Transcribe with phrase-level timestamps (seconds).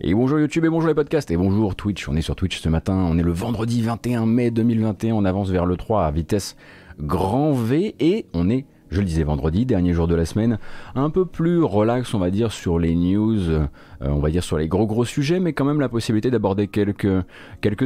[0.00, 1.30] Et bonjour YouTube et bonjour les podcasts.
[1.30, 2.08] Et bonjour Twitch.
[2.08, 5.50] On est sur Twitch ce matin, on est le vendredi 21 mai 2021, on avance
[5.50, 6.56] vers le 3 à vitesse
[6.98, 7.94] grand V.
[8.00, 10.58] Et on est je le disais vendredi, dernier jour de la semaine,
[10.94, 13.66] un peu plus relax, on va dire, sur les news, euh,
[14.00, 17.24] on va dire sur les gros gros sujets, mais quand même la possibilité d'aborder quelques,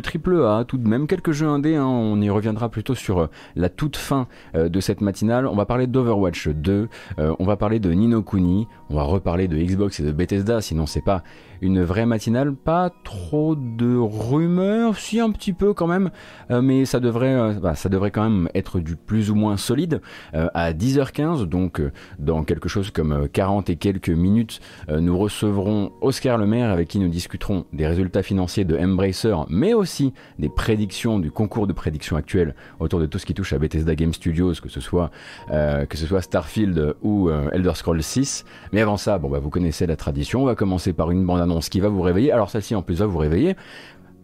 [0.03, 3.27] triple A, tout de même quelques jeux indés, hein, on y reviendra plutôt sur euh,
[3.57, 5.47] la toute fin euh, de cette matinale.
[5.47, 9.57] On va parler d'Overwatch 2, on va parler de Nino Kuni, on va reparler de
[9.57, 11.23] Xbox et de Bethesda, sinon c'est pas
[11.61, 16.11] une vraie matinale, pas trop de rumeurs, si un petit peu quand même,
[16.51, 19.57] euh, mais ça devrait, euh, bah, ça devrait quand même être du plus ou moins
[19.57, 20.01] solide.
[20.35, 21.83] Euh, à 10h15, donc
[22.19, 27.09] dans quelque chose comme 40 et quelques minutes, nous recevrons Oscar Lemaire avec qui nous
[27.09, 32.55] discuterons des résultats financiers de Embracer, mais aussi des prédictions du concours de prédictions actuel
[32.81, 35.11] autour de tout ce qui touche à Bethesda Game Studios, que ce soit,
[35.49, 38.45] que ce soit Starfield ou Elder Scrolls 6.
[38.73, 41.41] Mais avant ça, bon bah vous connaissez la tradition, on va commencer par une bande
[41.71, 42.33] qui va vous réveiller.
[42.33, 43.57] Alors celle-ci en plus va vous réveiller.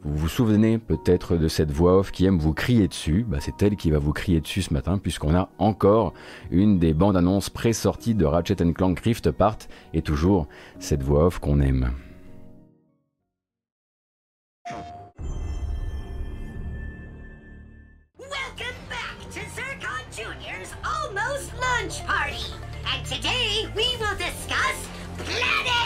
[0.04, 3.24] Vous vous souvenez peut-être de cette voix off qui aime vous crier dessus.
[3.26, 6.12] Bah, c'est elle qui va vous crier dessus ce matin puisqu'on a encore
[6.50, 9.58] une des bandes annonces pré-sorties de Ratchet Clank Rift Apart
[9.94, 10.46] et toujours
[10.78, 11.90] cette voix off qu'on aime.
[18.18, 19.40] Welcome back to
[20.84, 22.52] Almost Lunch Party.
[22.92, 25.83] And today we will discuss planets.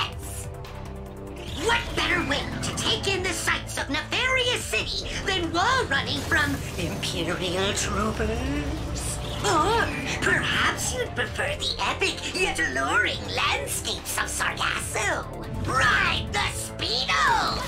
[1.65, 6.55] What better way to take in the sights of Nefarious City than wall running from
[6.79, 9.19] Imperial troopers?
[9.45, 9.87] Or
[10.21, 15.25] perhaps you'd prefer the epic yet alluring landscapes of Sargasso.
[15.67, 17.59] Ride the Speedo!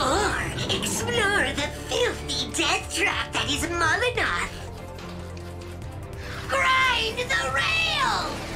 [0.00, 4.50] Or explore the filthy death trap that is Molinoth.
[6.48, 8.53] Grind the rail!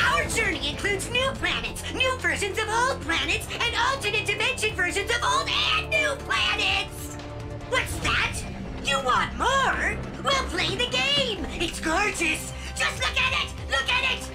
[0.00, 5.22] Our journey includes new planets, new versions of old planets, and alternate dimension versions of
[5.22, 7.16] old and new planets!
[7.68, 8.38] What's that?
[8.84, 9.96] You want more?
[10.22, 11.46] We'll play the game!
[11.60, 12.52] It's gorgeous!
[12.76, 13.52] Just look at it!
[13.70, 14.30] Look at it!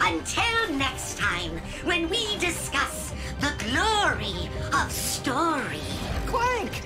[0.00, 5.80] Until next time, when we discuss the glory of story.
[6.26, 6.84] Clank!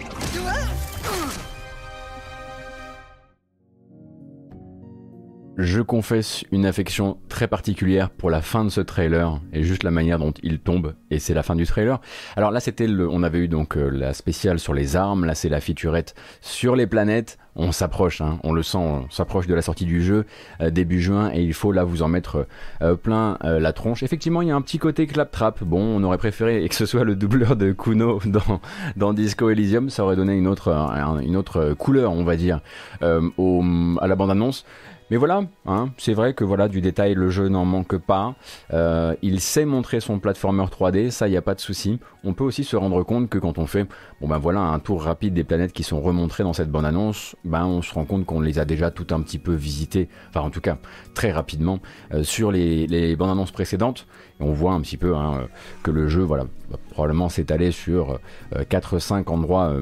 [5.58, 9.90] Je confesse une affection très particulière pour la fin de ce trailer et juste la
[9.90, 12.00] manière dont il tombe et c'est la fin du trailer.
[12.36, 15.34] Alors là c'était le, on avait eu donc euh, la spéciale sur les armes, là
[15.34, 17.38] c'est la featurette sur les planètes.
[17.56, 20.26] On s'approche, hein, on le sent, on s'approche de la sortie du jeu
[20.60, 22.46] euh, début juin et il faut là vous en mettre
[22.80, 24.04] euh, plein la tronche.
[24.04, 25.64] Effectivement il y a un petit côté claptrap.
[25.64, 28.60] Bon on aurait préféré que ce soit le doubleur de Kuno dans,
[28.94, 32.60] dans Disco Elysium, ça aurait donné une autre, une autre couleur on va dire
[33.00, 34.64] à la bande annonce.
[35.10, 38.34] Mais voilà, hein, c'est vrai que voilà du détail, le jeu n'en manque pas.
[38.74, 41.98] Euh, il sait montrer son platformer 3D, ça il n'y a pas de souci.
[42.24, 43.86] On peut aussi se rendre compte que quand on fait,
[44.20, 47.36] bon ben voilà, un tour rapide des planètes qui sont remontrées dans cette bande annonce,
[47.44, 50.40] ben on se rend compte qu'on les a déjà tout un petit peu visitées, enfin
[50.40, 50.76] en tout cas
[51.14, 51.80] très rapidement
[52.12, 54.06] euh, sur les, les bandes annonces précédentes.
[54.40, 55.48] On voit un petit peu hein,
[55.82, 58.20] que le jeu, voilà, va probablement s'étaler sur
[58.54, 59.72] 4-5 euh, endroits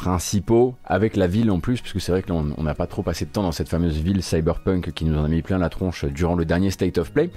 [0.00, 3.30] principaux avec la ville en plus, puisque c'est vrai que n'a pas trop passé de
[3.30, 6.36] temps dans cette fameuse ville cyberpunk qui nous en a mis plein la tronche durant
[6.36, 7.28] le dernier State of Play.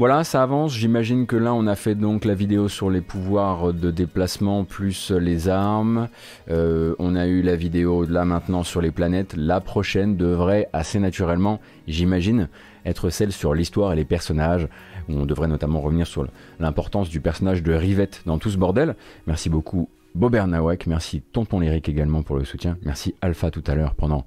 [0.00, 0.74] Voilà, ça avance.
[0.74, 5.12] J'imagine que là, on a fait donc la vidéo sur les pouvoirs de déplacement plus
[5.12, 6.08] les armes.
[6.50, 9.36] Euh, on a eu la vidéo là maintenant sur les planètes.
[9.36, 12.48] La prochaine devrait assez naturellement, j'imagine,
[12.84, 14.66] être celle sur l'histoire et les personnages.
[15.08, 16.26] On devrait notamment revenir sur
[16.58, 18.96] l'importance du personnage de Rivette dans tout ce bordel.
[19.28, 23.74] Merci beaucoup Bobert Nawak, merci Tonton Lyric également pour le soutien, merci Alpha tout à
[23.74, 24.24] l'heure pendant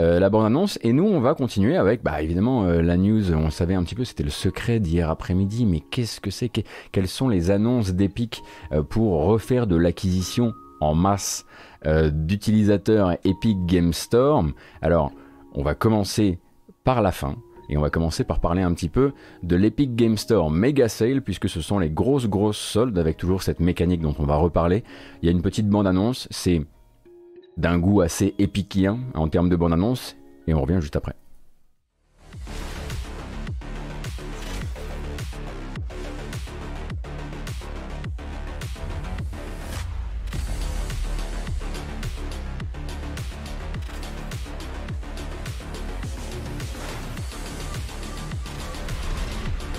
[0.00, 3.48] euh, la bande-annonce, et nous on va continuer avec, bah évidemment euh, la news, on
[3.48, 6.50] savait un petit peu, c'était le secret d'hier après-midi, mais qu'est-ce que c'est,
[6.90, 11.46] quelles sont les annonces d'Epic euh, pour refaire de l'acquisition en masse
[11.84, 14.44] d'utilisateurs Epic Game Store?
[14.82, 15.12] Alors,
[15.54, 16.40] on va commencer
[16.82, 17.36] par la fin,
[17.68, 19.12] et on va commencer par parler un petit peu
[19.42, 23.42] de l'Epic Game Store Mega Sale, puisque ce sont les grosses, grosses soldes avec toujours
[23.42, 24.84] cette mécanique dont on va reparler.
[25.22, 26.62] Il y a une petite bande-annonce, c'est
[27.56, 30.16] d'un goût assez épicien en termes de bande-annonce,
[30.46, 31.14] et on revient juste après.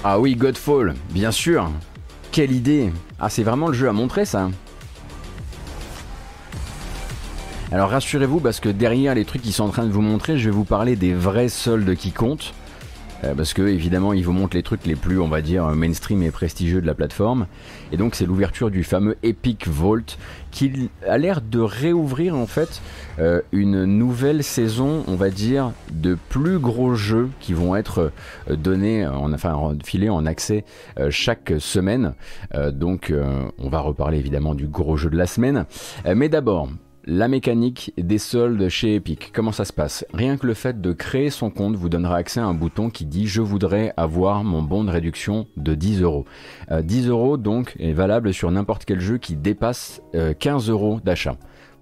[0.01, 1.69] Ah oui, Godfall, bien sûr.
[2.31, 2.91] Quelle idée.
[3.19, 4.49] Ah, c'est vraiment le jeu à montrer ça.
[7.71, 10.45] Alors rassurez-vous parce que derrière les trucs qui sont en train de vous montrer, je
[10.45, 12.53] vais vous parler des vrais soldes qui comptent.
[13.23, 16.23] Euh, parce que évidemment ils vous montrent les trucs les plus on va dire mainstream
[16.23, 17.47] et prestigieux de la plateforme.
[17.91, 20.17] Et donc c'est l'ouverture du fameux Epic Vault
[20.51, 22.81] qui a l'air de réouvrir en fait
[23.19, 28.11] euh, une nouvelle saison on va dire de plus gros jeux qui vont être
[28.49, 30.63] euh, donnés en, enfin filés en accès
[31.09, 32.13] chaque semaine.
[32.71, 33.13] Donc
[33.57, 35.65] on va reparler évidemment du gros jeu de la semaine.
[36.05, 36.69] Mais d'abord
[37.09, 40.05] la mécanique des soldes chez Epic, comment ça se passe?
[40.13, 43.03] Rien que le fait de créer son compte vous donnera accès à un bouton qui
[43.07, 46.25] dit je voudrais avoir mon bon de réduction de 10 euros.
[46.71, 50.03] 10 euh, euros donc est valable sur n'importe quel jeu qui dépasse
[50.39, 51.35] 15 euh, euros d'achat.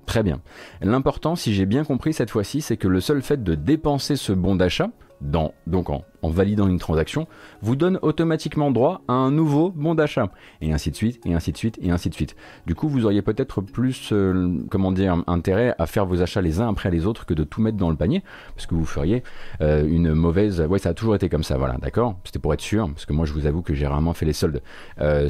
[0.06, 0.40] Très bien.
[0.82, 4.32] L'important, si j'ai bien compris cette fois-ci, c'est que le seul fait de dépenser ce
[4.32, 4.92] bon d'achat,
[5.22, 7.26] donc en, validant une transaction,
[7.62, 10.30] vous donne automatiquement droit à un nouveau bon d'achat.
[10.62, 12.36] Et ainsi de suite, et ainsi de suite, et ainsi de suite.
[12.66, 14.94] Du coup, vous auriez peut-être plus, euh, comment
[15.28, 17.90] intérêt à faire vos achats les uns après les autres que de tout mettre dans
[17.90, 18.24] le panier,
[18.56, 19.24] parce que vous feriez
[19.62, 20.62] euh, une mauvaise...
[20.62, 22.20] Ouais, ça a toujours été comme ça, voilà, d'accord?
[22.26, 24.34] C'était pour être sûr, parce que moi, je vous avoue que j'ai rarement fait les
[24.34, 24.62] soldes.
[25.00, 25.30] Euh,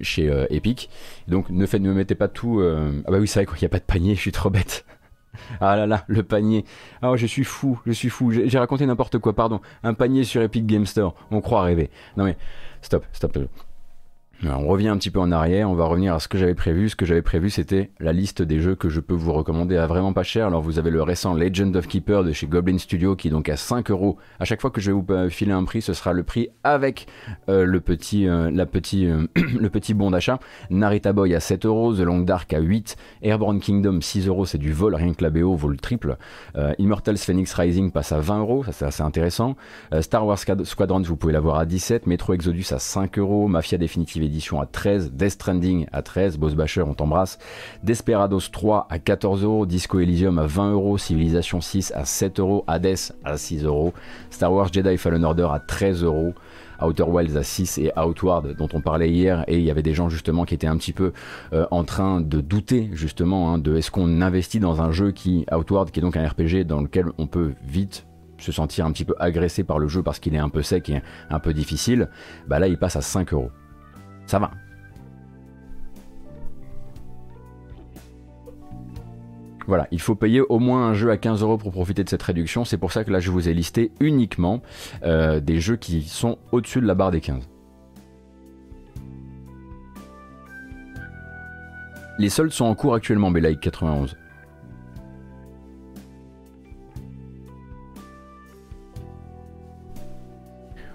[0.00, 0.88] chez Epic.
[1.26, 2.62] Donc, ne, faites, mettez pas tout...
[2.62, 4.84] Ah bah oui, c'est vrai qu'il n'y a pas de panier, je suis trop bête.
[5.60, 6.64] Ah là là, le panier.
[7.02, 8.32] Oh, je suis fou, je suis fou.
[8.32, 9.60] J'ai raconté n'importe quoi, pardon.
[9.82, 11.14] Un panier sur Epic Game Store.
[11.30, 11.90] On croit rêver.
[12.16, 12.36] Non mais,
[12.82, 13.38] stop, stop
[14.44, 16.88] on revient un petit peu en arrière, on va revenir à ce que j'avais prévu.
[16.88, 19.86] Ce que j'avais prévu, c'était la liste des jeux que je peux vous recommander à
[19.86, 20.48] vraiment pas cher.
[20.48, 23.48] Alors vous avez le récent Legend of Keeper de chez Goblin Studio qui est donc
[23.48, 24.18] à 5 euros.
[24.40, 26.48] À chaque fois que je vais vous euh, filer un prix, ce sera le prix
[26.64, 27.06] avec
[27.48, 27.66] euh, euh,
[29.60, 30.40] le petit bon d'achat.
[30.70, 34.58] Narita Boy à 7 euros, The Long Dark à 8, Airborne Kingdom 6 euros, c'est
[34.58, 36.16] du vol, rien que la BO vaut le triple.
[36.78, 39.56] Immortals Phoenix Rising passe à 20 euros, ça c'est assez intéressant.
[40.00, 44.22] Star Wars Squadrons, vous pouvez l'avoir à 17, Metro Exodus à 5 euros, Mafia Definitive
[44.60, 47.38] à 13, Death Stranding à 13, Boss Basher on t'embrasse,
[47.82, 52.64] Desperados 3 à 14 euros, Disco Elysium à 20 euros, Civilization 6 à 7 euros,
[52.66, 53.92] Hades à 6 euros,
[54.30, 56.34] Star Wars Jedi Fallen Order à 13 euros,
[56.82, 59.94] Outer Wilds à 6 et Outward dont on parlait hier et il y avait des
[59.94, 61.12] gens justement qui étaient un petit peu
[61.52, 65.46] euh, en train de douter justement hein, de est-ce qu'on investit dans un jeu qui
[65.52, 68.06] Outward qui est donc un RPG dans lequel on peut vite
[68.42, 70.90] se sentir un petit peu agressé par le jeu parce qu'il est un peu sec
[70.90, 72.08] et un peu difficile,
[72.48, 73.50] bah là il passe à 5 euros.
[74.26, 74.50] Ça va.
[79.66, 82.22] Voilà, il faut payer au moins un jeu à 15 euros pour profiter de cette
[82.22, 82.64] réduction.
[82.64, 84.60] C'est pour ça que là, je vous ai listé uniquement
[85.04, 87.48] euh, des jeux qui sont au-dessus de la barre des 15.
[92.18, 94.14] Les soldes sont en cours actuellement, Belaïk91.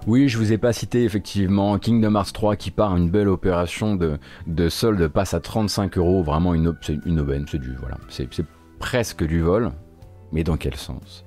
[0.08, 3.94] Oui, je vous ai pas cité effectivement Kingdom Hearts 3 qui part une belle opération
[3.94, 6.74] de, de solde passe à 35 euros, vraiment une,
[7.04, 8.26] une aubaine, c'est du voilà, c'est
[8.78, 9.70] presque du vol,
[10.32, 11.26] mais dans quel sens?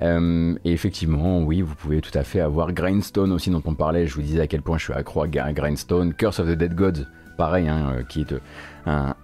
[0.00, 4.06] Euh, Et effectivement, oui, vous pouvez tout à fait avoir Grindstone aussi dont on parlait.
[4.06, 6.74] Je vous disais à quel point je suis accro à Grindstone, Curse of the Dead
[6.74, 7.04] Gods,
[7.36, 8.38] pareil, hein, euh, qui est euh,
[8.86, 9.14] un,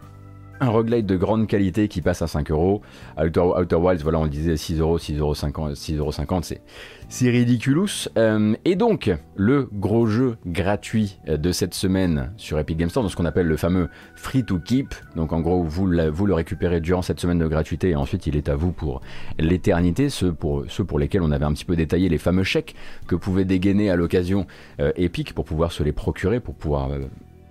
[0.60, 2.82] un roguelite de grande qualité qui passe à 5 euros.
[3.18, 6.12] Outer, Wilds, voilà, on le disait 6 euros, 6 euros 50, 6 euros
[6.42, 6.60] c'est
[7.08, 8.08] c'est ridiculous.
[8.18, 13.08] Euh, et donc, le gros jeu gratuit de cette semaine sur Epic Games Store, dans
[13.08, 14.94] ce qu'on appelle le fameux free to keep.
[15.16, 18.48] Donc, en gros, vous, le récupérez durant cette semaine de gratuité et ensuite il est
[18.48, 19.00] à vous pour
[19.38, 20.10] l'éternité.
[20.10, 22.74] Ceux pour, ceux pour lesquels on avait un petit peu détaillé les fameux chèques
[23.06, 24.46] que pouvait dégainer à l'occasion
[24.80, 27.00] euh, Epic pour pouvoir se les procurer, pour pouvoir euh,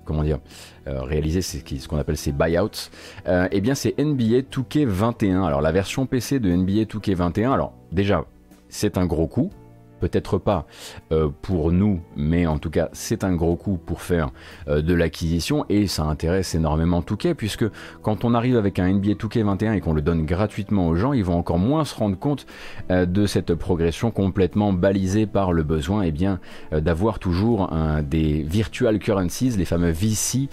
[0.07, 0.39] comment dire,
[0.87, 2.89] euh, réaliser ce qu'on appelle ces buyouts,
[3.27, 5.45] euh, eh bien c'est NBA 2K21.
[5.45, 8.25] Alors la version PC de NBA 2K21, alors déjà
[8.69, 9.51] c'est un gros coup,
[9.99, 10.65] peut-être pas
[11.11, 14.29] euh, pour nous, mais en tout cas c'est un gros coup pour faire
[14.67, 17.65] euh, de l'acquisition et ça intéresse énormément Touquet puisque
[18.01, 21.13] quand on arrive avec un NBA Touquet 21 et qu'on le donne gratuitement aux gens,
[21.13, 22.45] ils vont encore moins se rendre compte
[22.91, 26.39] euh, de cette progression complètement balisée par le besoin et eh bien
[26.71, 27.69] d'avoir toujours
[28.03, 30.49] des virtual currencies, les fameux VC,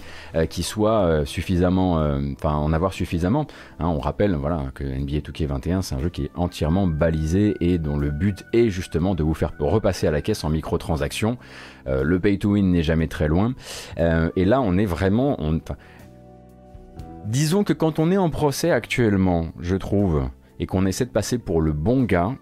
[0.49, 1.95] qui soient suffisamment,
[2.35, 3.47] enfin en avoir suffisamment.
[3.79, 7.55] Hein, on rappelle voilà que NBA Touquet 21 c'est un jeu qui est entièrement balisé
[7.61, 11.37] et dont le but est justement de vous faire repasser à la caisse en microtransactions.
[11.87, 13.53] Euh, le pay to win n'est jamais très loin.
[13.97, 15.37] Euh, et là, on est vraiment.
[17.25, 21.37] disons que quand on est en procès actuellement, je trouve, et qu'on essaie de passer
[21.37, 22.35] pour le bon gars,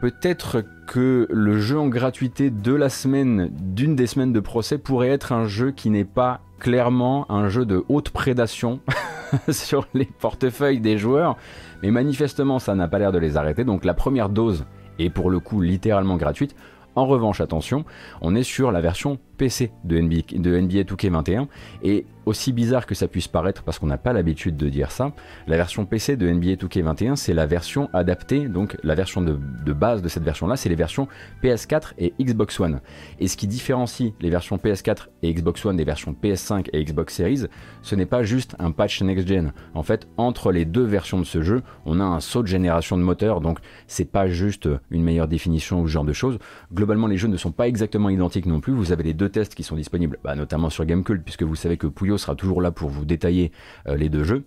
[0.00, 5.08] peut-être que le jeu en gratuité de la semaine, d'une des semaines de procès, pourrait
[5.08, 8.80] être un jeu qui n'est pas clairement un jeu de haute prédation
[9.50, 11.36] sur les portefeuilles des joueurs,
[11.82, 14.64] mais manifestement ça n'a pas l'air de les arrêter, donc la première dose
[14.98, 16.54] et pour le coup littéralement gratuite.
[16.96, 17.84] En revanche, attention,
[18.20, 21.46] on est sur la version PC de NBA, de NBA 2K21.
[21.82, 25.12] Et aussi bizarre que ça puisse paraître, parce qu'on n'a pas l'habitude de dire ça,
[25.46, 29.34] la version PC de NBA 2K21, c'est la version adaptée, donc la version de,
[29.72, 31.08] base de cette version-là, c'est les versions
[31.42, 32.80] PS4 et Xbox One.
[33.20, 37.14] Et ce qui différencie les versions PS4 et Xbox One des versions PS5 et Xbox
[37.14, 37.46] Series,
[37.82, 39.52] ce n'est pas juste un patch next-gen.
[39.74, 42.96] En fait, entre les deux versions de ce jeu, on a un saut de génération
[42.96, 46.38] de moteur, donc c'est pas juste une meilleure définition ou ce genre de choses.
[46.72, 48.72] Globalement, les jeux ne sont pas exactement identiques non plus.
[48.72, 51.76] Vous avez les deux tests qui sont disponibles, bah, notamment sur Gamecult, puisque vous savez
[51.76, 53.52] que Puyo sera toujours là pour vous détailler
[53.86, 54.44] euh, les deux jeux.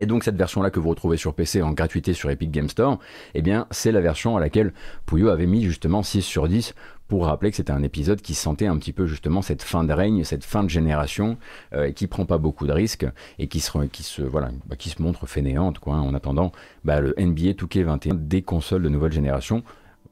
[0.00, 2.98] Et donc cette version-là que vous retrouvez sur PC en gratuité sur Epic Game Store,
[3.34, 4.72] eh bien c'est la version à laquelle
[5.06, 6.74] Puyo avait mis justement 6 sur 10
[7.08, 9.92] pour rappeler que c'était un épisode qui sentait un petit peu justement cette fin de
[9.92, 11.38] règne, cette fin de génération,
[11.72, 13.06] euh, qui prend pas beaucoup de risques
[13.38, 16.52] et qui se, voilà, bah, qui se montre fainéante quoi, en attendant
[16.84, 19.64] bah, le NBA 2K21 des consoles de nouvelle génération,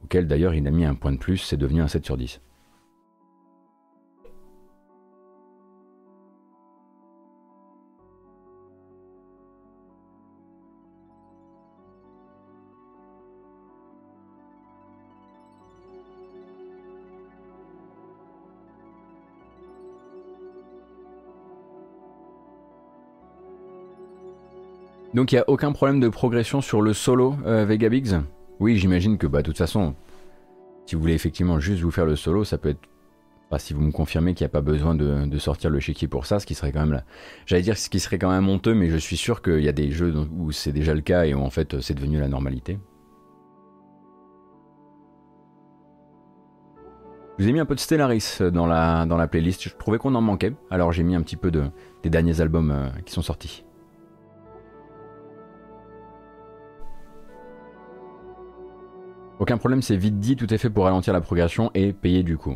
[0.03, 2.41] auquel d'ailleurs il a mis un point de plus, c'est devenu un 7 sur 10.
[25.17, 28.13] Donc il n'y a aucun problème de progression sur le solo euh, Vegabix
[28.59, 29.95] Oui, j'imagine que bah, de toute façon,
[30.85, 32.87] si vous voulez effectivement juste vous faire le solo, ça peut être.
[33.49, 36.27] Bah, si vous me confirmez qu'il n'y a pas besoin de, sortir le chéquier pour
[36.27, 37.03] ça, ce qui serait quand même là.
[37.47, 39.71] J'allais dire ce qui serait quand même honteux, mais je suis sûr qu'il y a
[39.71, 42.77] des jeux où c'est déjà le cas et où en fait c'est devenu la normalité.
[47.39, 49.63] Je vous ai mis un peu de Stellaris dans la, playlist.
[49.63, 51.63] Je trouvais qu'on en manquait, alors j'ai mis un petit peu de,
[52.03, 53.63] des derniers albums euh, qui sont sortis.
[59.39, 62.37] Aucun problème, c'est vite dit, tout est fait pour ralentir la progression et payer du
[62.37, 62.55] coup.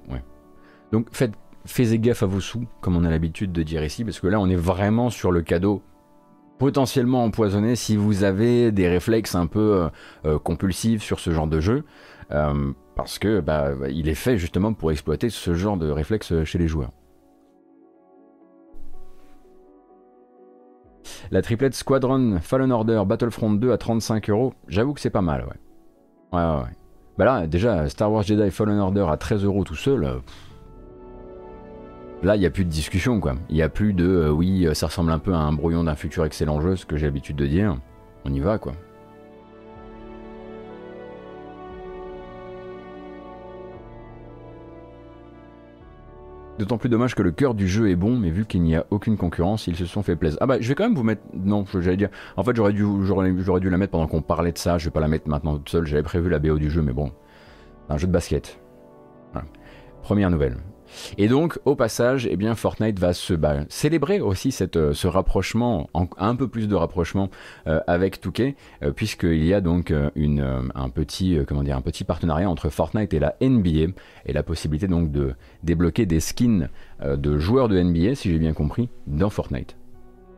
[0.91, 1.33] Donc faites,
[1.65, 4.39] faites gaffe à vos sous, comme on a l'habitude de dire ici, parce que là
[4.39, 5.83] on est vraiment sur le cadeau
[6.57, 9.89] potentiellement empoisonné si vous avez des réflexes un peu euh,
[10.25, 11.83] euh, compulsifs sur ce genre de jeu,
[12.31, 16.57] euh, parce que bah, il est fait justement pour exploiter ce genre de réflexes chez
[16.57, 16.91] les joueurs.
[21.31, 25.45] La triplette Squadron, Fallen Order, Battlefront 2 à 35 euros, j'avoue que c'est pas mal,
[25.45, 25.70] ouais.
[26.31, 26.71] Ouais, ouais.
[27.17, 30.03] Bah là, déjà, Star Wars Jedi Fallen Order à 13 euros tout seul.
[30.03, 30.19] Euh,
[32.23, 33.35] là, il n'y a plus de discussion, quoi.
[33.49, 35.95] Il n'y a plus de euh, oui, ça ressemble un peu à un brouillon d'un
[35.95, 37.77] futur excellent jeu, ce que j'ai l'habitude de dire.
[38.25, 38.73] On y va, quoi.
[46.61, 48.85] D'autant plus dommage que le cœur du jeu est bon, mais vu qu'il n'y a
[48.91, 50.37] aucune concurrence, ils se sont fait plaisir.
[50.41, 51.23] Ah bah, je vais quand même vous mettre.
[51.33, 52.09] Non, j'allais dire.
[52.37, 54.77] En fait, j'aurais dû, j'aurais, dû la mettre pendant qu'on parlait de ça.
[54.77, 55.87] Je vais pas la mettre maintenant toute seule.
[55.87, 57.11] J'avais prévu la BO du jeu, mais bon.
[57.89, 58.59] Un jeu de basket.
[60.03, 60.57] Première nouvelle.
[61.17, 63.33] Et donc, au passage, eh bien, Fortnite va se
[63.69, 67.29] célébrer aussi cette, euh, ce rapprochement, un peu plus de rapprochement
[67.67, 72.03] euh, avec Touquet, euh, puisqu'il y a donc une, un, petit, comment dire, un petit
[72.03, 73.93] partenariat entre Fortnite et la NBA,
[74.25, 75.33] et la possibilité donc de
[75.63, 76.69] débloquer des skins
[77.03, 79.75] de joueurs de NBA, si j'ai bien compris, dans Fortnite.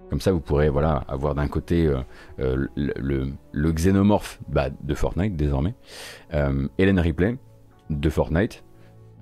[0.09, 1.91] Comme ça, vous pourrez voilà, avoir d'un côté
[2.37, 5.73] le, le, xénomorphe bah, de Fortnite désormais,
[6.31, 7.37] Helen Ripley
[7.89, 8.63] de Fortnite,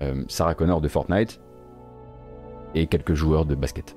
[0.02, 1.40] euh, Sarah Connor de Fortnite
[2.74, 3.96] et quelques joueurs de basket.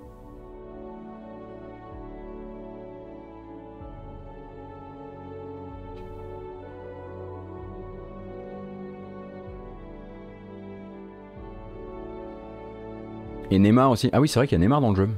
[13.51, 14.09] Et Neymar aussi.
[14.11, 15.09] Ah oui, c'est vrai qu'il y a Neymar dans le jeu.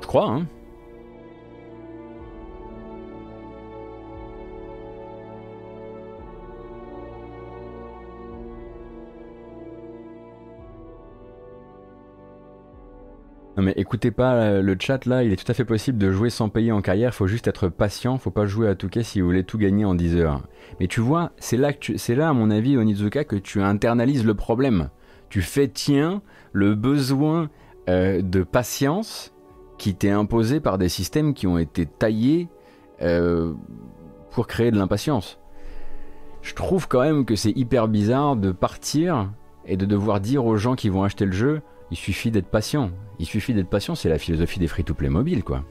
[0.00, 0.46] Je crois, hein.
[13.56, 16.10] Non mais écoutez pas euh, le chat là, il est tout à fait possible de
[16.10, 19.20] jouer sans payer en carrière, faut juste être patient, faut pas jouer à Touquet si
[19.20, 20.40] vous voulez tout gagner en 10 heures.
[20.80, 24.34] Mais tu vois, c'est là, c'est là à mon avis Onizuka que tu internalises le
[24.34, 24.88] problème.
[25.28, 27.50] Tu fais tien le besoin
[27.90, 29.34] euh, de patience
[29.76, 32.48] qui t'est imposé par des systèmes qui ont été taillés
[33.02, 33.52] euh,
[34.30, 35.38] pour créer de l'impatience.
[36.40, 39.30] Je trouve quand même que c'est hyper bizarre de partir
[39.66, 41.60] et de devoir dire aux gens qui vont acheter le jeu
[41.92, 42.90] il suffit d'être patient.
[43.18, 45.62] Il suffit d'être patient, c'est la philosophie des free-to-play mobiles, quoi.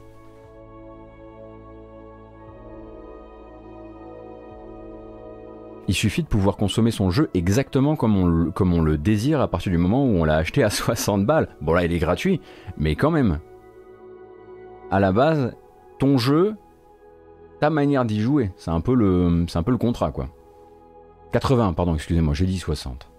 [5.88, 9.80] Il suffit de pouvoir consommer son jeu exactement comme on, le désire à partir du
[9.80, 11.50] moment où on l'a acheté à 60 balles.
[11.60, 12.40] Bon là il est gratuit,
[12.78, 13.40] mais quand même.
[14.92, 15.56] À la base,
[15.98, 16.56] ton jeu,
[17.60, 20.30] ta manière d'y jouer, c'est un, peu le, un peu le contrat quoi.
[21.32, 23.11] 80, pardon, excusez-moi, j'ai dit 60.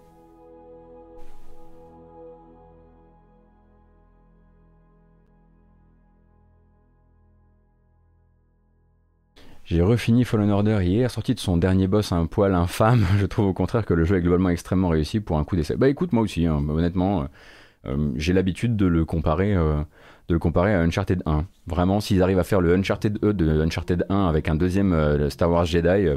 [9.65, 13.05] J'ai refini Fallen Order hier, sorti de son dernier boss un poil infâme.
[13.17, 15.75] Je trouve au contraire que le jeu est globalement extrêmement réussi pour un coup d'essai.
[15.77, 17.27] Bah écoute, moi aussi, hein, honnêtement,
[17.85, 19.55] euh, j'ai l'habitude de le comparer.
[19.55, 21.45] de le comparer à Uncharted 1.
[21.67, 25.49] Vraiment, s'ils arrivent à faire le Uncharted E de Uncharted 1 avec un deuxième Star
[25.49, 26.07] Wars Jedi,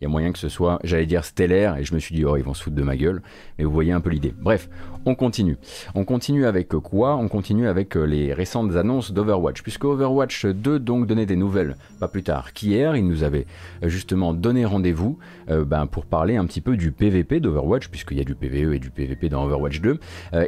[0.00, 2.24] il y a moyen que ce soit, j'allais dire stellaire, et je me suis dit,
[2.24, 3.20] oh, ils vont se foutre de ma gueule,
[3.58, 4.32] mais vous voyez un peu l'idée.
[4.38, 4.68] Bref,
[5.06, 5.56] on continue.
[5.96, 7.16] On continue avec quoi?
[7.16, 11.76] On continue avec euh, les récentes annonces d'Overwatch, puisque Overwatch 2 donc donnait des nouvelles,
[11.98, 13.46] pas plus tard qu'hier, il nous avait
[13.82, 15.18] euh, justement donné rendez-vous
[15.50, 18.74] euh, ben, pour parler un petit peu du PVP d'Overwatch, puisqu'il y a du PVE
[18.74, 19.98] et du PVP dans Overwatch 2,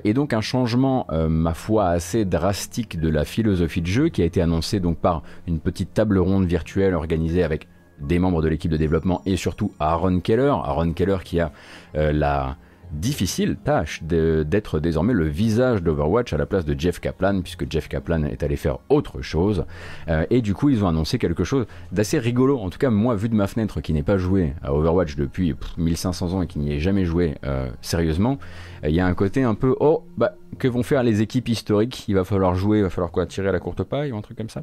[0.04, 4.24] et donc un changement, ma foi, assez drastique de la philosophie de jeu qui a
[4.24, 7.66] été annoncé donc par une petite table ronde virtuelle organisée avec
[8.00, 10.54] des membres de l'équipe de développement et surtout Aaron Keller.
[10.64, 11.52] Aaron Keller qui a
[11.96, 12.56] euh, la
[12.92, 17.88] difficile tâche d'être désormais le visage d'Overwatch à la place de Jeff Kaplan, puisque Jeff
[17.88, 19.64] Kaplan est allé faire autre chose.
[20.08, 22.58] Euh, et du coup, ils ont annoncé quelque chose d'assez rigolo.
[22.58, 25.54] En tout cas, moi, vu de ma fenêtre qui n'ai pas joué à Overwatch depuis
[25.78, 28.38] 1500 ans et qui n'y ait jamais joué euh, sérieusement,
[28.82, 32.04] il y a un côté un peu oh bah que vont faire les équipes historiques?
[32.08, 34.36] Il va falloir jouer, il va falloir quoi Tirer la courte paille ou un truc
[34.36, 34.62] comme ça?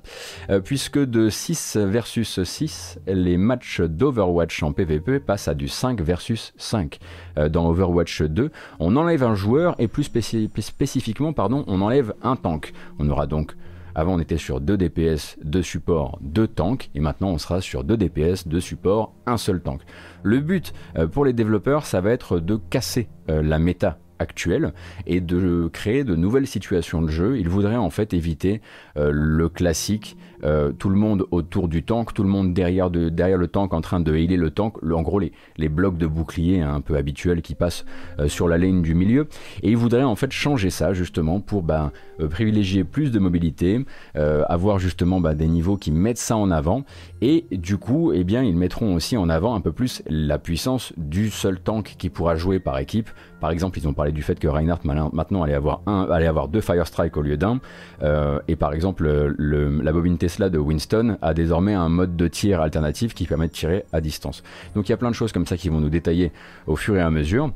[0.49, 6.01] Euh, Puisque de 6 versus 6, les matchs d'Overwatch en PvP passent à du 5
[6.01, 6.99] versus 5.
[7.37, 12.35] Euh, dans Overwatch 2, on enlève un joueur et plus spécifiquement, pardon, on enlève un
[12.35, 12.73] tank.
[12.99, 13.55] On aura donc
[13.95, 17.83] avant, on était sur 2 DPS, 2 supports, 2 tanks, et maintenant on sera sur
[17.83, 19.81] 2 DPS, 2 supports, un seul tank.
[20.21, 24.73] Le but euh, pour les développeurs, ça va être de casser la méta actuelle
[25.05, 27.37] et de créer de nouvelles situations de jeu.
[27.37, 32.13] Il voudrait en fait éviter euh, le classique euh, tout le monde autour du tank,
[32.13, 35.01] tout le monde derrière, de, derrière le tank en train de healer le tank, en
[35.01, 37.85] gros les, les blocs de bouclier hein, un peu habituels qui passent
[38.19, 39.27] euh, sur la ligne du milieu.
[39.63, 41.91] Et il voudrait en fait changer ça justement pour ben,
[42.29, 43.85] privilégier plus de mobilité,
[44.15, 46.83] avoir justement ben, des niveaux qui mettent ça en avant
[47.21, 50.93] et du coup eh bien, ils mettront aussi en avant un peu plus la puissance
[50.97, 53.09] du seul tank qui pourra jouer par équipe.
[53.39, 56.47] Par exemple, ils ont parlé du fait que Reinhardt maintenant allait avoir, un, allait avoir
[56.47, 57.59] deux Fire Strike au lieu d'un.
[58.01, 62.61] Euh, et par exemple, la bobine Tesla de Winston a désormais un mode de tir
[62.61, 64.43] alternatif qui permet de tirer à distance.
[64.75, 66.31] Donc il y a plein de choses comme ça qui vont nous détailler
[66.65, 67.51] au fur et à mesure.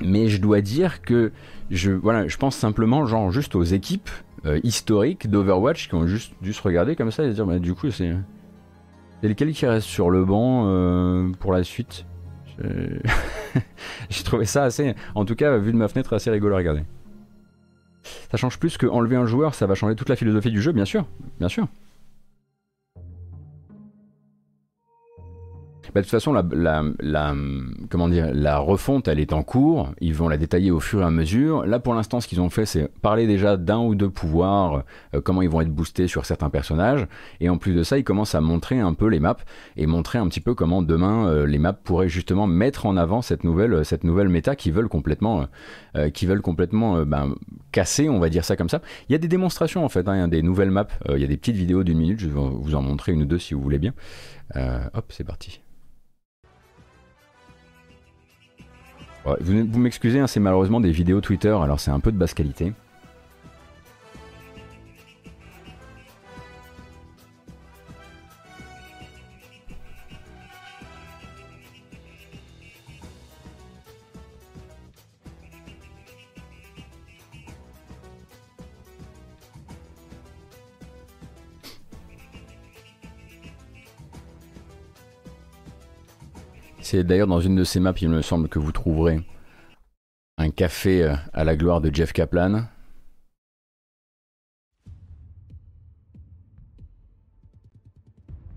[0.00, 1.32] Mais je dois dire que
[1.70, 4.10] je, voilà, je pense simplement genre juste aux équipes
[4.46, 7.58] euh, historiques d'Overwatch qui ont juste dû se regarder comme ça et se dire bah,
[7.58, 8.14] du coup c'est
[9.22, 12.06] lesquels qui restent sur le banc euh, pour la suite?
[14.10, 16.82] J'ai trouvé ça assez, en tout cas, vu de ma fenêtre, assez rigolo à regarder.
[18.30, 20.72] Ça change plus que enlever un joueur, ça va changer toute la philosophie du jeu,
[20.72, 21.06] bien sûr,
[21.38, 21.66] bien sûr.
[25.94, 27.34] Bah, de toute façon, la,
[27.90, 29.92] comment dire, la refonte, elle est en cours.
[30.00, 31.66] Ils vont la détailler au fur et à mesure.
[31.66, 35.20] Là, pour l'instant, ce qu'ils ont fait, c'est parler déjà d'un ou deux pouvoirs, euh,
[35.20, 37.06] comment ils vont être boostés sur certains personnages.
[37.40, 39.36] Et en plus de ça, ils commencent à montrer un peu les maps
[39.76, 43.20] et montrer un petit peu comment demain euh, les maps pourraient justement mettre en avant
[43.20, 45.46] cette nouvelle, cette nouvelle méta qui veulent complètement,
[45.96, 47.34] euh, veulent complètement ben,
[47.70, 48.80] casser, on va dire ça comme ça.
[49.08, 50.86] Il y a des démonstrations en fait, hein, il y a des nouvelles maps.
[51.10, 52.20] il y a des petites vidéos d'une minute.
[52.20, 53.92] Je vais vous en montrer une ou deux si vous voulez bien.
[54.54, 55.60] hop, c'est parti.
[59.24, 62.72] Vous, m'excusez, hein, c'est malheureusement des vidéos Twitter, alors c'est un peu de basse qualité.
[86.92, 89.22] C'est d'ailleurs dans une de ces maps, il me semble que vous trouverez
[90.36, 92.64] un café euh, à la gloire de Jeff Kaplan.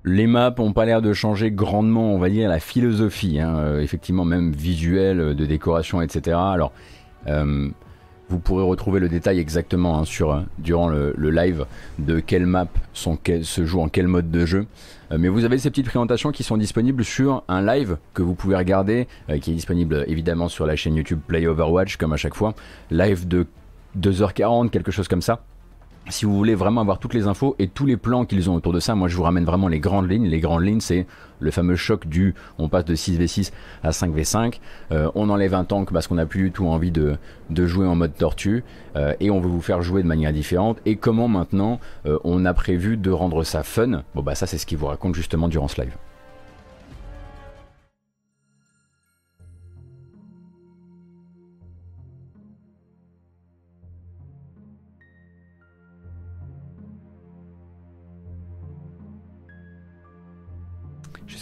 [0.04, 3.80] Les maps n'ont pas l'air de changer grandement, on va dire, la philosophie, hein, euh,
[3.80, 6.36] effectivement même visuelle, euh, de décoration, etc.
[6.38, 6.74] Alors,
[8.28, 11.66] vous pourrez retrouver le détail exactement hein, sur, durant le, live
[12.00, 14.68] de quelles maps sont, se jouent en quel mode de jeu.
[15.12, 18.36] Euh, mais vous avez ces petites présentations qui sont disponibles sur un live que vous
[18.36, 22.18] pouvez regarder, euh, qui est disponible évidemment sur la chaîne YouTube Play Overwatch comme à
[22.18, 22.54] chaque fois.
[22.92, 23.48] Live de
[24.00, 25.42] 2h40, quelque chose comme ça
[26.10, 28.74] si vous voulez vraiment avoir toutes les infos et tous les plans qu'ils ont autour
[28.74, 30.28] de ça, moi je vous ramène vraiment les grandes lignes.
[30.28, 31.08] Les grandes lignes, c'est
[31.40, 33.52] le fameux choc du on passe de 6v6
[33.84, 34.60] à 5v5,
[34.92, 37.18] euh, on enlève un tank parce qu'on n'a plus du tout envie de,
[37.52, 38.64] jouer en mode tortue,
[38.96, 42.46] euh, et on veut vous faire jouer de manière différente, et comment maintenant euh, on
[42.46, 44.04] a prévu de rendre ça fun?
[44.14, 45.96] Bon bah ça c'est ce qu'ils vous raconte justement durant ce live.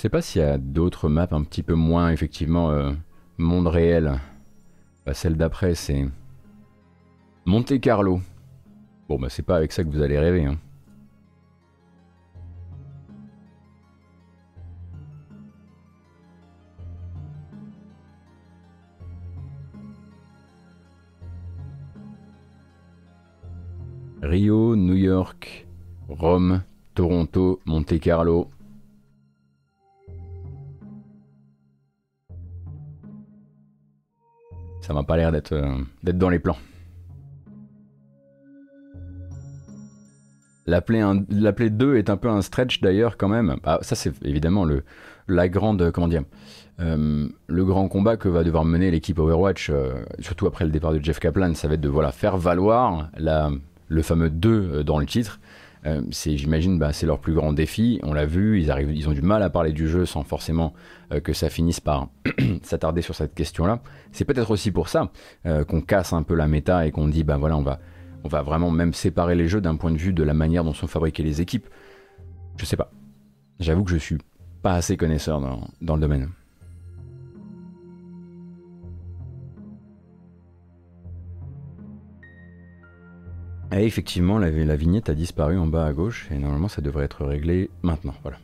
[0.04, 2.92] Sais pas s'il y a d'autres maps un petit peu moins, effectivement, euh,
[3.38, 4.20] monde réel.
[5.06, 6.06] Bah, celle d'après, c'est
[7.46, 8.20] Monte Carlo.
[9.08, 10.44] Bon, bah, c'est pas avec ça que vous allez rêver.
[10.44, 10.58] Hein.
[24.22, 25.66] Rio, New York,
[26.10, 26.62] Rome,
[26.94, 28.50] Toronto, Monte Carlo.
[34.84, 36.58] Ça m'a pas l'air d'être euh, dans les plans.
[40.68, 43.56] L'appeler 2 est un peu un stretch d'ailleurs quand même.
[43.64, 44.84] Ah, ça c'est évidemment le,
[45.30, 46.24] la grande, comment dire,
[46.82, 50.92] euh, le grand combat que va devoir mener l'équipe Overwatch, euh, surtout après le départ
[50.92, 53.52] de Jeff Kaplan, ça va être de voilà, faire valoir la,
[53.88, 55.40] le fameux 2 euh, dans le titre.
[56.12, 58.00] C'est, j'imagine, bah, c'est leur plus grand défi.
[58.04, 60.74] On l'a vu, ils, ont du mal à parler du jeu sans forcément
[61.24, 62.10] que ça finisse par
[62.64, 63.82] s'attarder sur cette question-là.
[64.12, 65.12] C'est peut-être aussi pour ça
[65.44, 67.80] qu'on casse un peu la méta et qu'on dit, bah voilà, on va
[68.24, 70.74] on va vraiment même séparer les jeux d'un point de vue de la manière dont
[70.74, 71.68] sont fabriquées les équipes.
[72.58, 72.92] Je sais pas.
[73.60, 74.18] J'avoue que je suis
[74.62, 76.30] pas assez connaisseur dans, le domaine.
[83.82, 87.72] Effectivement, la, vignette a disparu en bas à gauche et normalement ça devrait être réglé
[87.82, 88.14] maintenant.
[88.22, 88.38] Voilà.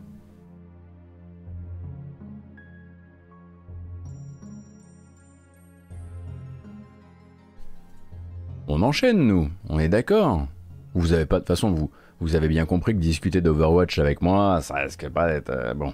[8.67, 9.49] On enchaîne, nous.
[9.67, 10.47] On est d'accord.
[10.93, 14.61] Vous avez pas, de façon, vous, vous avez bien compris que discuter d'Overwatch avec moi,
[14.61, 15.93] ça risque pas d'être, euh, bon,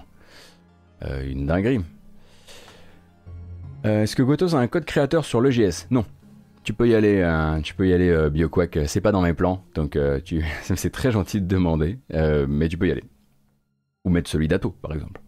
[1.02, 1.80] euh, une dinguerie.
[3.84, 6.04] Euh, est-ce que Gotos a un code créateur sur le GS Non.
[6.66, 8.80] Tu peux y aller, y aller, BioQuack.
[8.86, 12.88] C'est pas dans mes plans, donc tu, c'est très gentil de demander, mais tu peux
[12.88, 13.04] y aller.
[14.04, 15.20] Ou mettre celui d'Ato, par exemple.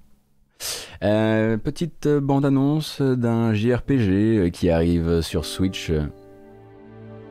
[1.00, 5.92] petite bande-annonce d'un JRPG qui arrive sur Switch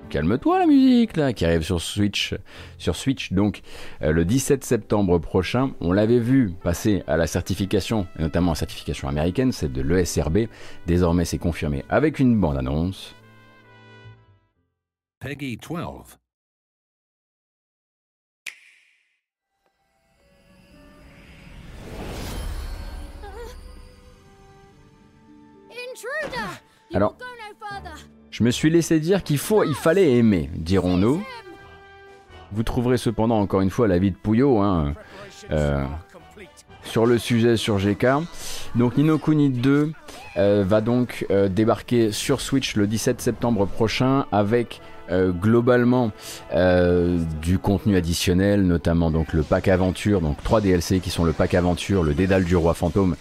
[0.08, 2.34] calme-toi la musique là, qui arrive sur Switch,
[2.78, 3.62] sur Switch donc
[4.02, 5.72] euh, le 17 septembre prochain.
[5.82, 10.48] On l'avait vu passer à la certification, notamment la certification américaine, celle de l'ESRB.
[10.88, 13.16] Désormais c'est confirmé avec une bande-annonce.
[15.28, 16.18] Peggy 12.
[26.94, 27.18] Alors,
[28.32, 31.22] je me suis laissé dire qu'il faut, il fallait aimer, dirons-nous.
[32.54, 34.94] Vous trouverez cependant encore une fois l'avis de Pouillot hein,
[35.52, 35.84] euh,
[36.84, 38.06] sur le sujet sur GK.
[38.76, 39.92] Donc Nino Kuni 2
[40.38, 46.12] euh, va donc euh, débarquer sur Switch le 17 septembre prochain avec globalement
[47.42, 51.54] du contenu additionnel, notamment donc le pack aventure, donc 3 DLC qui sont le pack
[51.54, 53.16] aventure, le dédale du roi fantôme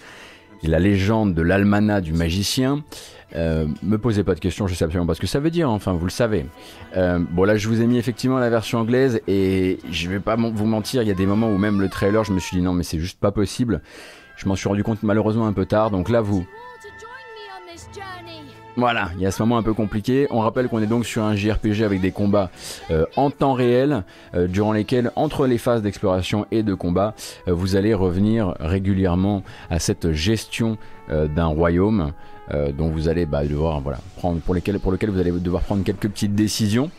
[0.63, 2.83] et la légende de l'almanach du magicien.
[3.35, 5.69] Euh, me posez pas de questions, je sais absolument pas ce que ça veut dire,
[5.69, 6.45] enfin vous le savez.
[6.95, 10.37] Euh, bon là je vous ai mis effectivement la version anglaise et je vais pas
[10.37, 12.63] vous mentir, il y a des moments où même le trailer je me suis dit
[12.63, 13.81] non mais c'est juste pas possible.
[14.37, 16.45] Je m'en suis rendu compte malheureusement un peu tard, donc là vous...
[18.77, 20.27] Voilà, il y a ce moment un peu compliqué.
[20.29, 22.51] On rappelle qu'on est donc sur un JRPG avec des combats
[22.91, 24.03] euh, en temps réel,
[24.35, 27.15] durant lesquels, entre les phases d'exploration et de combat,
[27.47, 30.77] vous allez revenir régulièrement à cette gestion
[31.09, 32.13] d'un royaume.
[32.53, 33.81] Euh, dont vous allez bah, devoir
[34.15, 36.89] prendre, pour, lequel vous allez devoir prendre quelques petites décisions.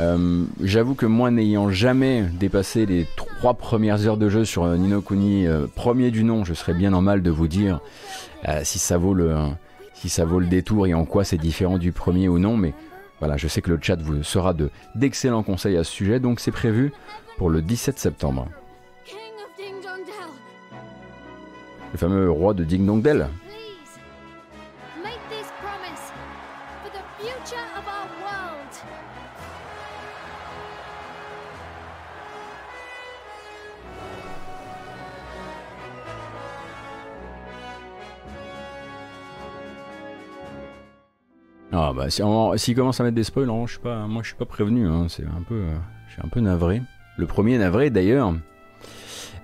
[0.00, 4.78] Euh, j'avoue que moi, n'ayant jamais dépassé les trois premières heures de jeu sur euh,
[4.78, 7.80] Nino Kuni, premier du nom, je serais bien en mal de vous dire
[8.62, 9.34] si ça vaut le
[10.06, 12.56] si ça vaut le détour et en quoi c'est différent du premier ou non.
[12.56, 12.74] Mais
[13.18, 16.38] voilà, je sais que le chat vous sera de d'excellents conseils à ce sujet, donc
[16.38, 16.92] c'est prévu
[17.38, 18.48] pour le 17 septembre.
[21.92, 23.26] Le fameux roi de Ding Dong Dell.
[41.78, 44.46] Ah bah s'il commence à mettre des spoils, je suis pas, moi je suis pas
[44.46, 45.62] prévenu, hein, c'est un peu,
[46.08, 46.80] je suis un peu navré.
[47.18, 48.32] Le premier navré d'ailleurs.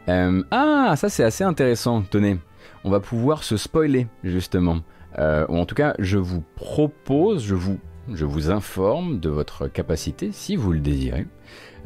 [0.08, 2.38] Euh, ah ça c'est assez intéressant, tenez,
[2.84, 4.78] on va pouvoir se spoiler justement.
[5.18, 10.56] Euh, ou en tout cas je vous propose, je vous informe de votre capacité, si
[10.56, 11.26] vous le désirez,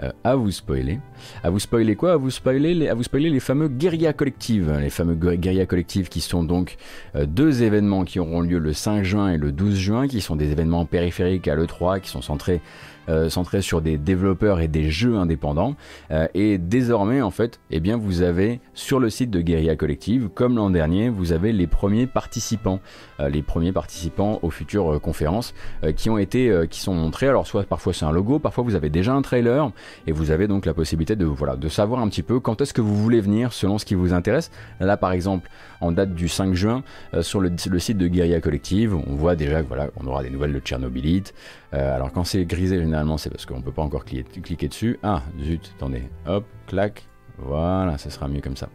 [0.02, 1.00] euh, à vous spoiler.
[1.42, 2.12] À vous spoiler quoi?
[2.12, 4.64] À vous spoiler les, à vous spoiler les fameux guérillas collectifs.
[4.80, 6.76] Les fameux guérillas collectifs qui sont donc
[7.14, 10.36] euh, deux événements qui auront lieu le 5 juin et le 12 juin, qui sont
[10.36, 12.60] des événements périphériques à l'E3, qui sont centrés
[13.08, 15.76] euh, centré sur des développeurs et des jeux indépendants.
[16.10, 20.28] Euh, et désormais, en fait, eh bien, vous avez sur le site de Guerilla Collective,
[20.34, 22.80] comme l'an dernier, vous avez les premiers participants,
[23.18, 25.54] les premiers participants aux futures conférences
[25.96, 27.28] qui ont été, qui sont montrés.
[27.28, 29.70] Alors, soit parfois c'est un logo, parfois vous avez déjà un trailer
[30.06, 32.74] et vous avez donc la possibilité de, voilà, de savoir un petit peu quand est-ce
[32.74, 34.50] que vous voulez venir selon ce qui vous intéresse.
[34.80, 35.48] Là, par exemple,
[35.80, 36.82] en date du 5 juin,
[37.20, 40.60] sur le, site de Guerilla Collective, on voit déjà voilà, on aura des nouvelles de
[40.60, 41.34] Tchernobylite.
[41.72, 42.82] alors, quand c'est grisé,
[43.18, 44.98] c'est parce qu'on peut pas encore cliquer, dessus.
[45.02, 46.02] Ah, zut, attendez.
[46.26, 47.04] Hop, clac.
[47.38, 48.68] Voilà, ça sera mieux comme ça.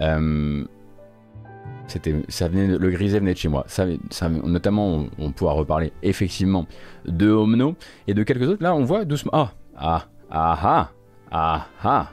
[0.00, 0.64] Euh,
[1.86, 3.64] ça venait, le grisé venait de chez moi.
[3.68, 3.86] Ça,
[4.28, 6.66] notamment, on, pourra reparler effectivement
[7.06, 8.62] de Omno et de quelques autres.
[8.62, 9.32] Là, on voit doucement.
[9.34, 10.90] Ah, ah, ah, ah,
[11.30, 12.10] ah, ah.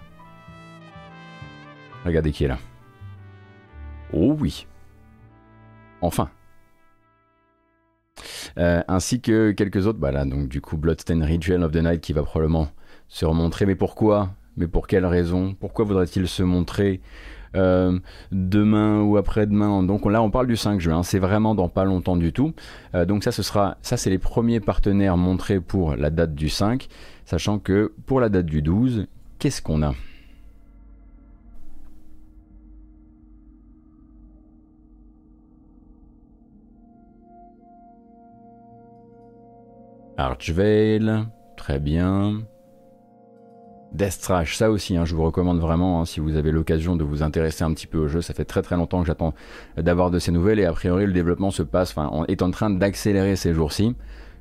[2.06, 2.58] Regardez qui est là.
[4.12, 4.68] Oh oui.
[6.02, 6.30] Enfin.
[8.58, 10.00] Euh, ainsi que quelques autres.
[10.00, 12.70] Bah donc du coup, Bloodstained Ritual of the Night qui va probablement
[13.08, 13.66] se remontrer.
[13.66, 14.30] Mais pourquoi?
[14.58, 15.56] Mais pour quelle raison?
[15.60, 17.02] Pourquoi voudrait-il se montrer?
[17.56, 18.00] Euh,
[18.32, 19.84] demain ou après-demain.
[19.84, 21.04] Donc là, on parle du 5 juin.
[21.04, 22.54] C'est vraiment dans pas longtemps du tout.
[22.96, 26.50] Euh, donc ça, ce sera, ça, c'est les premiers partenaires montrés pour la date du
[26.50, 26.88] 5,
[27.26, 29.08] sachant que pour la date du 12,
[29.40, 29.94] qu'est-ce qu'on a?
[40.18, 41.26] Archvale,
[41.58, 42.44] très bien.
[43.94, 47.04] Death Trash, ça aussi, hein, je vous recommande vraiment hein, si vous avez l'occasion de
[47.04, 48.22] vous intéresser un petit peu au jeu.
[48.22, 49.36] Ça fait très très longtemps que j'attends
[49.78, 52.72] d'avoir de ces nouvelles et a priori le développement se passe, enfin, est en train
[52.72, 53.96] d'accélérer ces jours-ci.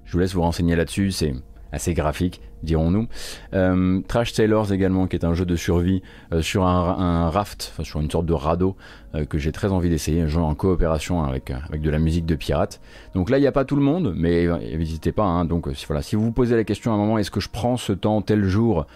[0.07, 1.11] Je vous laisse vous renseigner là-dessus.
[1.11, 1.35] C'est
[1.73, 3.09] assez graphique, dirons-nous.
[3.55, 8.01] Euh, Trash Sailors également, qui est un jeu de survie euh, sur un, raft, sur
[8.01, 8.77] une sorte de radeau
[9.15, 12.27] euh, que j'ai très envie d'essayer, un jeu en coopération avec, avec de la musique
[12.27, 12.81] de pirate.
[13.15, 15.25] Donc là, il n'y a pas tout le monde, mais n'hésitez pas.
[15.25, 15.45] Hein.
[15.45, 17.77] donc voilà, si vous vous posez la question à un moment, est-ce que je prends
[17.77, 18.87] ce temps tel jour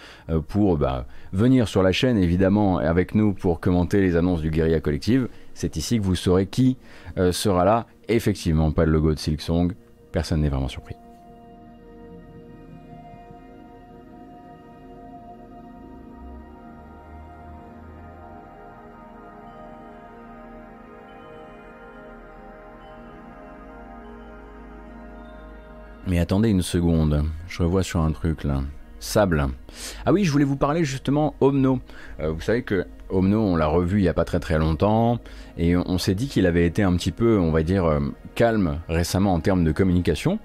[0.47, 4.79] pour bah, venir sur la chaîne, évidemment, avec nous pour commenter les annonces du Guerilla
[4.79, 6.77] Collective, c'est ici que vous saurez qui
[7.31, 7.87] sera là.
[8.07, 9.73] Effectivement, pas le logo de Silksong,
[10.11, 10.95] personne n'est vraiment surpris.
[26.07, 28.61] Mais attendez une seconde, je revois sur un truc là.
[28.99, 29.47] Sable.
[30.05, 31.79] Ah oui, je voulais vous parler justement Omno.
[32.21, 35.19] Euh, vous savez que Omno, on l'a revu il n'y a pas très très longtemps,
[35.57, 37.99] et on s'est dit qu'il avait été un petit peu, on va dire, euh,
[38.35, 40.39] calme récemment en termes de communication.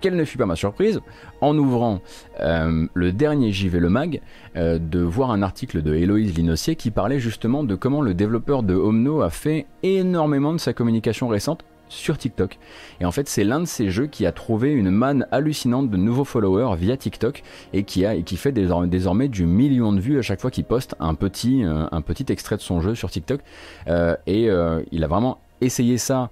[0.00, 1.00] Quelle ne fut pas ma surprise,
[1.40, 2.00] en ouvrant
[2.40, 4.20] euh, le dernier JV Le Mag,
[4.54, 8.74] de voir un article de Héloïse Linossier qui parlait justement de comment le développeur de
[8.74, 12.58] Omno a fait énormément de sa communication récente sur TikTok.
[13.00, 15.96] Et en fait, c'est l'un de ces jeux qui a trouvé une manne hallucinante de
[15.96, 20.50] nouveaux followers via TikTok et qui, fait désormais, du million de vues à chaque fois
[20.50, 21.86] qu'il poste un petit, euh,
[22.28, 23.40] extrait de son jeu sur TikTok.
[23.88, 26.30] Euh, et euh, il a vraiment essayé ça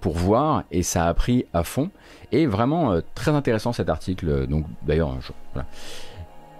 [0.00, 1.90] pour voir et ça a pris à fond.
[2.32, 4.46] Et vraiment très intéressant cet article.
[4.46, 5.32] Donc d'ailleurs, je,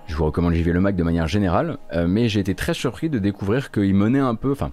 [0.07, 1.77] je vous recommande JV Le Mac de manière générale,
[2.09, 4.73] mais j'ai été très surpris de découvrir qu'il menait un peu, enfin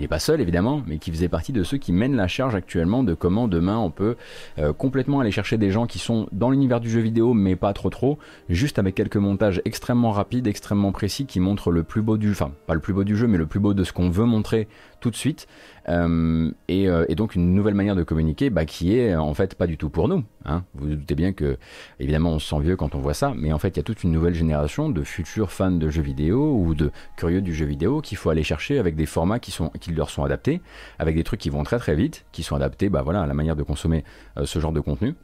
[0.00, 3.02] n'est pas seul évidemment, mais qui faisait partie de ceux qui mènent la charge actuellement
[3.02, 4.16] de comment demain on peut
[4.58, 7.72] euh, complètement aller chercher des gens qui sont dans l'univers du jeu vidéo, mais pas
[7.72, 12.16] trop trop, juste avec quelques montages extrêmement rapides, extrêmement précis, qui montrent le plus beau
[12.16, 14.10] du, enfin pas le plus beau du jeu, mais le plus beau de ce qu'on
[14.10, 14.68] veut montrer
[15.00, 15.46] tout de suite,
[15.88, 19.66] euh, euh, et, donc une nouvelle manière de communiquer bah, qui est en fait pas
[19.66, 20.24] du tout pour nous.
[20.44, 20.64] Hein.
[20.74, 21.58] Vous, vous doutez bien que,
[22.00, 23.82] évidemment, on se sent vieux quand on voit ça, mais en fait, il y a
[23.82, 27.66] toute une nouvelle génération de futurs fans de jeux vidéo ou de curieux du jeu
[27.66, 30.60] vidéo qu'il faut aller chercher avec des formats qui, sont, qui leur sont adaptés,
[30.98, 33.34] avec des trucs qui vont très très vite, qui sont adaptés bah, voilà, à la
[33.34, 34.04] manière de consommer
[34.38, 35.14] euh, ce genre de contenu.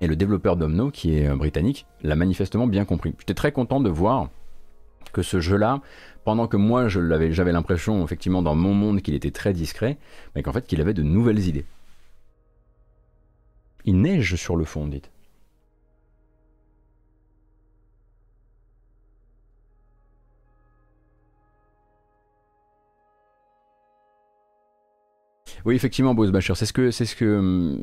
[0.00, 3.14] Et le développeur Domno, qui est britannique, l'a manifestement bien compris.
[3.18, 4.28] J'étais très content de voir
[5.12, 5.80] que ce jeu-là
[6.26, 9.96] pendant que moi j'avais l'impression effectivement dans mon monde qu'il était très discret,
[10.34, 11.64] mais qu'en fait qu'il avait de nouvelles idées.
[13.84, 15.08] Il neige sur le fond, dites.
[25.66, 27.76] Oui, effectivement, Bosbacher, c'est ce que c'est ce que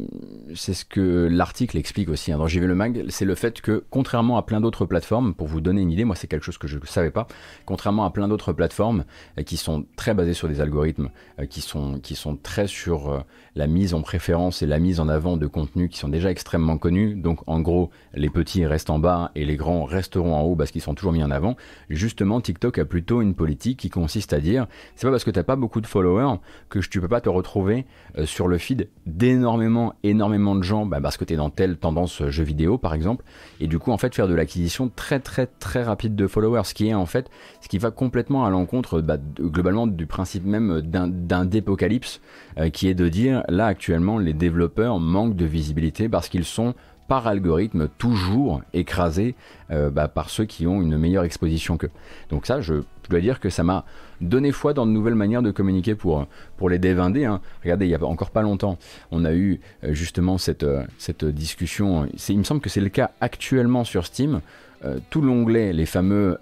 [0.55, 3.83] c'est ce que l'article explique aussi hein, dans JV le Mag, c'est le fait que
[3.89, 6.69] contrairement à plein d'autres plateformes, pour vous donner une idée, moi c'est quelque chose que
[6.69, 7.27] je ne savais pas,
[7.65, 9.03] contrairement à plein d'autres plateformes
[9.37, 11.09] euh, qui sont très basées sur des algorithmes,
[11.41, 13.19] euh, qui sont qui sont très sur euh,
[13.57, 16.77] la mise en préférence et la mise en avant de contenus qui sont déjà extrêmement
[16.77, 17.15] connus.
[17.15, 20.71] Donc en gros, les petits restent en bas et les grands resteront en haut parce
[20.71, 21.57] qu'ils sont toujours mis en avant.
[21.89, 25.43] Justement, TikTok a plutôt une politique qui consiste à dire, c'est pas parce que t'as
[25.43, 26.37] pas beaucoup de followers
[26.69, 27.72] que tu peux pas te retrouver
[28.17, 31.77] euh, sur le feed d'énormément, énormément de gens, bah, parce que tu es dans telle
[31.77, 33.23] tendance euh, jeu vidéo par exemple,
[33.59, 36.73] et du coup en fait faire de l'acquisition très très très rapide de followers, ce
[36.73, 37.29] qui est en fait
[37.61, 42.21] ce qui va complètement à l'encontre bah, globalement du principe même d'un dépocalypse,
[42.57, 46.73] euh, qui est de dire là actuellement les développeurs manquent de visibilité parce qu'ils sont
[47.07, 49.35] par algorithme toujours écrasés
[49.69, 51.89] bah, par ceux qui ont une meilleure exposition qu'eux.
[52.29, 53.85] Donc ça, je dois dire que ça m'a
[54.21, 56.25] donné foi dans de nouvelles manières de communiquer pour,
[56.57, 57.25] pour les devs indés.
[57.25, 57.41] Hein.
[57.63, 58.77] Regardez, il y a encore pas longtemps,
[59.11, 60.85] on a eu euh, justement cette, euh,
[61.31, 62.07] discussion.
[62.29, 64.41] Il me semble que c'est le cas actuellement sur Steam.
[64.85, 66.37] Euh, tout l'onglet, les fameux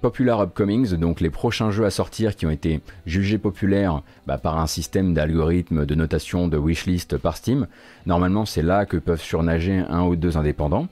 [0.00, 4.58] Popular Upcomings, donc les prochains jeux à sortir qui ont été jugés populaires bah, par
[4.58, 7.66] un système d'algorithme de notation de wishlist par Steam.
[8.06, 10.88] Normalement, c'est là que peuvent surnager un ou deux indépendants.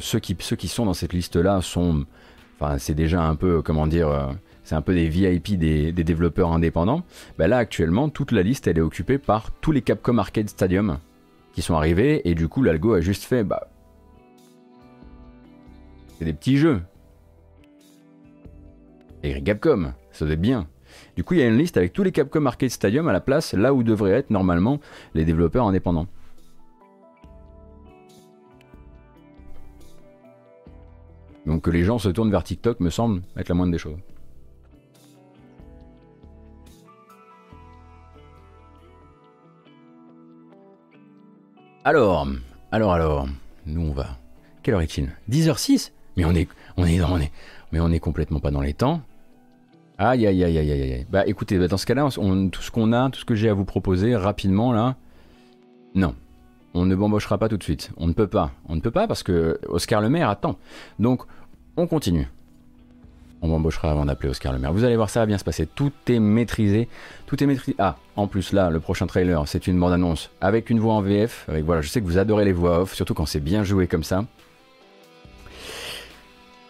[0.00, 2.04] ceux, qui, ceux qui sont dans cette liste-là sont,
[2.58, 7.04] enfin, c'est déjà un peu, comment dire, c'est un peu des VIP des, développeurs indépendants.
[7.38, 10.98] Bah là actuellement, toute la liste elle est occupée par tous les Capcom Arcade Stadium
[11.52, 13.68] qui sont arrivés et du coup l'algo a juste fait bah
[16.18, 16.80] c'est des petits jeux.
[19.24, 20.68] Et Capcom, ça doit être bien.
[21.16, 23.22] Du coup, il y a une liste avec tous les Capcom Arcade Stadium à la
[23.22, 24.80] place, là où devraient être normalement
[25.14, 26.06] les développeurs indépendants.
[31.46, 33.96] Donc que les gens se tournent vers TikTok me semble être la moindre des choses.
[41.82, 42.28] Alors,
[42.72, 43.28] alors, alors,
[43.64, 44.18] nous on va.
[44.62, 45.08] Quelle heure est-il?
[45.30, 47.32] 10h06 Mais on est, on est, on est,
[47.72, 49.00] mais on est complètement pas dans les temps.
[49.98, 51.06] Aïe, aïe, aïe, aïe, aïe.
[51.10, 53.54] Bah écoutez, bah, dans ce cas-là, tout ce qu'on a, tout ce que j'ai à
[53.54, 54.96] vous proposer rapidement là,
[55.94, 56.14] non,
[56.74, 57.90] on ne bambochera pas tout de suite.
[57.96, 58.50] On ne peut pas.
[58.68, 60.58] On ne peut pas parce que Oscar Le Maire attend.
[60.98, 61.22] Donc,
[61.76, 62.28] on continue
[63.44, 64.72] on m'embauchera avant d'appeler Oscar Le Maire.
[64.72, 65.66] Vous allez voir, ça va bien se passer.
[65.66, 66.88] Tout est maîtrisé.
[67.26, 67.76] Tout est maîtrisé.
[67.78, 71.44] Ah, en plus là, le prochain trailer, c'est une bande-annonce avec une voix en VF.
[71.48, 73.86] Avec, voilà, je sais que vous adorez les voix off, surtout quand c'est bien joué
[73.86, 74.24] comme ça.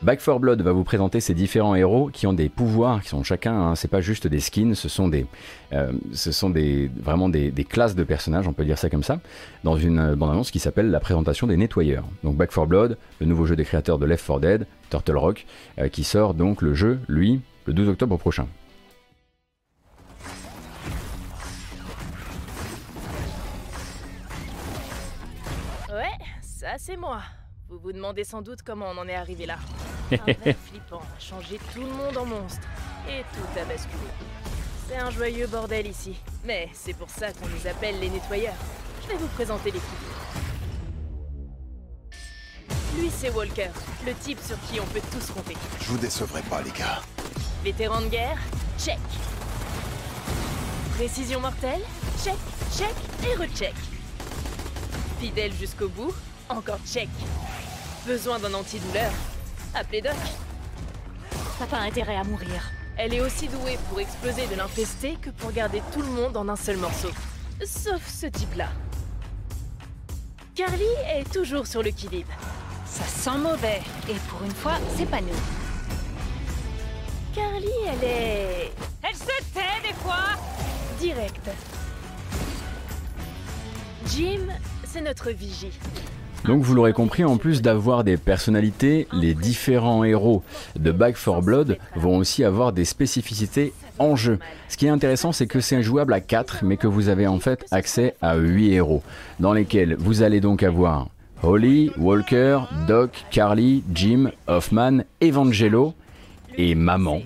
[0.05, 3.23] Back 4 Blood va vous présenter ces différents héros qui ont des pouvoirs, qui sont
[3.23, 5.25] chacun, hein, c'est pas juste des skins, ce sont des,
[5.73, 9.21] euh, ce sont des, vraiment des, classes de personnages, on peut dire ça comme ça,
[9.62, 12.05] dans une euh, bande-annonce qui s'appelle la présentation des nettoyeurs.
[12.23, 15.47] Donc Back 4 Blood, le nouveau jeu des créateurs de Left 4 Dead, Turtle Rock,
[15.79, 18.47] euh, qui sort donc le jeu, lui, le 12 octobre prochain.
[25.88, 26.12] Ouais,
[26.43, 27.21] ça c'est moi.
[27.75, 29.57] Vous vous demandez sans doute comment on en est arrivé là.
[30.13, 32.69] Un rêve flippant a changé tout le monde en monstre.
[33.09, 34.07] Et tout a basculé.
[34.87, 36.15] C'est un joyeux bordel ici.
[36.45, 38.55] Mais c'est pour ça qu'on nous appelle les nettoyeurs.
[39.03, 39.83] Je vais vous présenter l'équipe.
[42.97, 43.71] Lui, c'est Walker,
[44.07, 45.57] le type sur qui on peut tous compter.
[45.81, 47.03] Je vous décevrai pas, les gars.
[47.65, 48.39] Vétéran de guerre
[48.79, 49.01] Check.
[50.97, 51.83] Précision mortelle
[52.23, 52.39] Check,
[52.73, 52.95] check
[53.29, 53.75] et recheck.
[55.19, 56.15] Fidèle jusqu'au bout
[56.49, 57.09] Encore check.
[58.07, 59.11] Besoin d'un antidouleur
[59.75, 60.12] Appelez Doc.
[61.59, 62.71] T'as pas intérêt à mourir.
[62.99, 66.49] Elle est aussi douée pour exploser de l'infesté que pour garder tout le monde en
[66.49, 67.09] un seul morceau.
[67.64, 68.69] Sauf ce type-là.
[70.55, 71.90] Carly est toujours sur le
[72.85, 73.81] Ça sent mauvais.
[74.11, 75.29] Et pour une fois, c'est pas nous.
[77.35, 78.73] Carly, elle est...
[79.03, 80.37] Elle se tait des fois
[81.01, 81.49] Directe.
[84.07, 84.47] Jim,
[84.87, 85.73] c'est notre vigie.
[86.45, 90.43] Donc vous l'aurez compris, en plus d'avoir des personnalités, les différents héros
[90.77, 94.39] de Back 4 Blood vont aussi avoir des spécificités en jeu.
[94.69, 97.39] Ce qui est intéressant, c'est que c'est jouable à 4, mais que vous avez en
[97.39, 99.03] fait accès à 8 héros,
[99.41, 101.09] dans lesquels vous allez donc avoir
[101.43, 105.95] Holly, Walker, Doc, Carly, Jim, Hoffman, Evangelo
[106.57, 107.23] et Maman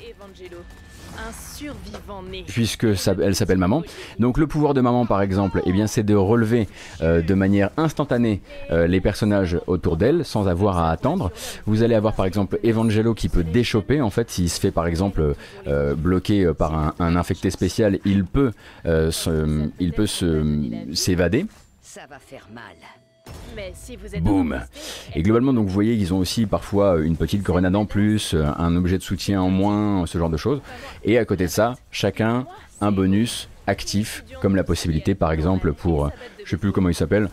[2.46, 3.82] puisque elle s'appelle maman.
[4.18, 6.68] Donc le pouvoir de maman par exemple, eh bien c'est de relever
[7.02, 8.40] euh, de manière instantanée
[8.70, 11.30] euh, les personnages autour d'elle sans avoir à attendre.
[11.66, 14.86] Vous allez avoir par exemple Evangelo qui peut déchoper en fait s'il se fait par
[14.86, 15.34] exemple
[15.66, 18.52] euh, bloquer par un, un, infecté spécial, il peut
[18.84, 20.06] il peut
[20.92, 21.46] s'évader.
[21.82, 22.97] Ça va faire mal.
[24.20, 24.60] Boum
[25.14, 28.76] Et globalement, donc vous voyez, ils ont aussi parfois une petite grenade en plus, un
[28.76, 30.60] objet de soutien en moins, ce genre de choses.
[31.04, 32.46] Et à côté de ça, chacun
[32.80, 36.10] un bonus actifs, comme la possibilité par exemple pour,
[36.44, 37.28] je sais plus comment il s'appelle,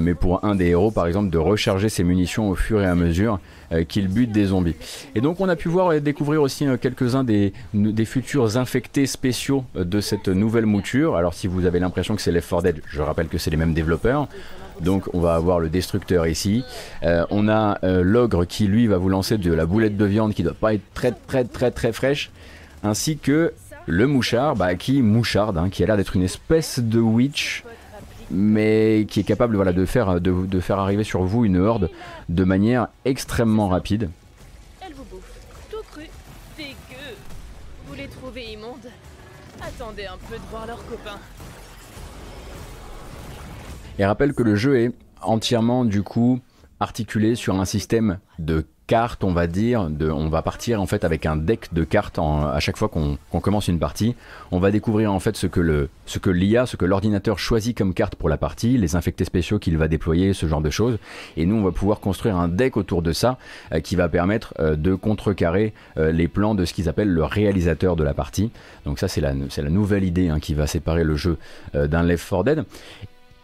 [0.00, 2.94] mais pour un des héros par exemple de recharger ses munitions au fur et à
[2.94, 3.40] mesure
[3.88, 4.76] qu'il bute des zombies.
[5.14, 9.64] Et donc on a pu voir et découvrir aussi quelques-uns des, des futurs infectés spéciaux
[9.74, 11.16] de cette nouvelle mouture.
[11.16, 13.56] Alors si vous avez l'impression que c'est Left 4 Dead, je rappelle que c'est les
[13.56, 14.28] mêmes développeurs.
[14.80, 16.64] Donc on va avoir le destructeur ici.
[17.02, 20.34] Euh, on a euh, l'ogre qui lui va vous lancer de la boulette de viande
[20.34, 22.30] qui doit pas être très très très très fraîche.
[22.82, 23.52] Ainsi que
[23.86, 27.64] le mouchard bah, qui moucharde, hein, qui a l'air d'être une espèce de witch
[28.30, 31.90] mais qui est capable voilà, de, faire, de, faire arriver sur vous une horde
[32.28, 34.08] de manière extrêmement rapide.
[34.80, 35.32] Elle vous bouffe,
[35.70, 36.04] tout cru,
[36.56, 37.16] dégueu.
[37.86, 38.88] Vous les trouvez immondes
[39.60, 41.18] Attendez un peu de voir leurs copains.
[43.98, 46.40] Et rappelle que le jeu est entièrement du coup
[46.80, 49.88] articulé sur un système de cartes, on va dire.
[50.00, 53.68] On va partir en fait avec un deck de cartes à chaque fois qu'on commence
[53.68, 54.16] une partie.
[54.50, 57.78] On va découvrir en fait ce que le ce que l'IA, ce que l'ordinateur choisit
[57.78, 60.98] comme carte pour la partie, les infectés spéciaux qu'il va déployer, ce genre de choses.
[61.36, 63.38] Et nous, on va pouvoir construire un deck autour de ça
[63.72, 67.22] euh, qui va permettre euh, de contrecarrer euh, les plans de ce qu'ils appellent le
[67.22, 68.50] réalisateur de la partie.
[68.86, 71.38] Donc ça, c'est la, la nouvelle idée hein, qui va séparer le jeu
[71.74, 72.64] d'un Left 4 Dead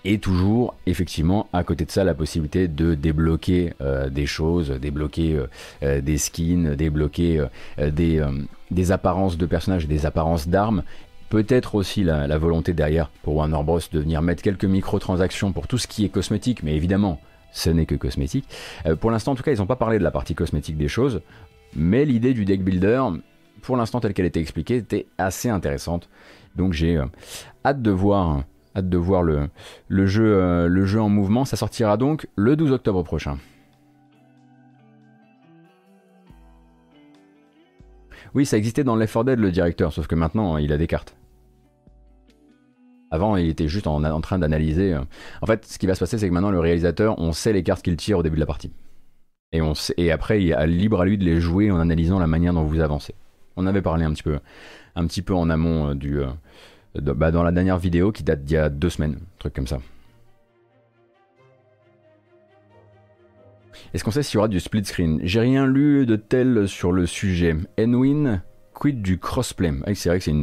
[0.07, 5.34] et toujours effectivement à côté de ça la possibilité de débloquer euh, des choses, débloquer
[5.34, 5.46] euh,
[5.82, 7.44] euh, des skins, débloquer
[7.78, 8.24] des,
[8.70, 10.84] des, apparences de personnages des apparences d'armes.
[11.28, 15.76] Peut-être aussi la, volonté derrière pour Warner Bros de venir mettre quelques microtransactions pour tout
[15.76, 17.20] ce qui est cosmétique, mais évidemment
[17.52, 18.46] ce n'est que cosmétique.
[19.00, 21.20] pour l'instant en tout cas ils n'ont pas parlé de la partie cosmétique des choses,
[21.74, 23.02] mais l'idée du deck builder,
[23.62, 26.09] pour l'instant telle qu'elle était expliquée, était assez intéressante.
[26.54, 27.00] Donc j'ai
[27.64, 28.44] hâte de voir
[28.76, 29.48] Hâte de voir le,
[29.88, 31.44] le, jeu, euh, le jeu en mouvement.
[31.44, 33.38] Ça sortira donc le 12 octobre prochain.
[38.34, 40.86] Oui, ça existait dans Left 4 Dead le directeur, sauf que maintenant il a des
[40.86, 41.16] cartes.
[43.10, 44.92] Avant, il était juste en, train d'analyser.
[44.92, 45.00] Euh.
[45.40, 47.62] En fait, ce qui va se passer, c'est que maintenant le réalisateur, on sait les
[47.62, 48.72] cartes qu'il tire au début de la partie.
[49.52, 52.64] Et, après, il est libre à lui de les jouer en analysant la manière dont
[52.64, 53.14] vous avancez.
[53.56, 56.26] On avait parlé un petit peu, en amont euh,
[57.01, 59.66] bah, dans la dernière vidéo qui date d'il y a deux semaines, un truc comme
[59.66, 59.78] ça.
[63.94, 65.20] Est-ce qu'on sait s'il y aura du split screen?
[65.22, 67.57] J'ai rien lu de tel sur le sujet.
[67.78, 68.42] Enwin,
[68.74, 69.72] quid du crossplay?
[69.86, 70.34] Ah C'est vrai que c'est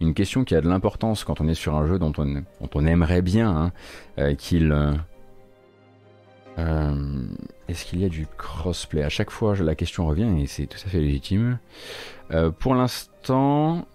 [0.00, 2.86] une, question qui a de l'importance quand on est sur un jeu dont on, on
[2.86, 3.72] aimerait bien hein,
[4.18, 4.72] euh, qu'il...
[4.72, 4.92] Euh,
[6.58, 7.26] euh,
[7.68, 9.02] est-ce qu'il y a du crossplay?
[9.02, 11.58] À chaque fois, la question revient et c'est tout à fait légitime.
[12.58, 13.86] pour l'instant,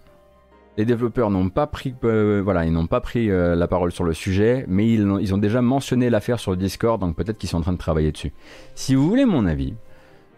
[0.76, 5.34] les développeurs n'ont pas pris, euh, euh, la parole sur le sujet, mais ils, ils
[5.34, 8.12] ont déjà mentionné l'affaire sur le Discord, donc peut-être qu'ils sont en train de travailler
[8.12, 8.32] dessus.
[8.74, 9.74] Si vous voulez mon avis,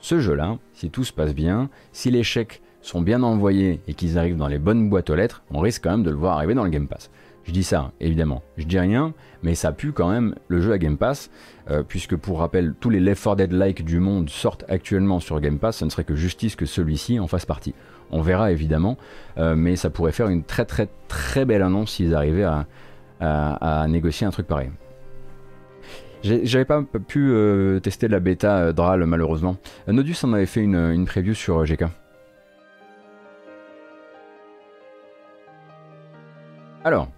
[0.00, 4.18] ce jeu-là, si tout se passe bien, si les chèques sont bien envoyés et qu'ils
[4.18, 6.54] arrivent dans les bonnes boîtes aux lettres, on risque quand même de le voir arriver
[6.54, 7.10] dans le Game Pass.
[7.44, 8.42] Je dis ça, évidemment.
[8.56, 9.12] Je dis rien,
[9.42, 11.30] mais ça pue quand même le jeu à Game Pass,
[11.70, 15.58] euh, puisque pour rappel, tous les Left 4 Dead-like du monde sortent actuellement sur Game
[15.58, 17.74] Pass, ce ne serait que justice que celui-ci en fasse partie.
[18.14, 18.96] On verra évidemment,
[19.38, 22.46] euh, mais ça pourrait faire une très très très belle annonce s'ils arrivaient
[23.20, 24.70] à, négocier un truc pareil.
[26.22, 29.56] J'avais pas pu euh, tester la bêta euh, Dral malheureusement.
[29.88, 31.86] Nodus en avait fait une, une preview sur GK.
[36.84, 37.08] Alors,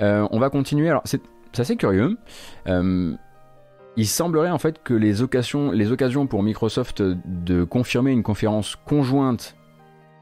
[0.00, 0.90] on va continuer.
[0.90, 1.22] Alors, c'est
[1.56, 2.18] assez curieux.
[2.66, 8.76] il semblerait en fait que les occasions, les occasions pour Microsoft de confirmer une conférence
[8.76, 9.56] conjointe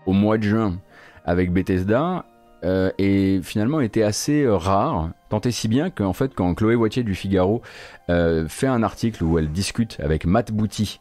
[0.07, 0.79] au mois de juin
[1.25, 2.25] avec Bethesda
[2.65, 6.77] euh, et finalement était assez euh, rare, tant et si bien qu'en fait quand Chloé
[6.77, 7.61] Wattier du Figaro
[8.09, 11.01] euh, fait un article où elle discute avec Matt Booty,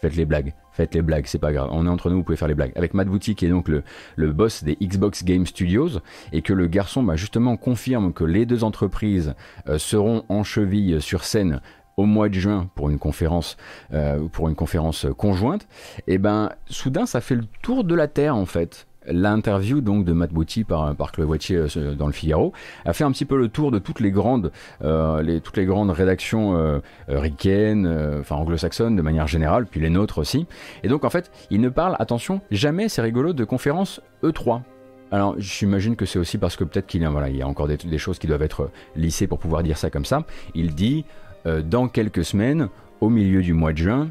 [0.00, 2.38] faites les blagues, faites les blagues, c'est pas grave, on est entre nous, vous pouvez
[2.38, 3.82] faire les blagues, avec Matt Booty qui est donc le,
[4.16, 6.00] le boss des Xbox Game Studios
[6.32, 9.34] et que le garçon bah, justement confirme que les deux entreprises
[9.76, 11.60] seront en cheville sur scène
[11.96, 13.56] au mois de juin pour une conférence,
[13.92, 15.66] euh, pour une conférence conjointe,
[16.06, 18.86] et eh ben soudain ça fait le tour de la Terre en fait.
[19.06, 22.52] L'interview donc de Matt Booty par, par euh, dans le Figaro
[22.84, 24.50] a fait un petit peu le tour de toutes les grandes,
[24.82, 26.78] euh, les, toutes les grandes rédactions euh,
[27.08, 27.86] ricaines,
[28.20, 30.46] enfin anglo-saxonnes de manière générale, puis les nôtres aussi.
[30.82, 34.62] Et donc en fait, il ne parle, attention, jamais, c'est rigolo, de conférence E3.
[35.10, 38.26] Alors, j'imagine que c'est aussi parce que peut-être qu'il y a, encore des, choses qui
[38.26, 40.24] doivent être lissées pour pouvoir dire ça comme ça.
[40.54, 41.04] Il dit
[41.46, 42.68] euh, dans quelques semaines,
[43.00, 44.10] au milieu du mois de juin,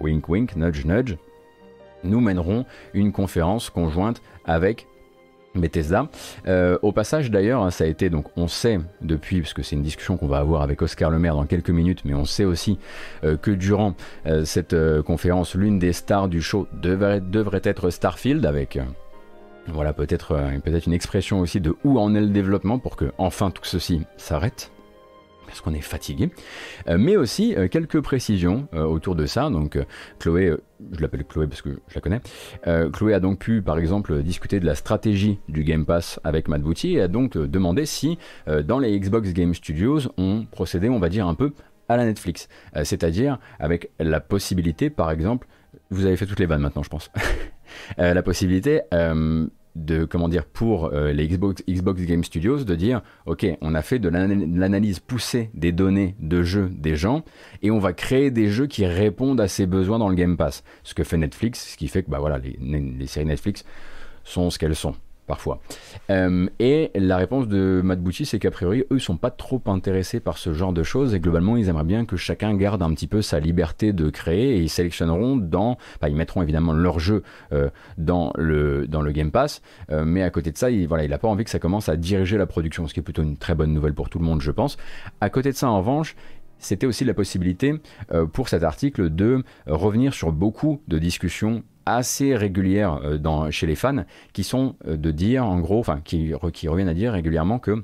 [0.00, 1.16] wink wink, nudge nudge,
[2.04, 4.86] nous mènerons une conférence conjointe avec
[5.54, 6.08] Bethesda.
[6.46, 9.74] Euh, au passage d'ailleurs, hein, ça a été donc on sait depuis, parce que c'est
[9.74, 12.78] une discussion qu'on va avoir avec Oscar Lemaire dans quelques minutes, mais on sait aussi
[13.24, 13.94] euh, que durant
[14.44, 17.22] cette conférence, l'une des stars du show devrait,
[17.64, 18.78] être Starfield avec
[19.66, 23.50] Voilà peut-être peut-être une expression aussi de où en est le développement pour que enfin
[23.50, 24.70] tout ceci s'arrête
[25.50, 26.30] parce qu'on est fatigué,
[26.88, 29.50] euh, mais aussi euh, quelques précisions euh, autour de ça.
[29.50, 29.78] Donc
[30.20, 30.54] Chloé,
[30.92, 32.20] je l'appelle Chloé parce que je la connais,
[32.92, 36.62] Chloé a donc pu par exemple discuter de la stratégie du Game Pass avec Matt
[36.62, 38.18] Booty et a donc demandé si
[38.64, 41.52] dans les Xbox Game Studios on procédait, on va dire, un peu
[41.88, 42.48] à la Netflix,
[42.84, 45.46] c'est-à-dire avec la possibilité par exemple,
[45.90, 47.10] vous avez fait toutes les vannes maintenant je pense,
[47.98, 48.82] la possibilité
[49.76, 53.82] de comment dire pour euh, les Xbox, Xbox Game Studios de dire ok on a
[53.82, 57.24] fait de l'analyse poussée des données de jeux des gens
[57.62, 60.64] et on va créer des jeux qui répondent à ces besoins dans le Game Pass.
[60.82, 63.64] Ce que fait Netflix ce qui fait que bah voilà les, les séries Netflix
[64.24, 64.94] sont ce qu'elles sont
[65.30, 65.60] parfois.
[66.10, 70.18] Euh, et la réponse de Matt Bouchy, c'est qu'a priori, eux sont pas trop intéressés
[70.18, 73.06] par ce genre de choses et globalement, ils aimeraient bien que chacun garde un petit
[73.06, 77.22] peu sa liberté de créer et ils sélectionneront dans, ils mettront évidemment leur jeu
[77.52, 79.62] euh, dans le dans le Game Pass,
[79.92, 81.96] euh, mais à côté de ça, il voilà, il pas envie que ça commence à
[81.96, 84.40] diriger la production, ce qui est plutôt une très bonne nouvelle pour tout le monde,
[84.40, 84.78] je pense.
[85.20, 86.16] À côté de ça, en revanche,
[86.58, 87.74] c'était aussi la possibilité
[88.32, 93.74] pour cet article de revenir sur beaucoup de discussions assez régulières euh, dans, chez les
[93.74, 97.82] fans qui sont euh, de dire en gros, enfin qui, reviennent à dire régulièrement que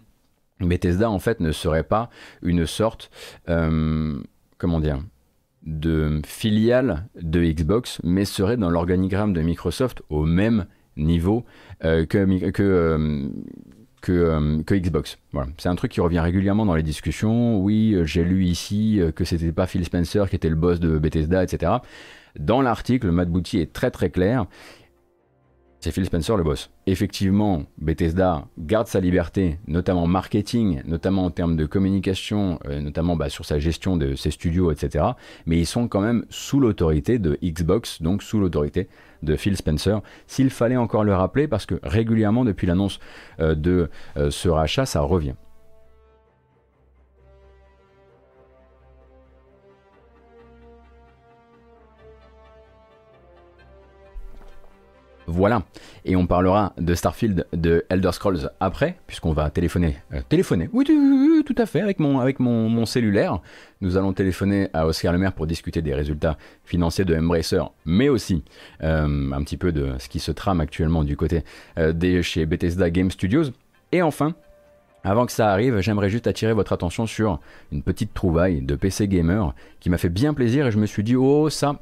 [0.60, 2.10] Bethesda en fait ne serait pas
[2.42, 3.10] une sorte,
[3.48, 4.18] euh,
[4.58, 4.98] comment dire,
[5.64, 10.66] de filiale de Xbox, mais serait dans l'organigramme de Microsoft au même
[10.96, 11.44] niveau
[11.82, 12.50] que, que,
[14.00, 15.18] que, que, Xbox.
[15.32, 15.50] Voilà.
[15.58, 17.58] C'est un truc qui revient régulièrement dans les discussions.
[17.58, 21.42] Oui, j'ai lu ici que c'était pas Phil Spencer qui était le boss de Bethesda,
[21.42, 21.72] etc.
[22.38, 24.46] Dans l'article, Matt est très très clair.
[25.80, 26.70] C'est Phil Spencer le boss.
[26.86, 33.28] Effectivement, Bethesda garde sa liberté, notamment marketing, notamment en termes de communication, euh, notamment bah,
[33.28, 35.04] sur sa gestion de ses studios, etc.
[35.44, 38.88] Mais ils sont quand même sous l'autorité de Xbox, donc sous l'autorité
[39.22, 40.00] de Phil Spencer.
[40.26, 42.98] S'il fallait encore le rappeler, parce que régulièrement, depuis l'annonce
[43.38, 45.34] euh, de euh, ce rachat, ça revient.
[55.26, 55.64] Voilà.
[56.04, 59.96] Et on parlera de Starfield, de Elder Scrolls après, puisqu'on va téléphoner.
[60.12, 60.84] Euh, téléphoner Oui,
[61.44, 63.40] tout à fait, avec mon, avec mon, cellulaire.
[63.80, 68.42] Nous allons téléphoner à Oscar Lemaire pour discuter des résultats financiers de Embracer, mais aussi
[68.82, 71.42] euh, un petit peu de ce qui se trame actuellement du côté
[71.78, 73.50] euh, chez Bethesda Game Studios.
[73.92, 74.34] Et enfin,
[75.06, 79.06] avant que ça arrive, j'aimerais juste attirer votre attention sur une petite trouvaille de PC
[79.06, 81.80] Gamer qui m'a fait bien plaisir et je me suis dit, oh ça,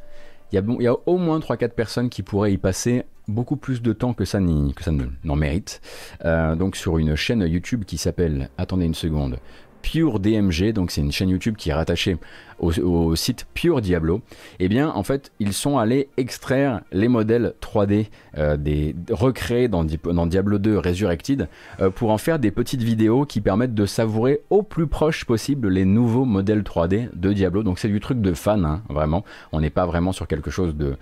[0.54, 4.12] il y, a, au moins 3-4 personnes qui pourraient y passer beaucoup plus de temps
[4.12, 5.80] que ça, n'en mérite.
[6.24, 9.38] Euh, donc sur une chaîne YouTube qui s'appelle, attendez une seconde,
[9.84, 12.16] Pure DMG, donc c'est une chaîne YouTube qui est rattachée
[12.58, 14.22] au, site Pure Diablo,
[14.58, 18.06] eh bien en fait ils sont allés extraire les modèles 3D
[18.38, 21.48] euh, des recréés dans, Diablo 2 Resurrected
[21.80, 25.68] euh, pour en faire des petites vidéos qui permettent de savourer au plus proche possible
[25.68, 27.62] les nouveaux modèles 3D de Diablo.
[27.62, 29.22] Donc c'est du truc de fan, hein, vraiment.
[29.52, 30.96] On n'est pas vraiment sur quelque chose de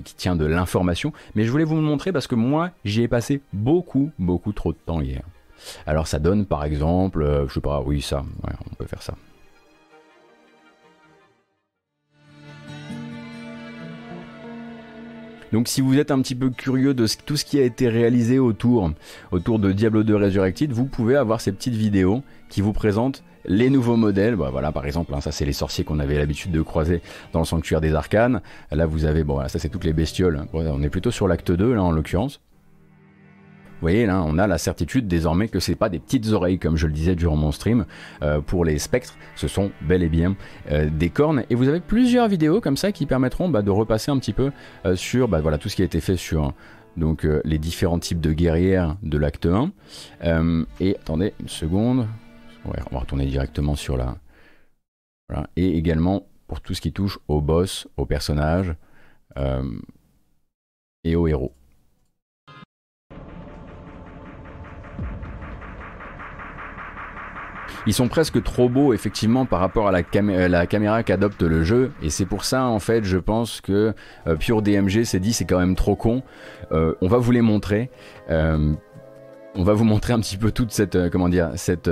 [0.00, 3.40] qui tient de l'information, mais je voulais vous montrer parce que moi j'y ai passé
[3.54, 5.22] beaucoup beaucoup trop de temps hier.
[5.86, 8.24] Alors ça donne par exemple, euh, je sais pas, oui ça,
[8.70, 9.14] on peut faire ça.
[15.52, 18.38] Donc si vous êtes un petit peu curieux de tout ce qui a été réalisé
[18.38, 18.90] autour,
[19.32, 23.96] de Diablo 2 Resurrected, vous pouvez avoir ces petites vidéos qui vous présentent les nouveaux
[23.96, 24.36] modèles.
[24.36, 27.00] Bah, voilà, par exemple, hein, ça c'est les sorciers qu'on avait l'habitude de croiser
[27.32, 28.42] dans le sanctuaire des arcanes.
[28.72, 30.46] Là vous avez, bon, ça c'est toutes les bestioles.
[30.52, 32.40] on est plutôt sur l'acte 2 là en l'occurrence.
[33.76, 36.78] Vous voyez, là, on a la certitude désormais que c'est pas des petites oreilles, comme
[36.78, 37.84] je le disais durant mon stream.
[38.22, 40.34] Euh, pour les spectres, ce sont bel et bien
[40.70, 41.44] euh, des cornes.
[41.50, 44.50] Et vous avez plusieurs vidéos comme ça qui permettront bah, de repasser un petit peu
[44.86, 46.54] euh, sur bah, voilà, tout ce qui a été fait sur
[46.96, 49.70] donc, les différents types de guerrières de l'acte 1.
[50.80, 52.06] et attendez une seconde.
[52.64, 54.16] on va retourner directement sur la.
[55.56, 58.74] Et également pour tout ce qui touche aux boss, aux personnages
[61.04, 61.52] et aux héros.
[67.86, 70.02] Ils sont presque trop beaux effectivement par rapport à la,
[70.48, 73.94] la caméra qu'adopte le jeu et c'est pour ça en fait je pense que
[74.26, 76.22] euh, Pure DMG s'est dit c'est quand même trop con.
[76.72, 77.90] Euh, on va vous les montrer.
[78.30, 78.72] Euh,
[79.54, 81.88] on va vous montrer un petit peu toute cette comment dire cette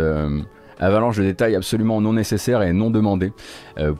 [0.78, 3.32] avalanche de détails absolument non nécessaires et non demandés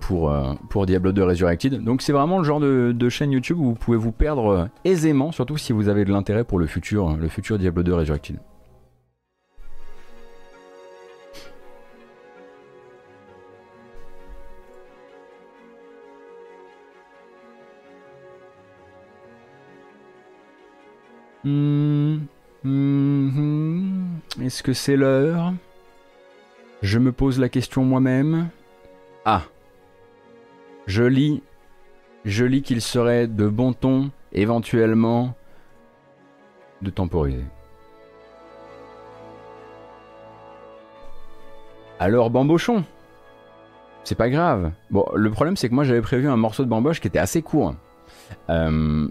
[0.00, 0.30] pour,
[0.68, 1.82] pour Diablo 2 Resurrected.
[1.82, 5.32] Donc c'est vraiment le genre de, de, chaîne YouTube où vous pouvez vous perdre aisément,
[5.32, 8.38] surtout si vous avez de l'intérêt pour le futur, le futur Diablo 2 Resurrected.
[21.44, 22.26] Mhm.
[24.42, 25.52] Est-ce que c'est l'heure?
[26.82, 28.48] Je me pose la question moi-même.
[29.24, 29.42] Ah.
[30.86, 31.42] Je lis.
[32.24, 35.34] Je lis qu'il serait de bon ton, éventuellement,
[36.80, 37.44] de temporiser.
[42.00, 42.84] Alors, bambochon
[44.04, 44.72] C'est pas grave.
[44.90, 47.42] Bon, le problème, c'est que moi, j'avais prévu un morceau de bamboche qui était assez
[47.42, 47.74] court.
[48.50, 49.06] Euh,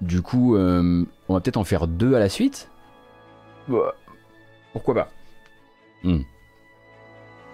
[0.00, 2.70] du coup, euh, on va peut-être en faire deux à la suite.
[3.68, 3.94] Bah,
[4.72, 5.08] pourquoi pas
[6.02, 6.22] hmm.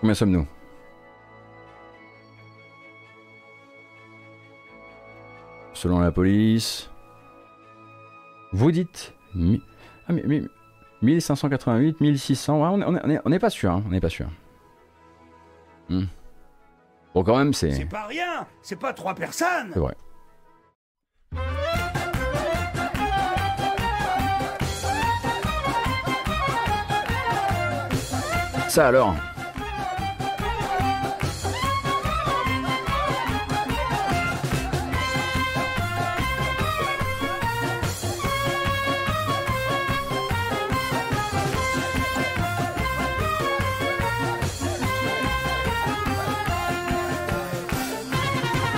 [0.01, 0.47] Combien sommes-nous?
[5.75, 6.91] Selon la police.
[8.53, 9.15] Vous dites.
[10.09, 10.13] Ah,
[11.03, 12.55] 1588, 1600.
[12.55, 13.73] on n'est on pas sûr.
[13.73, 14.29] Hein, on n'est pas sûr.
[15.89, 16.05] Hmm.
[17.15, 17.73] Bon, quand même, c'est.
[17.73, 19.97] C'est pas rien C'est pas trois personnes C'est vrai.
[28.71, 29.17] Ça alors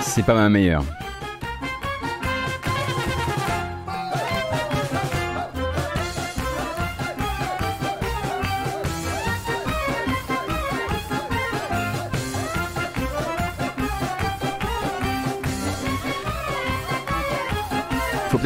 [0.01, 0.83] C'est pas ma meilleure.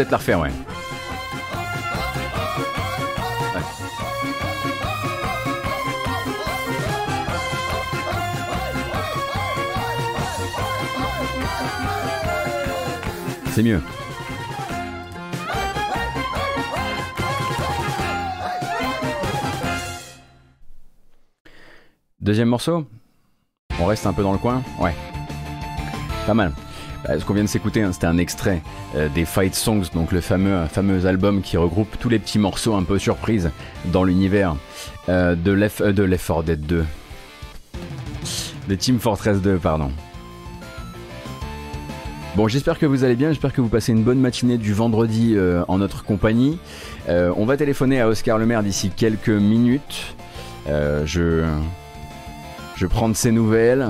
[0.04, 0.52] La refaire, ouais.
[13.52, 13.82] C'est mieux.
[22.20, 22.86] Deuxième morceau
[23.80, 24.62] On reste un peu dans le coin?
[24.80, 24.94] Ouais.
[26.28, 26.52] Pas mal.
[27.10, 28.62] Euh, ce qu'on vient de s'écouter, hein, c'était un extrait
[28.96, 32.98] des Fight Songs, donc le fameux, album qui regroupe tous les petits morceaux un peu
[32.98, 33.52] surprises
[33.86, 34.56] dans l'univers
[35.10, 36.86] euh, de Left de Left 4 Dead 2.
[38.68, 39.92] De Team Fortress 2, pardon.
[42.36, 45.36] Bon, j'espère que vous allez bien, j'espère que vous passez une bonne matinée du vendredi
[45.68, 46.60] en notre compagnie.
[47.08, 50.16] on va téléphoner à Oscar Le Maire d'ici quelques minutes.
[50.68, 51.46] je,
[52.76, 53.88] je prends de ses nouvelles,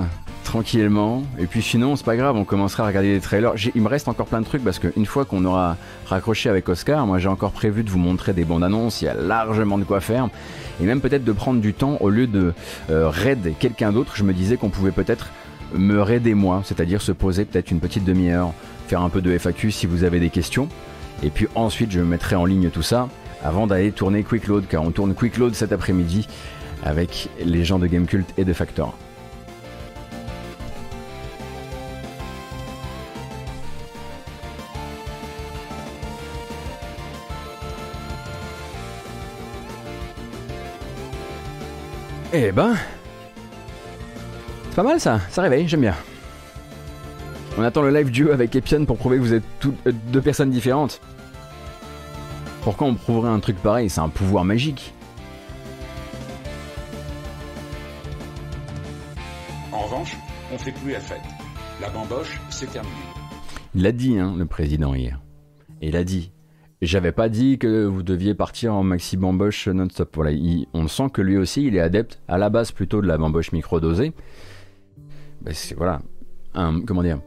[0.48, 1.24] tranquillement.
[1.38, 3.52] Et puis sinon, c'est pas grave, on commencera à regarder les trailers.
[3.76, 5.76] Il me reste encore plein de trucs parce qu'une fois qu'on aura
[6.06, 9.08] raccroché avec Oscar, moi j'ai encore prévu de vous montrer des bandes annonces, il y
[9.10, 10.30] a largement de quoi faire.
[10.82, 12.54] Et même peut-être de prendre du temps au lieu de
[12.90, 14.14] euh, raid quelqu'un d'autre.
[14.16, 15.28] Je me disais qu'on pouvait peut-être
[15.76, 18.54] me raider moi, c'est-à-dire se poser peut-être une petite demi-heure,
[18.88, 20.70] faire un peu de FAQ si vous avez des questions.
[21.24, 23.10] Et puis ensuite, je mettrai en ligne tout ça
[23.44, 26.26] avant d'aller tourner Quick Load, car on tourne Quick Load cet après-midi
[26.86, 28.98] avec les gens de Gamecult et de Factor.
[42.40, 42.76] Eh ben.
[44.70, 45.96] C'est pas mal ça, ça réveille, j'aime bien.
[47.58, 50.52] On attend le live duo avec Epion pour prouver que vous êtes euh, deux personnes
[50.52, 51.02] différentes.
[52.62, 54.94] Pourquoi on prouverait un truc pareil C'est un pouvoir magique.
[59.72, 60.16] En revanche,
[60.54, 61.22] on fait plus la fête.
[61.82, 62.94] La bamboche, c'est terminé.
[63.74, 65.20] Il l'a dit, hein, le président hier.
[65.82, 66.32] Et il a dit
[66.82, 70.16] j'avais pas dit que vous deviez partir en maxi bamboche non-stop.
[70.16, 70.32] Voilà,
[70.74, 73.52] on sent que lui aussi, il est adepte à la base plutôt de la bamboche
[73.52, 74.14] micro-dosée.
[75.42, 76.02] Ben, c'est voilà,
[76.54, 77.20] un, comment dire,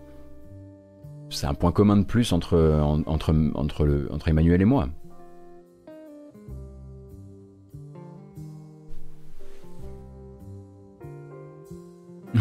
[1.31, 2.59] c'est un point commun de plus entre,
[3.07, 4.89] entre, entre, Emmanuel et moi.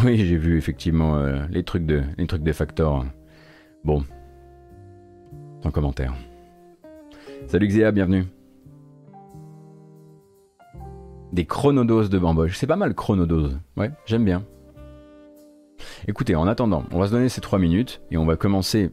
[0.04, 3.04] Oui, j'ai vu effectivement euh, les trucs de les trucs des facteurs.
[3.84, 4.04] Bon,
[5.62, 6.14] sans commentaire.
[7.46, 8.26] Salut Xéa, bienvenue.
[11.32, 12.56] Des chronodoses de bamboche.
[12.56, 13.58] C'est pas mal chronodose.
[13.76, 14.44] Ouais, j'aime bien.
[16.06, 18.90] Écoutez, en attendant, on va se donner ces 3 minutes et on va commencer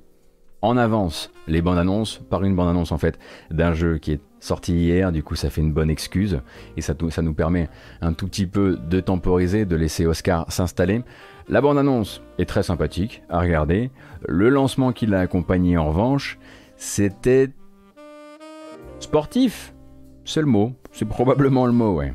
[0.62, 3.20] en avance les bandes annonces par une bande annonce en fait
[3.52, 6.42] d'un jeu qui est sorti hier, du coup ça fait une bonne excuse
[6.76, 7.70] et ça, ça nous permet
[8.02, 11.04] un tout petit peu de temporiser, de laisser Oscar s'installer.
[11.48, 13.92] La bande annonce est très sympathique à regarder.
[14.28, 16.40] Le lancement qui l'a accompagné en revanche,
[16.76, 17.50] c'était
[19.00, 19.74] Sportif
[20.26, 20.74] C'est le mot.
[20.92, 22.14] C'est probablement le mot, ouais.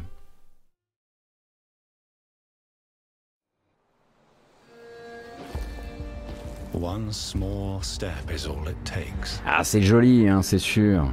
[9.47, 11.13] Ah, c'est joli, hein, c'est sûr.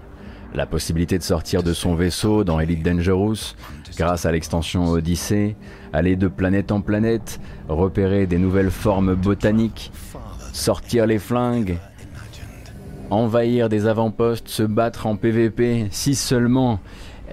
[0.56, 3.54] la possibilité de sortir de son vaisseau dans Elite Dangerous
[3.98, 5.56] grâce à l'extension Odyssey,
[5.94, 9.92] aller de planète en planète, repérer des nouvelles formes botaniques,
[10.54, 11.78] sortir les flingues,
[13.10, 16.80] envahir des avant-postes, se battre en PVP, si seulement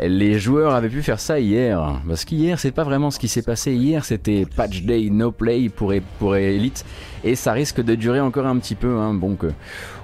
[0.02, 2.00] les joueurs avaient pu faire ça hier.
[2.06, 3.72] Parce qu'hier, c'est pas vraiment ce qui s'est passé.
[3.72, 6.84] Hier, c'était patch day, no play pour, pour Elite.
[7.24, 8.98] Et ça risque de durer encore un petit peu.
[8.98, 9.14] Hein.
[9.14, 9.48] Bon, que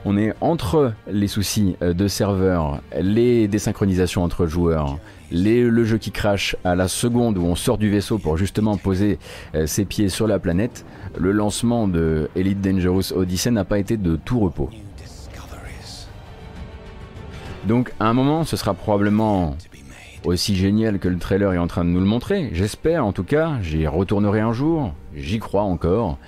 [0.04, 4.98] on est entre les soucis euh, de serveur, les désynchronisations entre joueurs,
[5.30, 8.76] les, le jeu qui crache à la seconde où on sort du vaisseau pour justement
[8.76, 9.18] poser
[9.54, 10.84] euh, ses pieds sur la planète.
[11.18, 14.70] Le lancement de Elite Dangerous Odyssey n'a pas été de tout repos.
[17.66, 19.56] Donc à un moment, ce sera probablement
[20.24, 22.50] aussi génial que le trailer est en train de nous le montrer.
[22.52, 26.18] J'espère en tout cas, j'y retournerai un jour, j'y crois encore.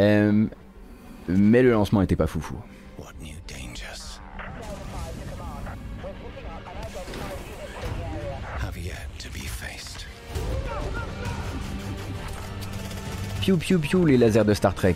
[0.00, 0.46] Euh,
[1.28, 2.56] mais le lancement n'était pas foufou.
[13.40, 14.94] Piou piou piou les lasers de Star Trek.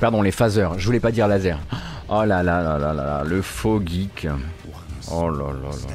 [0.00, 0.78] Pardon, les phasers.
[0.78, 1.58] Je voulais pas dire laser.
[2.08, 4.28] Oh là là là là là, le faux geek.
[5.10, 5.94] Oh là là là.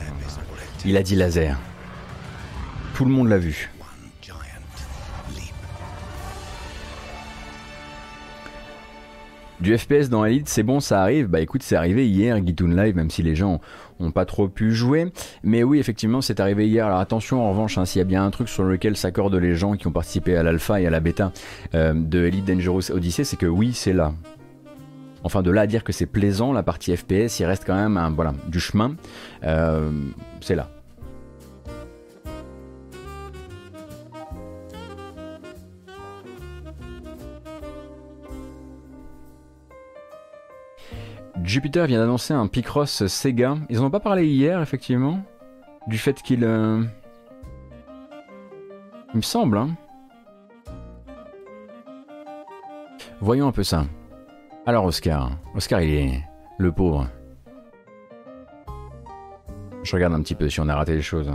[0.85, 1.57] Il a dit laser.
[2.95, 3.69] Tout le monde l'a vu.
[9.61, 11.27] Du FPS dans Elite, c'est bon, ça arrive.
[11.27, 13.61] Bah écoute, c'est arrivé hier, Gitoon Live, même si les gens
[14.03, 15.11] ont pas trop pu jouer.
[15.43, 16.85] Mais oui, effectivement, c'est arrivé hier.
[16.85, 19.55] Alors attention, en revanche, hein, s'il y a bien un truc sur lequel s'accordent les
[19.55, 21.31] gens qui ont participé à l'alpha et à la bêta
[21.73, 24.13] euh, de Elite Dangerous Odyssey, c'est que oui, c'est là.
[25.23, 27.97] Enfin, de là à dire que c'est plaisant, la partie FPS, il reste quand même
[27.97, 28.95] un, voilà, du chemin.
[29.43, 29.91] Euh,
[30.41, 30.69] c'est là.
[41.43, 43.57] Jupiter vient d'annoncer un Picross Sega.
[43.69, 45.21] Ils n'en ont pas parlé hier, effectivement,
[45.87, 46.43] du fait qu'il...
[46.43, 46.83] Euh,
[49.13, 49.75] il me semble, hein.
[53.19, 53.85] Voyons un peu ça.
[54.65, 56.23] Alors Oscar, Oscar il est
[56.57, 57.07] le pauvre.
[59.83, 61.31] Je regarde un petit peu si on a raté les choses.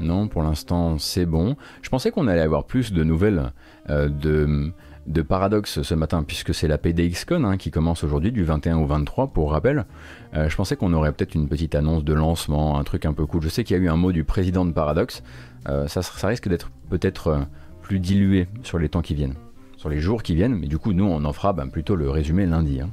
[0.00, 1.56] Non, pour l'instant c'est bon.
[1.82, 3.52] Je pensais qu'on allait avoir plus de nouvelles
[3.90, 4.72] euh, de
[5.08, 8.86] de paradoxe ce matin, puisque c'est la PDXCon hein, qui commence aujourd'hui du 21 au
[8.86, 9.86] 23, pour rappel.
[10.34, 13.24] Euh, je pensais qu'on aurait peut-être une petite annonce de lancement, un truc un peu
[13.24, 13.42] cool.
[13.42, 15.22] Je sais qu'il y a eu un mot du président de Paradox.
[15.68, 17.40] Euh, ça, risque d'être peut-être euh,
[17.80, 19.34] plus dilué sur les temps qui viennent,
[19.78, 22.10] sur les jours qui viennent, mais du coup, nous, on en fera ben, plutôt le
[22.10, 22.80] résumé lundi.
[22.82, 22.90] Hein.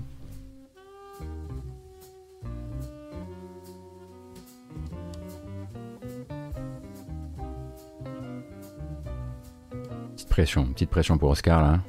[10.16, 11.80] Petite pression, petite pression pour Oscar là.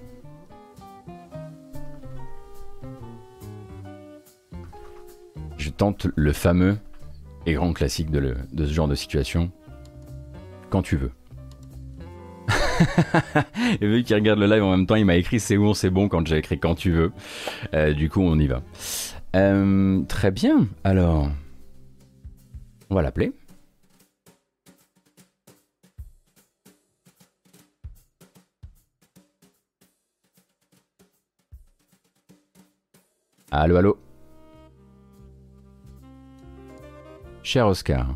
[5.66, 6.78] Je tente le fameux
[7.44, 9.50] et grand classique de, ce genre de situation.
[10.70, 11.10] Quand tu veux.
[13.80, 15.90] et vu qu'il regarde le live en même temps, il m'a écrit c'est bon, c'est
[15.90, 17.12] bon quand j'ai écrit quand tu veux.
[17.74, 18.62] Euh, du coup, on y va.
[19.34, 20.68] Euh, très bien.
[20.84, 21.30] Alors,
[22.88, 23.32] on va l'appeler.
[33.50, 34.05] Allô, allô.
[37.46, 38.08] Cher Oscar.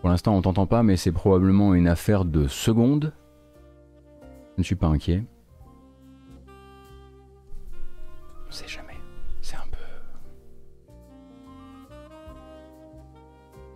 [0.00, 3.12] Pour l'instant, on t'entend pas, mais c'est probablement une affaire de secondes.
[4.20, 4.26] Je
[4.58, 5.22] ne suis pas inquiet.
[8.48, 8.96] On sait jamais.
[9.40, 9.78] C'est un peu.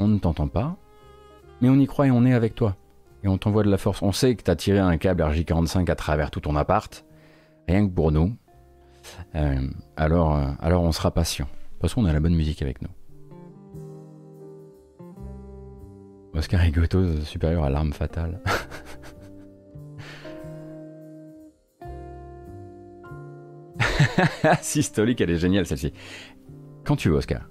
[0.01, 0.77] On ne t'entend pas,
[1.61, 2.75] mais on y croit et on est avec toi.
[3.23, 4.03] Et on t'envoie de la force.
[4.03, 7.05] On sait que tu as tiré un câble RJ45 à travers tout ton appart,
[7.69, 8.37] rien que pour nous.
[9.37, 9.69] Euh,
[10.01, 11.47] euh, alors on sera patient.
[11.81, 12.91] De toute façon, on a la bonne musique avec nous.
[16.35, 18.39] Oscar Rigoto supérieur à l'arme fatale.
[24.61, 25.95] Systolique, elle est géniale celle-ci.
[26.85, 27.49] Quand tu veux, Oscar.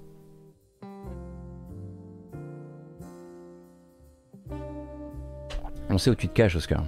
[5.89, 6.83] On sait où tu te caches, Oscar.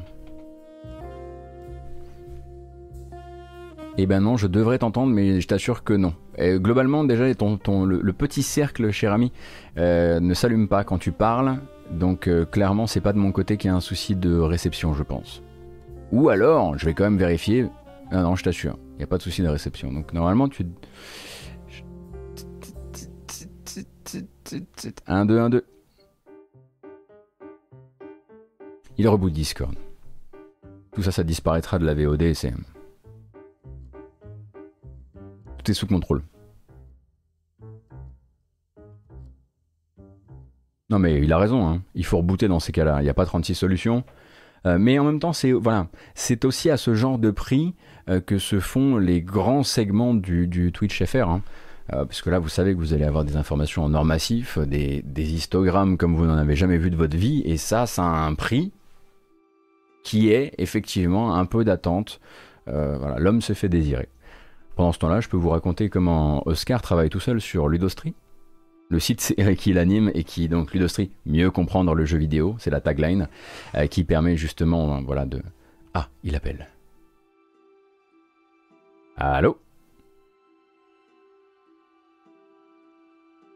[3.97, 6.13] Eh ben non, je devrais t'entendre, mais je t'assure que non.
[6.39, 9.31] globalement, déjà, le, petit cercle, cher ami,
[9.77, 11.57] euh, ne s'allume pas quand tu parles.
[11.91, 14.93] Donc euh, clairement, c'est pas de mon côté qu'il y a un souci de réception,
[14.93, 15.43] je pense.
[16.13, 17.67] Ou alors, je vais quand même vérifier.
[18.11, 19.91] Ah non, je t'assure, il n'y a pas de souci de réception.
[19.91, 20.65] Donc normalement, tu...
[25.07, 25.65] 1, 2, 1, 2.
[28.97, 29.75] Il reboot Discord.
[30.93, 32.53] Tout ça, ça disparaîtra de la VOD, c'est...
[35.61, 36.23] Tout est sous contrôle.
[40.89, 41.83] Non mais il a raison, hein.
[41.93, 44.03] il faut rebooter dans ces cas-là, il n'y a pas 36 solutions.
[44.65, 45.87] Euh, mais en même temps, c'est voilà,
[46.43, 47.73] aussi à ce genre de prix
[48.09, 51.29] euh, que se font les grands segments du, Twitch FR.
[51.29, 51.41] Hein.
[51.93, 54.59] Euh, parce que là, vous savez que vous allez avoir des informations en or massif,
[54.59, 58.25] des, histogrammes comme vous n'en avez jamais vu de votre vie, et ça, ça a
[58.25, 58.71] un prix
[60.03, 62.19] qui est effectivement un peu d'attente.
[62.65, 64.09] voilà, l'homme se fait désirer.
[64.81, 68.15] Pendant ce temps-là, je peux vous raconter comment Oscar travaille tout seul sur Ludostri
[68.89, 72.81] le site qui l'anime et qui donc Ludostri mieux comprendre le jeu vidéo, c'est la
[72.81, 73.27] tagline
[73.75, 75.43] euh, qui permet justement euh, voilà de
[75.93, 76.67] ah il appelle.
[79.17, 79.59] Allô?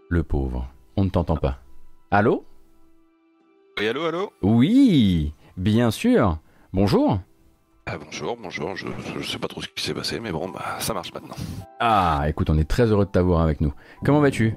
[0.09, 1.57] Le pauvre, on ne t'entend pas.
[2.11, 2.45] Allô?
[3.79, 4.31] Oui allô allô?
[4.43, 6.37] Oui, bien sûr.
[6.71, 7.19] Bonjour.
[7.87, 10.77] Ah, bonjour, bonjour, je, ne sais pas trop ce qui s'est passé, mais bon, bah,
[10.79, 11.35] ça marche maintenant.
[11.79, 13.73] Ah, écoute, on est très heureux de t'avoir avec nous.
[14.03, 14.55] Comment vas-tu?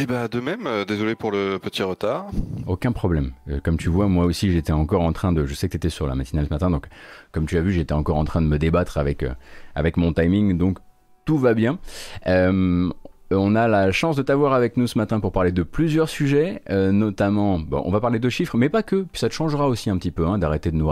[0.00, 2.26] Eh bah de même, euh, désolé pour le petit retard.
[2.66, 3.32] Aucun problème.
[3.48, 5.46] Euh, comme tu vois, moi aussi j'étais encore en train de...
[5.46, 6.86] Je sais que tu étais sur la matinale ce matin, donc
[7.30, 9.34] comme tu as vu, j'étais encore en train de me débattre avec, euh,
[9.76, 10.78] avec mon timing, donc
[11.26, 11.78] tout va bien.
[12.26, 12.90] Euh,
[13.30, 16.62] on a la chance de t'avoir avec nous ce matin pour parler de plusieurs sujets,
[16.70, 19.68] euh, notamment, bon, on va parler de chiffres, mais pas que, puis ça te changera
[19.68, 20.90] aussi un petit peu, hein, d'arrêter de nous,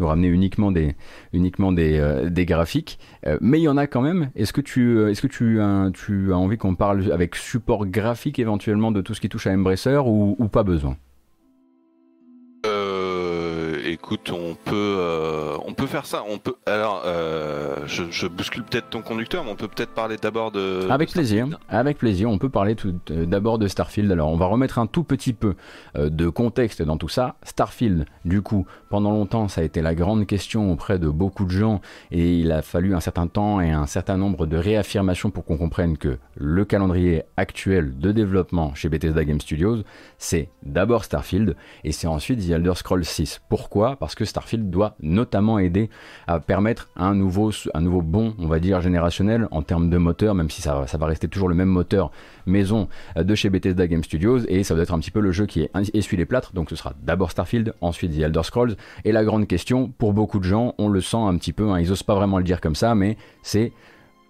[0.00, 0.94] ramener uniquement des,
[1.32, 2.98] uniquement des, euh, des graphiques,
[3.40, 4.30] mais il y en a quand même.
[4.34, 5.60] Est-ce que tu, est-ce que tu,
[5.94, 9.52] tu as envie qu'on parle avec support graphique éventuellement de tout ce qui touche à
[9.52, 10.96] Embracer ou, ou pas besoin?
[14.02, 16.24] Écoute, on peut, euh, on peut faire ça.
[16.28, 16.56] On peut.
[16.66, 20.88] Alors, euh, je, bouscule peut-être ton conducteur, mais on peut peut-être parler d'abord de.
[20.90, 21.46] Avec plaisir.
[21.68, 22.28] Avec plaisir.
[22.28, 24.10] On peut parler tout euh, d'abord de Starfield.
[24.10, 25.54] Alors, on va remettre un tout petit peu
[25.94, 27.36] de contexte dans tout ça.
[27.44, 31.50] Starfield, du coup, pendant longtemps, ça a été la grande question auprès de beaucoup de
[31.50, 31.80] gens,
[32.10, 35.58] et il a fallu un certain temps et un certain nombre de réaffirmations pour qu'on
[35.58, 39.82] comprenne que le calendrier actuel de développement chez Bethesda Game Studios,
[40.18, 43.42] c'est d'abord Starfield et c'est ensuite The Elder Scrolls 6.
[43.48, 43.91] Pourquoi?
[43.96, 45.90] Parce que Starfield doit notamment aider
[46.26, 50.50] à permettre un nouveau, un bond, on va dire, générationnel en termes de moteur, même
[50.50, 52.10] si ça, ça va rester toujours le même moteur
[52.46, 55.32] maison euh, de chez Bethesda Game Studios, et ça doit être un petit peu le
[55.32, 59.12] jeu qui essuie les plâtres, donc ce sera d'abord Starfield, ensuite The Elder Scrolls, et
[59.12, 61.90] la grande question, pour beaucoup de gens, on le sent un petit peu, hein, ils
[61.92, 63.72] osent pas vraiment le dire comme ça, mais c'est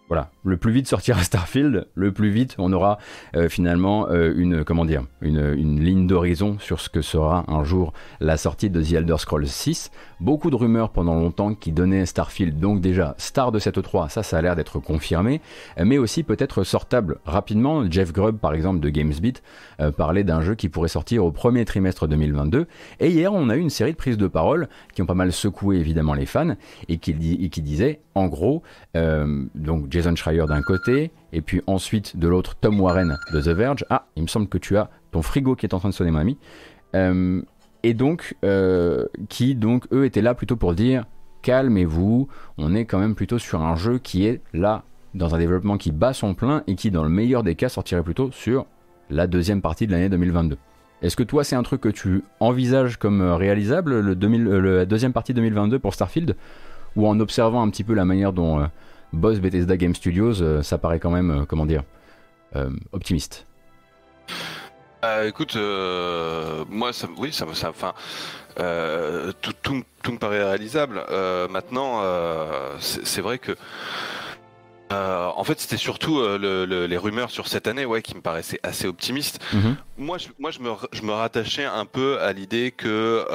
[0.08, 2.98] voilà, le plus vite sortira Starfield, le plus vite on aura
[3.36, 7.92] euh, finalement euh, une comment dire une, ligne d'horizon sur ce que sera un jour
[8.20, 9.90] la sortie de The Elder Scrolls 6.
[10.20, 14.22] Beaucoup de rumeurs pendant longtemps qui donnaient Starfield donc déjà star de cette 3, ça
[14.22, 15.40] ça a l'air d'être confirmé,
[15.82, 17.90] mais aussi peut-être sortable rapidement.
[17.90, 19.42] Jeff Grubb par exemple de GamesBeat
[19.80, 22.66] euh, parlait d'un jeu qui pourrait sortir au premier trimestre 2022.
[23.00, 25.32] Et hier on a eu une série de prises de parole qui ont pas mal
[25.32, 26.54] secoué évidemment les fans
[26.88, 28.62] et qui, et qui disaient en gros
[28.94, 33.84] donc Jason Schreier d'un côté, et puis ensuite de l'autre Tom Warren de The Verge.
[33.90, 36.10] Ah, il me semble que tu as ton frigo qui est en train de sonner,
[36.10, 36.38] mamie.
[36.96, 37.42] Euh,
[37.82, 41.04] et donc, euh, qui donc, eux, étaient là plutôt pour dire
[41.42, 44.84] calmez-vous, on est quand même plutôt sur un jeu qui est là,
[45.14, 48.02] dans un développement qui bat son plein et qui, dans le meilleur des cas, sortirait
[48.02, 48.64] plutôt sur
[49.10, 50.56] la deuxième partie de l'année 2022.
[51.02, 54.86] Est-ce que toi, c'est un truc que tu envisages comme euh, réalisable, le 2000, la
[54.86, 56.36] deuxième partie 2022 pour Starfield?
[56.94, 58.68] Ou en observant un petit peu la manière dont
[59.12, 61.82] boss Bethesda Game Studios, euh, ça paraît quand même, euh, comment dire,
[62.56, 63.46] euh, optimiste.
[65.24, 67.92] écoute, moi, ça, oui, ça, ça enfin,
[69.40, 71.04] tout, tout, tout, me paraît réalisable.
[71.50, 72.02] maintenant,
[72.78, 73.56] c'est vrai que.
[74.90, 79.42] en fait, c'était surtout les rumeurs sur cette année, ouais, qui me paraissaient assez optimistes.
[79.52, 79.76] Mhm.
[79.98, 83.26] Moi, je, moi, je me, je me rattachais un peu à l'idée que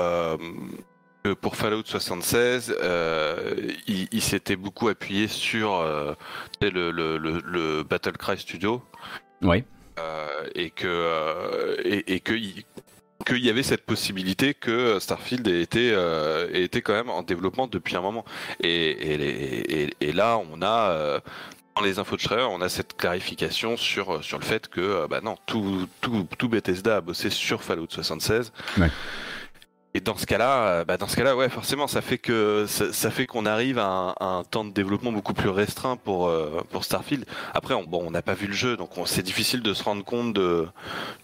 [1.33, 6.13] pour Fallout 76, euh, il, s'était beaucoup appuyé sur euh,
[6.61, 8.83] le, le, le, Battle Cry Studio.
[9.41, 9.63] Oui.
[9.99, 12.33] Euh, et que et, que
[13.25, 17.67] qu'il y avait cette possibilité que Starfield ait été, ait été quand même en développement
[17.67, 18.23] depuis un moment.
[18.61, 21.19] Et, et, et là, on a
[21.75, 25.21] dans les infos de Schreier, on a cette clarification sur, sur le fait que bah
[25.21, 28.53] non, tout, tout, tout Bethesda a bossé sur Fallout 76.
[28.77, 28.89] Ouais.
[29.97, 33.09] Et dans ce cas-là, euh, bah dans ce cas-là, ouais, forcément, ça fait que ça,
[33.09, 37.25] fait qu'on arrive à un, temps de développement beaucoup plus restreint pour euh, pour Starfield.
[37.55, 40.05] Après, on, bon, on n'a pas vu le jeu, donc c'est difficile de se rendre
[40.05, 40.67] compte de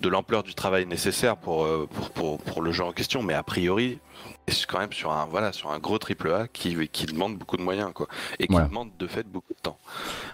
[0.01, 3.21] de l'ampleur du travail nécessaire pour, euh, pour, pour pour le genre en question.
[3.21, 3.99] Mais a priori,
[4.47, 7.57] c'est quand même sur un voilà sur un gros triple A qui qui demande beaucoup
[7.57, 8.07] de moyens quoi
[8.39, 9.77] et qui demande de fait beaucoup de temps.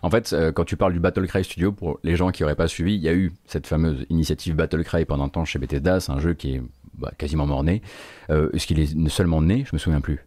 [0.01, 2.69] En fait, quand tu parles du Battle Cry Studio pour les gens qui auraient pas
[2.69, 5.99] suivi, il y a eu cette fameuse initiative Battle Cry pendant un temps chez Bethesda,
[5.99, 6.61] c'est un jeu qui est
[6.99, 7.81] bah, quasiment mort-né.
[8.29, 9.63] Est-ce qu'il est seulement né?
[9.65, 10.19] Je me souviens plus.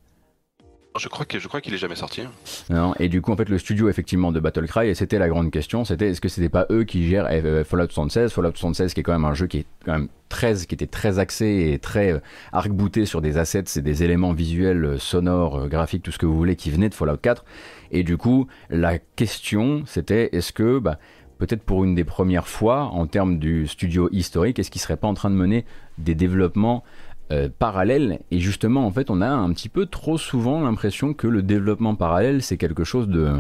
[0.99, 2.23] Je crois que je crois qu'il est jamais sorti.
[2.68, 5.51] Non, et du coup en fait le studio effectivement de Battlecry et c'était la grande
[5.51, 9.01] question, c'était est-ce que c'était pas eux qui gèrent euh, Fallout 76, Fallout 76 qui
[9.01, 11.79] est quand même un jeu qui est quand même très qui était très axé et
[11.79, 12.18] très euh,
[12.53, 16.37] arc-bouté sur des assets et des éléments visuels, euh, sonores, graphiques, tout ce que vous
[16.37, 17.45] voulez qui venait de Fallout 4
[17.91, 20.99] et du coup la question c'était est-ce que bah,
[21.39, 25.09] peut-être pour une des premières fois en termes du studio historique, est-ce qu'il serait pas
[25.09, 25.64] en train de mener
[25.99, 26.82] des développements
[27.30, 28.20] euh, parallèle.
[28.30, 31.95] Et justement, en fait, on a un petit peu trop souvent l'impression que le développement
[31.95, 33.36] parallèle, c'est quelque chose de.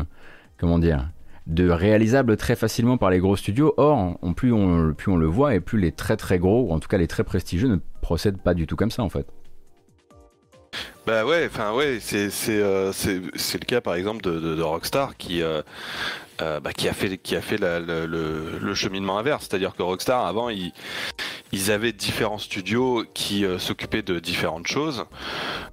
[0.58, 1.08] Comment dire
[1.46, 3.74] de réalisable très facilement par les gros studios.
[3.76, 6.78] Or, plus, on, plus on le voit et plus les très très gros, ou en
[6.78, 9.26] tout cas les très prestigieux, ne procèdent pas du tout comme ça en fait.
[11.06, 15.42] Bah ouais, enfin ouais, c'est euh, c'est le cas par exemple de, de, Rockstar qui
[15.42, 15.62] euh,
[16.42, 20.48] euh, bah, qui a fait qui a fait le, cheminement inverse, c'est-à-dire que Rockstar avant
[20.48, 20.72] ils,
[21.70, 25.04] avaient différents studios qui s'occupaient de différentes choses.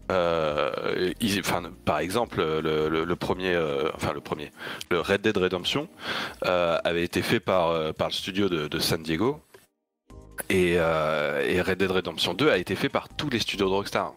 [0.09, 3.57] Ils, enfin, par exemple, le, premier,
[3.95, 4.51] enfin le premier,
[4.91, 5.87] le Red Dead Redemption
[6.41, 9.41] avait été fait par par le studio de, San Diego.
[10.49, 14.13] Et Red Dead Redemption 2 a été fait par tous les studios de Rockstar.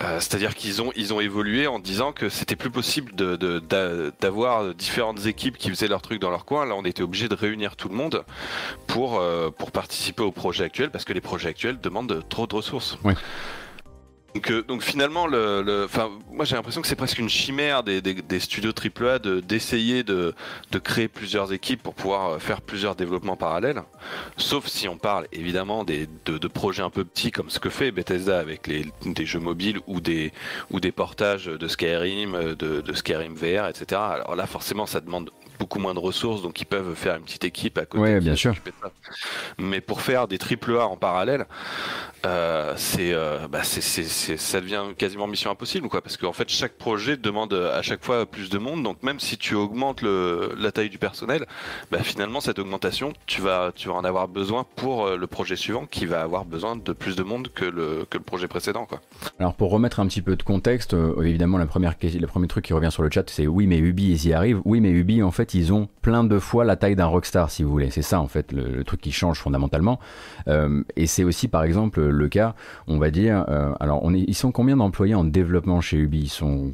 [0.00, 4.72] Euh, c'est-à-dire qu'ils ont, ils ont évolué en disant que c'était plus possible d'avoir de,
[4.72, 6.66] différentes équipes qui faisaient leur truc dans leur coin.
[6.66, 8.24] Là, on était obligé de réunir tout le monde
[8.86, 12.54] pour, euh, pour participer au projet actuel parce que les projets actuels demandent trop de
[12.54, 12.98] ressources.
[14.36, 15.86] Donc, euh, donc finalement, le, le
[16.30, 18.02] moi j'ai l'impression que c'est presque une chimère des,
[18.38, 20.34] studios AAA d'essayer de,
[20.84, 23.82] créer plusieurs équipes pour pouvoir euh, faire plusieurs développements parallèles.
[24.36, 28.38] Sauf si on parle évidemment de, projets un peu petits comme ce que fait Bethesda
[28.38, 30.32] avec des jeux mobiles ou des,
[30.94, 33.86] portages de Skyrim, de, de Skyrim VR, etc.
[33.92, 37.44] Alors là forcément ça demande beaucoup moins de ressources, donc ils peuvent faire une petite
[37.44, 38.02] équipe à côté.
[38.02, 38.54] Oui, bien sûr.
[39.58, 41.46] Mais pour faire des triple A en parallèle,
[42.24, 46.72] euh, c'est, euh, bah c'est, ça devient quasiment mission impossible, quoi, parce qu'en fait chaque
[46.72, 50.72] projet demande à chaque fois plus de monde, donc même si tu augmentes le, la
[50.72, 51.46] taille du personnel,
[51.90, 55.56] bah, finalement cette augmentation, tu vas, tu vas en avoir besoin pour euh, le projet
[55.56, 58.86] suivant, qui va avoir besoin de plus de monde que le, que le projet précédent,
[58.86, 59.00] quoi.
[59.38, 62.72] Alors pour remettre un petit peu de contexte, évidemment la première, le premier truc qui
[62.72, 65.30] revient sur le chat, c'est oui mais Ubi ils y arrivent, oui mais Ubi en
[65.30, 67.90] fait ils ont plein de fois la taille d'un rockstar, si vous voulez.
[67.90, 69.98] C'est ça, en fait, le, truc qui change fondamentalement.
[70.48, 72.54] Euh, et c'est aussi, par exemple, le cas,
[72.86, 76.20] on va dire, euh, alors, on est, ils sont combien d'employés en développement chez Ubi?
[76.20, 76.72] Ils sont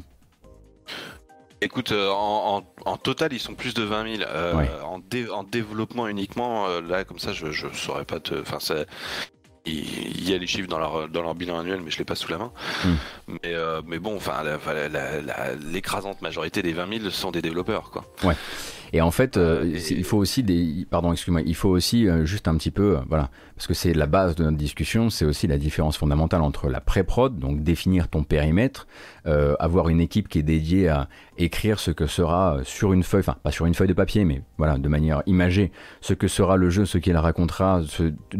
[1.61, 2.61] Écoute, euh, en,
[2.97, 4.29] total, ils sont plus de 20 000.
[5.31, 8.35] en, développement uniquement, là, comme ça, je ne saurais pas te.
[8.41, 8.59] Enfin,
[9.65, 12.15] il y a les chiffres dans leur, dans leur bilan annuel, mais je l'ai pas
[12.15, 12.51] sous la main.
[12.83, 12.95] Hmm.
[13.27, 13.55] Mais,
[13.87, 14.43] mais bon, enfin,
[15.71, 18.05] l'écrasante majorité des 20 000 sont des développeurs, quoi.
[18.23, 18.35] Ouais.
[18.95, 22.47] Et en fait, euh, il faut aussi des, pardon, excuse-moi, il faut aussi euh, juste
[22.47, 25.47] un petit peu, euh, voilà, parce que c'est la base de notre discussion, c'est aussi
[25.47, 28.87] la différence fondamentale entre la pré-prod, donc définir ton périmètre,
[29.59, 33.37] avoir une équipe qui est dédiée à écrire ce que sera sur une feuille, enfin
[33.41, 35.71] pas sur une feuille de papier, mais voilà, de manière imagée,
[36.01, 37.81] ce que sera le jeu, ce qu'il racontera,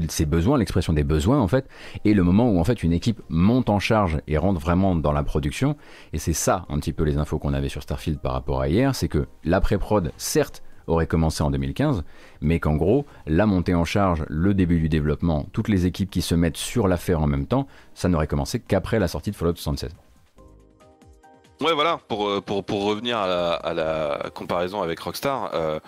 [0.09, 1.69] ses besoins, l'expression des besoins en fait,
[2.03, 5.13] et le moment où en fait une équipe monte en charge et rentre vraiment dans
[5.13, 5.77] la production,
[6.11, 8.67] et c'est ça un petit peu les infos qu'on avait sur Starfield par rapport à
[8.67, 10.42] hier, c'est que la pré-prod, certes,
[10.87, 12.03] aurait commencé en 2015,
[12.41, 16.21] mais qu'en gros, la montée en charge, le début du développement, toutes les équipes qui
[16.21, 19.55] se mettent sur l'affaire en même temps, ça n'aurait commencé qu'après la sortie de Fallout
[19.55, 19.91] 76.
[21.61, 22.41] Ouais, voilà, pour, euh,
[22.71, 25.79] revenir à la, comparaison avec Rockstar, euh,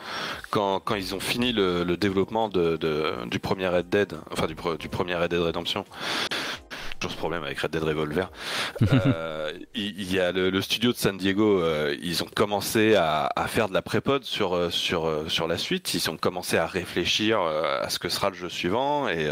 [0.49, 5.15] quand, quand, ils ont fini le, développement du premier Red Dead, enfin du, du premier
[5.15, 5.83] Red Dead Redemption,
[6.99, 8.29] toujours ce problème avec Red Dead Revolver.
[8.91, 13.47] euh, il, y a le, studio de San Diego, euh, ils ont commencé à, à
[13.47, 15.93] faire de la pré-pod sur, euh, sur, euh, sur la suite.
[15.93, 19.29] Ils ont commencé à réfléchir à ce que sera le jeu suivant et,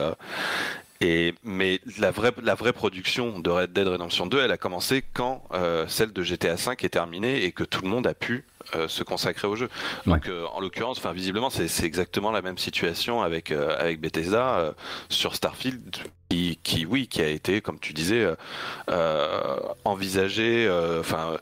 [1.01, 5.03] et, mais la vraie, la vraie production de Red Dead Redemption 2, elle a commencé
[5.13, 5.43] quand
[5.87, 8.45] celle de GTA 5 est terminée et que tout le monde a pu
[8.87, 9.69] se consacrer au jeu.
[10.05, 14.73] Donc en l'occurrence, enfin visiblement, c'est exactement la même situation avec avec Bethesda
[15.09, 15.97] sur Starfield
[16.63, 18.35] qui, oui, qui a été, comme tu disais, euh,
[18.89, 21.37] euh, envisagé, euh, enfin,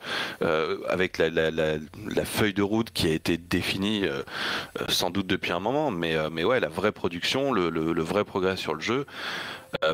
[0.88, 4.06] avec la, feuille de route qui a été définie
[4.90, 8.74] sans doute depuis un moment, mais, mais ouais, la vraie production, le, vrai progrès sur
[8.74, 9.06] le jeu,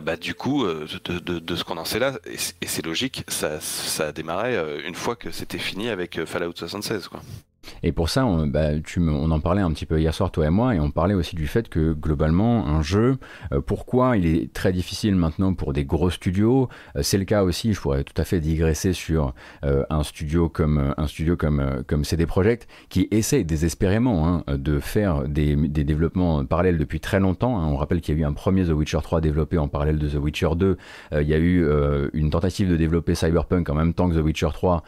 [0.02, 4.12] bah, du coup, de, ce qu'on en sait là, et c'est logique, ça, ça a
[4.12, 7.22] démarré une fois que c'était fini avec Fallout 76, quoi.
[7.84, 10.50] Et pour ça, on, bah, on en parlait un petit peu hier soir, toi et
[10.50, 13.18] moi, et on parlait aussi du fait que globalement, un jeu,
[13.52, 17.44] euh, pourquoi il est très difficile maintenant pour des gros studios euh, C'est le cas
[17.44, 21.84] aussi, je pourrais tout à fait digresser sur euh, un studio comme un studio comme
[21.88, 27.20] comme CD Projekt qui essaie désespérément hein, de faire des, des, développements parallèles depuis très
[27.20, 27.60] longtemps.
[27.60, 27.68] Hein.
[27.68, 30.08] On rappelle qu'il y a eu un premier The Witcher 3 développé en parallèle de
[30.08, 30.78] The Witcher 2.
[31.14, 31.68] il y a eu
[32.14, 34.84] une tentative de développer Cyberpunk en même temps que The Witcher 3,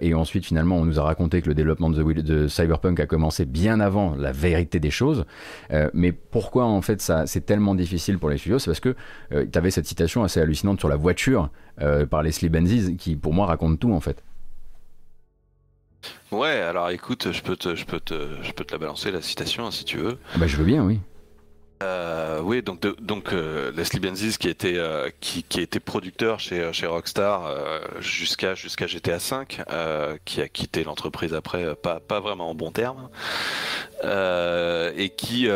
[0.00, 3.06] et ensuite finalement on nous a raconté que le développement de, The, de Cyberpunk a
[3.06, 5.24] commencé bien avant la vérité des choses.
[5.72, 8.94] Euh, mais pourquoi en fait ça c'est tellement difficile pour les studios C'est parce que
[9.32, 11.50] euh, tu avais cette citation assez hallucinante sur la voiture
[11.80, 14.22] euh, par Leslie Benzies qui pour moi raconte tout en fait.
[16.32, 19.22] Ouais, alors écoute, je peux te, je peux te, je peux te la balancer la
[19.22, 20.18] citation hein, si tu veux.
[20.34, 20.98] Ah bah je veux bien, oui.
[21.82, 27.50] Euh, oui, donc, euh, Leslie Benzies qui était euh, qui, était producteur chez Rockstar
[28.00, 29.46] jusqu'à GTA V,
[30.24, 33.08] qui a quitté l'entreprise après pas vraiment en bon terme,
[34.04, 35.48] et qui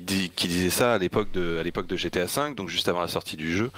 [0.00, 3.70] disait ça à l'époque de GTA V, donc juste avant la sortie du jeu.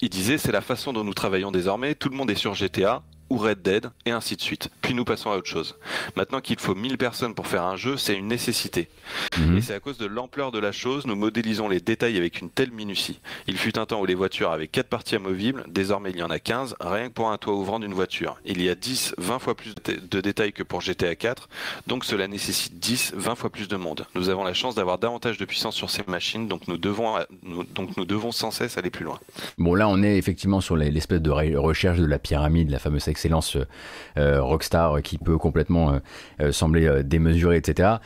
[0.00, 1.94] il disait c'est la façon dont nous travaillons désormais.
[1.94, 3.02] Tout le monde est sur GTA
[3.32, 4.68] ou Red Dead, et ainsi de suite.
[4.82, 5.74] Puis nous passons à autre chose.
[6.16, 8.90] Maintenant qu'il faut 1000 personnes pour faire un jeu, c'est une nécessité.
[9.38, 9.56] Mhm.
[9.56, 12.50] Et c'est à cause de l'ampleur de la chose, nous modélisons les détails avec une
[12.50, 13.20] telle minutie.
[13.46, 16.28] Il fut un temps où les voitures avaient 4 parties amovibles, désormais il y en
[16.28, 18.38] a 15, rien que pour un toit ouvrant d'une voiture.
[18.44, 21.48] Il y a 10, 20 fois plus de détails que pour GTA 4,
[21.86, 24.04] donc cela nécessite 10, 20 fois plus de monde.
[24.14, 27.16] Nous avons la chance d'avoir davantage de puissance sur ces machines, donc nous devons,
[27.74, 29.18] donc nous devons sans cesse aller plus loin.
[29.56, 33.56] Bon là on est effectivement sur l'espèce de recherche de la pyramide, la fameuse excellence
[34.18, 35.98] euh, Rockstar qui peut complètement euh,
[36.40, 37.96] euh, sembler démesurée, etc.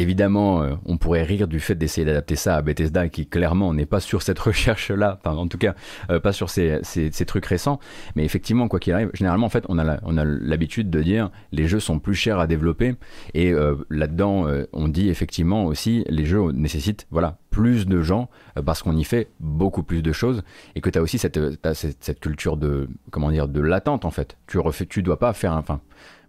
[0.00, 4.00] Évidemment, on pourrait rire du fait d'essayer d'adapter ça à Bethesda, qui clairement n'est pas
[4.00, 5.74] sur cette recherche-là, enfin en tout cas
[6.22, 6.80] pas sur ces,
[7.26, 7.78] trucs récents.
[8.16, 11.80] Mais effectivement, quoi qu'il arrive, généralement en fait, on a l'habitude de dire les jeux
[11.80, 12.94] sont plus chers à développer,
[13.34, 13.52] et
[13.90, 18.96] là-dedans, on dit effectivement aussi les jeux nécessitent voilà plus de gens euh, parce qu'on
[18.96, 20.42] y fait beaucoup plus de choses
[20.74, 21.38] et que tu as aussi cette,
[22.20, 24.36] culture de comment de l'attente en fait.
[24.46, 25.80] Tu refais, tu dois pas faire un enfin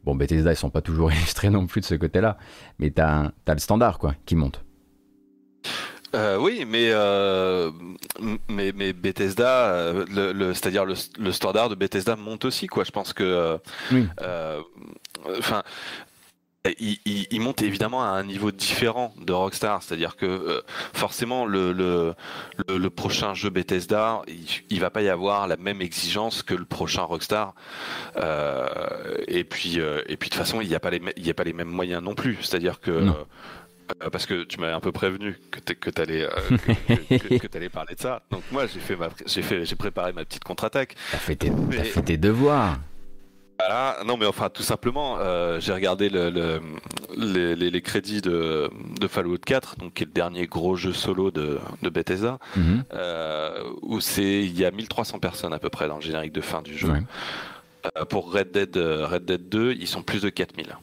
[0.04, 2.38] bon Bethesda ils sont pas toujours illustrés non plus de ce côté-là,
[2.80, 4.64] mais tu as, as, le standard quoi qui monte.
[6.14, 7.72] Euh, oui, mais, euh,
[8.50, 12.84] mais, mais Bethesda, le, c'est-à-dire le, standard de Bethesda monte aussi, quoi.
[12.84, 13.58] Je pense que,
[15.26, 15.64] enfin,
[16.80, 20.62] il, monte évidemment à un niveau différent de Rockstar, c'est-à-dire que euh,
[20.94, 24.22] forcément le, le, prochain jeu Bethesda,
[24.70, 27.56] il, va pas y avoir la même exigence que le prochain Rockstar,
[28.18, 28.68] euh,
[29.28, 31.32] et puis euh, et puis de toute façon il n'y a pas les il y
[31.32, 33.12] a pas les mêmes moyens non plus, c'est-à-dire que
[34.12, 36.28] parce que tu m'avais un peu prévenu que tu allais,
[37.10, 38.22] que, parler de ça.
[38.30, 40.96] Donc moi j'ai fait j'ai fait j'ai préparé ma petite contre-attaque.
[41.12, 41.44] T'as fait,
[41.84, 42.78] fait tes devoirs.
[43.68, 46.62] Voilà, non mais enfin tout simplement, euh, j'ai regardé le,
[47.16, 51.60] les, crédits de, de, Fallout 4, donc qui est le dernier gros jeu solo de,
[51.82, 52.84] de Bethesda, mhm.
[52.94, 56.42] euh, où c'est il y a 1300 personnes à peu près dans le générique de
[56.42, 56.92] fin du jeu.
[57.98, 60.78] Euh, pour Red Dead, Red Dead 2, ils sont plus de 4000.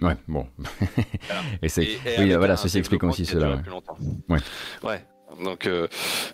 [0.00, 0.46] Ouais, bon.
[1.62, 3.62] et c'est, oui, voilà, ceci explique aussi cela.
[4.28, 4.38] Ouais.
[4.82, 5.04] ouais.
[5.42, 5.86] Donc, euh,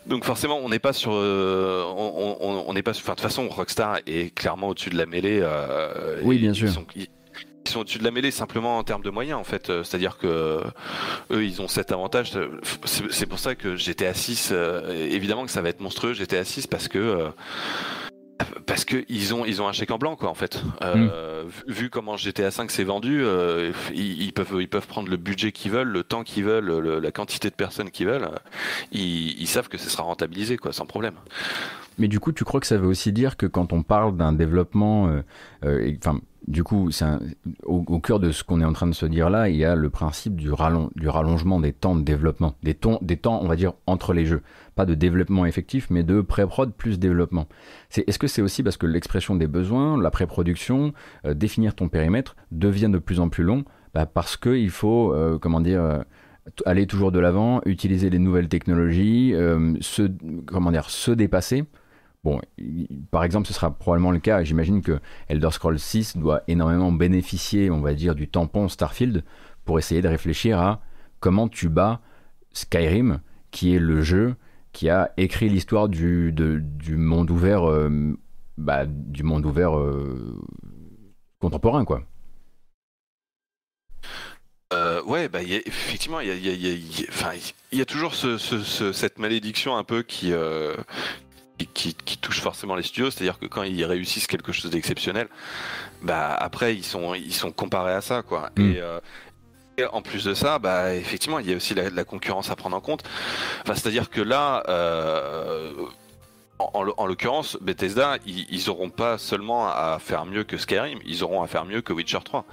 [0.07, 2.93] donc forcément, on n'est pas sur, euh, on n'est pas.
[2.93, 5.41] Enfin, de toute façon, Rockstar est clairement au-dessus de la mêlée.
[5.43, 6.69] Euh, oui, bien sûr.
[6.97, 7.07] ils,
[7.67, 9.67] sont au-dessus de la mêlée simplement en termes de moyens en fait.
[9.67, 10.63] C'est-à-dire que
[11.31, 12.33] eux, ils ont cet avantage.
[12.87, 14.55] C'est pour ça que GTA 6,
[15.11, 17.29] évidemment que ça va être monstrueux GTA 6 parce que
[18.67, 20.63] parce que ils ont ils ont un chèque en blanc quoi en fait.
[20.83, 21.49] Euh, mm.
[21.67, 25.73] Vu comment GTA 5 s'est vendu, euh, ils, peuvent ils peuvent prendre le budget qu'ils
[25.73, 28.29] veulent, le temps qu'ils veulent, la quantité de personnes qu'ils veulent.
[28.93, 31.15] Ils, ils, savent que ce sera rentabilisé quoi sans problème.
[31.99, 34.33] Mais du coup, tu crois que ça veut aussi dire que quand on parle d'un
[34.33, 35.09] développement,
[35.65, 37.19] euh, enfin du coup, un,
[37.65, 39.65] au, au, cœur de ce qu'on est en train de se dire là, il y
[39.65, 43.41] a le principe du, rallon, du rallongement des temps de développement, des, temps, des temps,
[43.43, 44.43] on va dire, entre les jeux.
[44.79, 47.49] Pas de développement effectif, mais de pré-prod plus développement.
[47.97, 50.93] Est-ce que c'est aussi parce que l'expression des besoins, la pré-production,
[51.25, 53.65] euh, définir ton périmètre devient de plus en plus long?
[53.93, 55.99] Bah Parce qu'il faut, euh, comment dire, euh,
[56.65, 59.35] aller toujours de l'avant, utiliser les nouvelles technologies,
[59.81, 60.09] se,
[60.47, 61.65] comment dire, se dépasser
[62.23, 62.41] Bon,
[63.11, 64.45] par exemple, ce sera probablement le cas.
[64.45, 69.25] J'imagine que Elder Scrolls 6 doit énormément bénéficier, on va dire, du tampon Starfield
[69.65, 70.83] pour essayer de réfléchir à
[71.19, 72.01] comment tu bats
[72.53, 74.37] Skyrim, qui est le jeu
[74.79, 78.17] qui a écrit l'histoire du, du monde ouvert, euh,
[78.57, 80.41] bah, du monde ouvert euh,
[81.41, 82.05] contemporain, quoi.
[84.73, 87.35] Euh, ouais, bah, effectivement, il y a, y, a,
[87.73, 90.33] y a, toujours ce, ce, cette malédiction un peu qui,
[91.67, 95.29] qui, touche forcément les studios, c'est-à-dire que quand ils réussissent quelque chose d'exceptionnel,
[96.03, 98.51] bah après ils sont ils sont comparés à ça quoi.
[98.57, 98.75] Mm.
[98.77, 99.28] Euh, et,
[99.93, 102.81] en plus de ça, bah effectivement il y a aussi la, concurrence à prendre en
[102.81, 103.03] compte.
[103.63, 104.63] Enfin, c'est-à-dire que là.
[104.69, 105.73] Euh,
[106.61, 111.41] en, l'occurrence, Bethesda, ils, ils auront pas seulement à faire mieux que Skyrim, ils auront
[111.41, 112.45] à faire mieux que Witcher 3.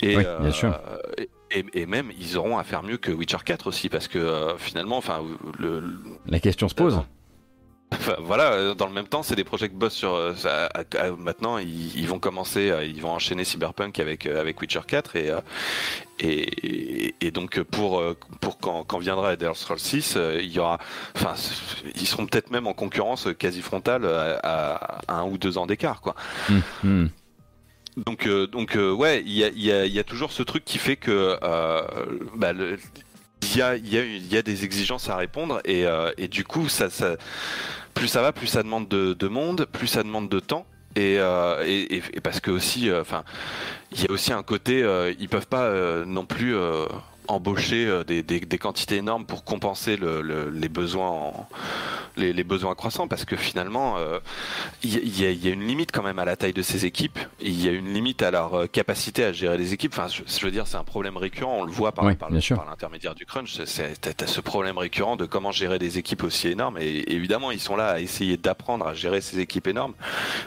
[0.00, 0.80] Et, oui, bien sûr.
[1.50, 5.22] Et, même, ils auront à faire mieux que Witcher 4 aussi, parce que finalement, enfin,
[5.58, 5.84] le,
[6.26, 7.02] la question se pose
[8.20, 10.14] voilà, euh, dans le même temps, c'est des projets qui bossent sur.
[10.14, 10.34] Euh,
[11.18, 15.32] maintenant, ils, vont commencer, euh, ils vont enchaîner Cyberpunk avec avec Witcher 4 et
[16.20, 18.02] et, et donc pour
[18.40, 20.78] pour quand, quand viendra Elder Scrolls 6, il y aura,
[21.16, 21.34] enfin,
[21.96, 26.14] ils seront peut-être même en concurrence quasi frontale à, un ou deux ans d'écart, quoi.
[28.06, 31.36] Donc, donc ouais, il y a, y, y a, toujours ce truc qui fait que
[32.36, 32.52] bah,
[33.42, 35.84] il y a, y, a, y a, des exigences à répondre et,
[36.16, 37.16] et du coup ça, ça
[37.94, 40.66] plus ça va, plus ça demande de, monde, plus ça demande de temps.
[40.94, 43.24] Et, euh, et, parce que aussi, euh, enfin,
[43.92, 45.70] il y a aussi un côté, euh, ils peuvent pas
[46.04, 46.54] non plus
[47.32, 51.48] embaucher euh, des, des, quantités énormes pour compenser le, les besoins en,
[52.16, 53.96] les, les, besoins croissants parce que finalement
[54.82, 57.18] il euh, y, y, a une limite quand même à la taille de ces équipes.
[57.40, 59.92] Il y a une limite à leur euh, capacité à gérer les équipes.
[59.96, 61.58] Enfin je, veux dire c'est un problème récurrent.
[61.60, 63.58] On le voit par, par, l'intermédiaire du crunch.
[63.64, 66.78] C'est ce problème récurrent de comment gérer des équipes aussi énormes.
[66.78, 69.94] Et évidemment ils sont là à essayer d'apprendre à gérer ces équipes énormes.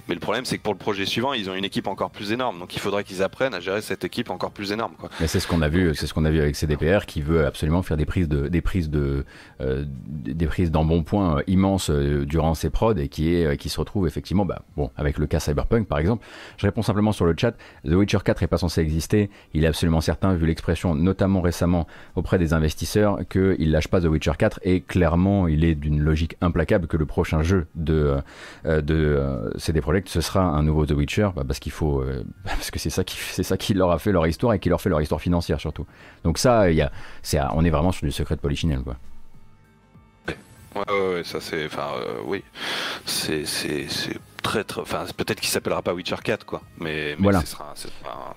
[0.08, 2.32] Mais le problème c'est que pour le projet suivant ils ont une équipe encore plus
[2.32, 2.60] énorme.
[2.60, 5.10] Donc il faudrait qu'ils apprennent à gérer cette équipe encore plus énorme quoi.
[5.20, 6.68] mais c'est ce qu'on a vu c'est ce qu'on a vu avec ces
[7.08, 9.26] Qui veut absolument faire des prises de des prises de
[9.62, 13.80] euh, des prises d'embonpoint euh, immenses euh, durant ses prods et qui est qui se
[13.80, 16.26] retrouve effectivement bah, bon avec le cas Cyberpunk par exemple.
[16.58, 17.54] Je réponds simplement sur le chat.
[17.86, 19.30] The Witcher 4 est pas censé exister.
[19.54, 24.06] Il est absolument certain vu l'expression notamment récemment auprès des investisseurs qu'il lâche pas The
[24.06, 28.16] Witcher 4 et clairement il est d'une logique implacable que le prochain jeu de
[28.66, 32.04] de CD Projekt ce sera un nouveau The Witcher bah, parce qu'il faut
[32.44, 34.70] parce que c'est ça qui c'est ça qui leur a fait leur histoire et qui
[34.70, 35.86] leur fait leur histoire financière surtout.
[36.24, 36.92] Donc ça il y a
[37.54, 38.96] on est vraiment sur du secret de polichinelle, quoi.
[40.76, 42.44] Ouais, ouais, ça c'est, enfin, euh, oui,
[43.06, 43.88] c'est, c'est,
[44.44, 47.40] très, très, enfin, peut-être qu'il s'appellera pas Witcher 4, quoi, mais, voilà.
[47.42, 47.74] ce sera,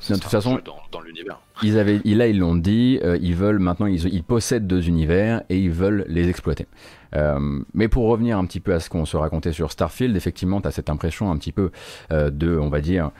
[0.09, 0.61] de toute façon,
[0.93, 1.41] dans, l'univers.
[1.65, 5.59] Ils avaient, là, ils l'ont dit, euh, ils veulent maintenant, ils, possèdent deux univers et
[5.59, 6.69] ils veulent les exploiter.
[7.17, 10.61] Euh, mais pour revenir un petit peu à ce qu'on se racontait sur Starfield, effectivement,
[10.61, 11.73] tu as cette impression un petit peu
[12.11, 13.11] de, on va dire,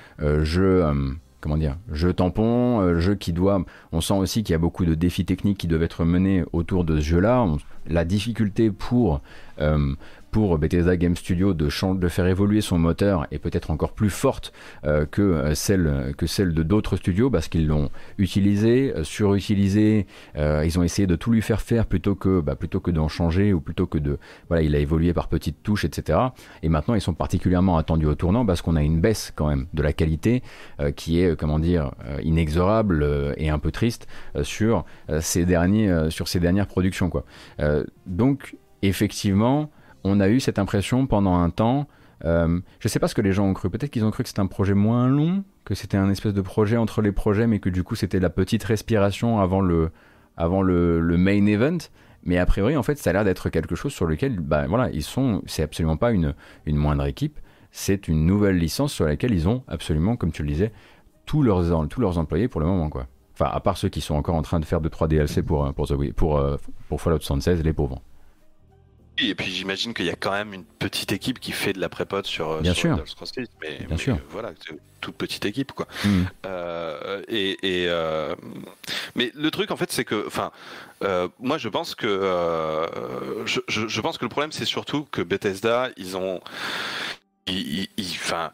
[0.43, 0.85] jeu
[1.41, 4.85] comment dire, jeu tampon, euh, jeu qui doit, on sent aussi qu'il y a beaucoup
[4.85, 7.47] de défis techniques qui doivent être menés autour de ce jeu-là.
[7.87, 9.21] La difficulté pour
[9.61, 9.95] euh,
[10.31, 11.69] pour Bethesda Game Studio de,
[12.09, 14.53] faire évoluer son moteur est peut-être encore plus forte
[14.85, 20.07] euh, que, euh, celle, que celle de d'autres studios parce qu'ils l'ont utilisé, euh, surutilisé,
[20.37, 23.61] ils ont essayé de tout lui faire faire plutôt que, bah, que d'en changer ou
[23.61, 24.19] plutôt que de...
[24.49, 26.19] Voilà, il a évolué par petites touches, etc.
[26.63, 29.67] Et maintenant, ils sont particulièrement attendus au tournant parce qu'on a une baisse quand même
[29.73, 30.43] de la qualité
[30.97, 31.93] qui est, comment dire,
[32.23, 34.07] inexorable et un peu triste
[34.43, 34.85] sur,
[35.21, 37.11] ces derniers, sur ces dernières productions.
[37.11, 37.25] Quoi.
[38.07, 39.71] donc, effectivement,
[40.09, 41.87] on a eu cette impression pendant un temps.
[42.25, 43.71] Euh, je sais pas ce que les gens ont cru.
[43.71, 46.41] Peut-être qu'ils ont cru que c'était un projet moins long, que c'était un espèce de
[46.41, 49.91] projet entre les projets, mais que du coup c'était la petite respiration avant le,
[50.37, 51.79] avant le, main event.
[52.25, 54.91] Mais a priori, en fait, ça a l'air d'être quelque chose sur lequel, bah, voilà,
[54.91, 55.43] ils sont.
[55.47, 56.35] C'est absolument pas une,
[56.67, 57.39] une moindre équipe.
[57.71, 60.73] C'est une nouvelle licence sur laquelle ils ont absolument, comme tu le disais,
[61.27, 63.07] tous leurs, tous leurs employés pour le moment, quoi.
[63.35, 65.73] Enfin, à part ceux qui sont encore en train de faire de 3 DLC pour,
[65.75, 66.59] pour, pour, pour,
[66.89, 68.03] pour Fallout 76, les pauvres
[69.21, 71.89] et puis j'imagine qu'il y a quand même une petite équipe qui fait de la
[71.89, 73.03] prépote sur, euh, Bien sûr.
[73.61, 74.19] mais, Bien sûr.
[74.31, 74.53] voilà,
[75.01, 75.87] toute petite équipe quoi.
[76.05, 76.25] Hmm.
[76.47, 78.35] Euh, et, euh,
[79.15, 80.53] mais le truc en fait c'est que, enfin,
[81.41, 82.87] moi je pense que
[83.45, 86.41] je, je, pense que le problème c'est surtout que Bethesda ils ont,
[87.47, 88.51] ils, enfin.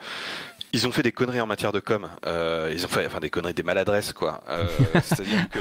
[0.76, 2.08] Ils ont fait des conneries en matière de com.
[2.26, 4.42] ils ont fait enfin des conneries, des maladresses quoi.
[5.52, 5.60] que...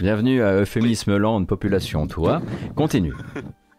[0.00, 2.42] Bienvenue à Euphémisme Land Population, toi.
[2.76, 3.14] Continue.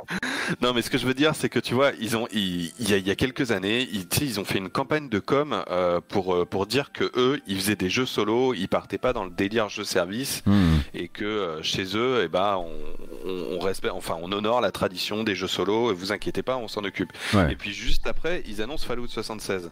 [0.62, 3.12] non, mais ce que je veux dire, c'est que tu vois, ils ont, il, y,
[3.12, 6.66] a, quelques années, ils, ils ont fait une campagne de com euh, pour euh, pour
[6.66, 9.84] dire que eux, ils faisaient des jeux solo, ils partaient pas dans le délire jeu
[9.84, 10.80] service, hmm.
[10.94, 15.24] et que euh, chez eux, eh ben, on, on, respecte, enfin, on honore la tradition
[15.24, 15.92] des jeux solo.
[15.92, 17.14] Et vous inquiétez pas, on s'en occupe.
[17.50, 19.72] Et puis juste après, ils annoncent Fallout 76.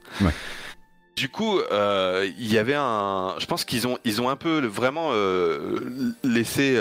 [1.16, 3.36] Du coup, il y avait un.
[3.40, 5.12] Je pense qu'ils ont, ils ont un peu vraiment
[6.24, 6.80] laissé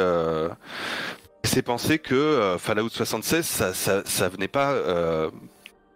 [1.49, 5.31] c'est penser que euh, Fallout 76, ça, ça, ça venait pas euh,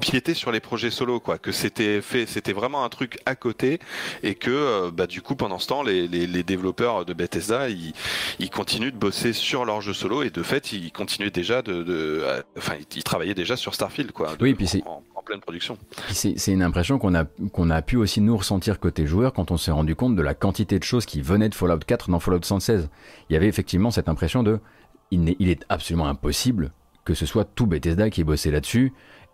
[0.01, 1.39] piéter sur les projets solo, quoi.
[1.39, 3.79] Que c'était fait, c'était vraiment un truc à côté,
[4.23, 7.69] et que euh, bah, du coup, pendant ce temps, les, les, les développeurs de Bethesda,
[7.69, 7.93] ils,
[8.39, 11.83] ils, continuent de bosser sur leurs jeux solo, et de fait, ils continuaient déjà de,
[11.83, 12.25] de
[12.57, 14.35] enfin, ils travaillaient déjà sur Starfield, quoi.
[14.41, 15.79] oui, puis c'est en pleine production.
[16.11, 19.57] C'est une impression qu'on a, qu'on a pu aussi nous ressentir côté joueur quand on
[19.57, 22.43] s'est rendu compte de la quantité de choses qui venaient de Fallout 4 dans Fallout
[22.43, 22.91] 116.
[23.31, 24.59] Il y avait effectivement cette impression de
[25.13, 26.73] il est, absolument impossible
[27.05, 28.93] que ce soit tout Bethesda qui ait bossé là-dessus.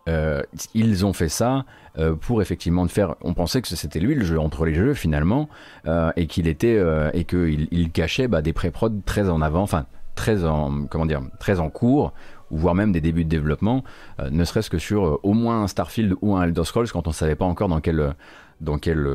[0.09, 0.43] Euh,
[0.73, 1.67] ils ont fait ça
[1.99, 3.15] euh, pour effectivement faire.
[3.21, 5.49] On pensait que c'était lui le jeu entre les jeux finalement,
[5.87, 6.83] euh, et qu'il était
[7.13, 11.21] et qu'il il cachait bah, des pré-prod très en avant, enfin très en comment dire,
[11.39, 12.15] très en cours,
[12.51, 13.85] ou voire même des débuts de développement,
[14.31, 17.37] ne serait-ce que sur au moins un Starfield ou un Elder Scrolls quand on savait
[17.37, 18.15] pas encore dans quel
[18.63, 19.07] dans quels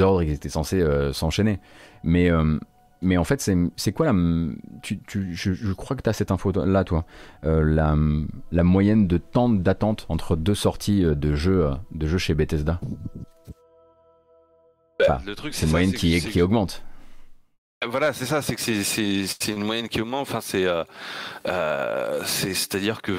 [0.00, 1.60] ordres ils étaient censés s'enchaîner.
[2.02, 2.30] Mais
[3.00, 4.14] mais en fait, c'est quoi la.
[4.82, 7.04] Tu, tu, je, crois que tu as cette info là, toi.
[7.44, 7.96] Euh, la,
[8.50, 12.34] la, moyenne de temps d'attente entre deux sorties euh, de jeux, euh, de jeux chez
[12.34, 12.80] Bethesda
[14.98, 16.82] bah, Le truc, c'est une moyenne qui, qui augmente.
[17.86, 20.22] Voilà, c'est ça, c'est que c'est une moyenne qui augmente.
[20.22, 23.12] Enfin, c'est euh, c'est-à-dire que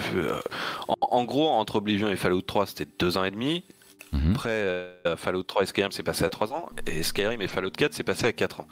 [0.90, 3.64] en, en, gros entre Oblivion et Fallout 3, c'était deux ans et demi.
[4.12, 4.32] Mhm.
[4.32, 7.72] Après, euh, Fallout 3 et Skyrim, c'est passé à 3 ans, et Skyrim et Fallout
[7.72, 8.68] 4, c'est passé à 4 ans.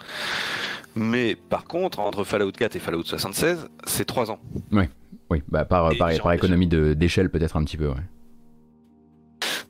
[0.96, 4.40] Mais par contre, entre Fallout 4 et Fallout 76, c'est 3 ans.
[4.72, 4.86] Oui,
[5.30, 7.96] oui bah par, par, par économie d'échelle peut-être un petit peu, ouais.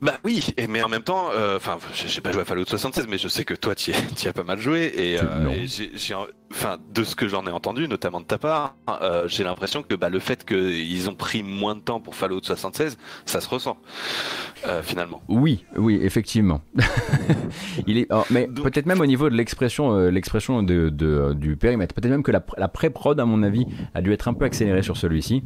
[0.00, 3.06] Bah oui, et, mais en même temps, euh, enfin, j'ai pas joué à Fallout 76,
[3.08, 3.94] mais je sais que toi, tu y
[4.28, 5.66] as pas mal joué, et, euh,
[6.52, 9.96] enfin, de ce que j'en ai entendu, notamment de ta part, euh, j'ai l'impression que
[9.96, 12.96] bah, le fait qu'ils ont pris moins de temps pour Fallout 76,
[13.26, 13.76] ça se ressent
[14.82, 15.22] finalement.
[15.28, 16.60] Oui, oui, effectivement.
[17.86, 20.90] Il est, oh, mais peut-être même au niveau de l'expression, l'expression de,
[21.34, 24.34] du périmètre, peut-être même que la, la pré-prod, à mon avis, a dû être un
[24.34, 25.44] peu accélérée sur celui-ci.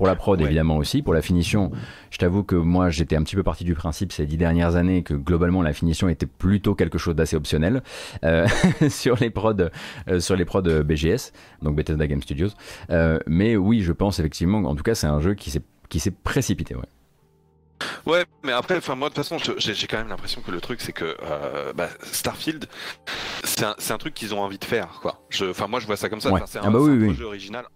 [0.00, 1.02] Pour la prod, évidemment aussi.
[1.02, 1.72] Pour la finition,
[2.08, 5.02] je t'avoue que moi, j'étais un petit peu parti du principe ces dix dernières années
[5.02, 7.82] que globalement, la finition était plutôt quelque chose d'assez optionnel
[8.24, 8.48] euh,
[8.88, 9.52] sur les prods,
[10.08, 12.48] euh, sur les prods BGS, donc Bethesda Game Studios.
[12.88, 15.60] Euh, mais oui, je pense effectivement, en tout cas, c'est un jeu qui s'est
[15.90, 16.88] qui s'est précipité, ouais.
[18.06, 20.80] Ouais, mais après, enfin moi de toute façon, j'ai quand même l'impression que le truc
[20.80, 21.14] c'est que
[21.74, 22.64] bah, Starfield,
[23.44, 25.26] c'est un, un, truc qu'ils ont envie de faire, quoi.
[25.42, 26.30] Enfin moi je vois ça comme ça.
[26.46, 27.66] C'est un, ah bah oui, projet original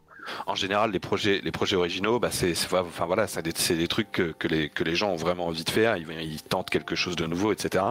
[0.47, 5.11] en général, les projets, les projets originaux, bah, c'est, voilà, des, trucs que, les, gens
[5.11, 5.97] ont vraiment envie de faire.
[5.97, 7.85] Ils, tentent quelque chose de nouveau, etc.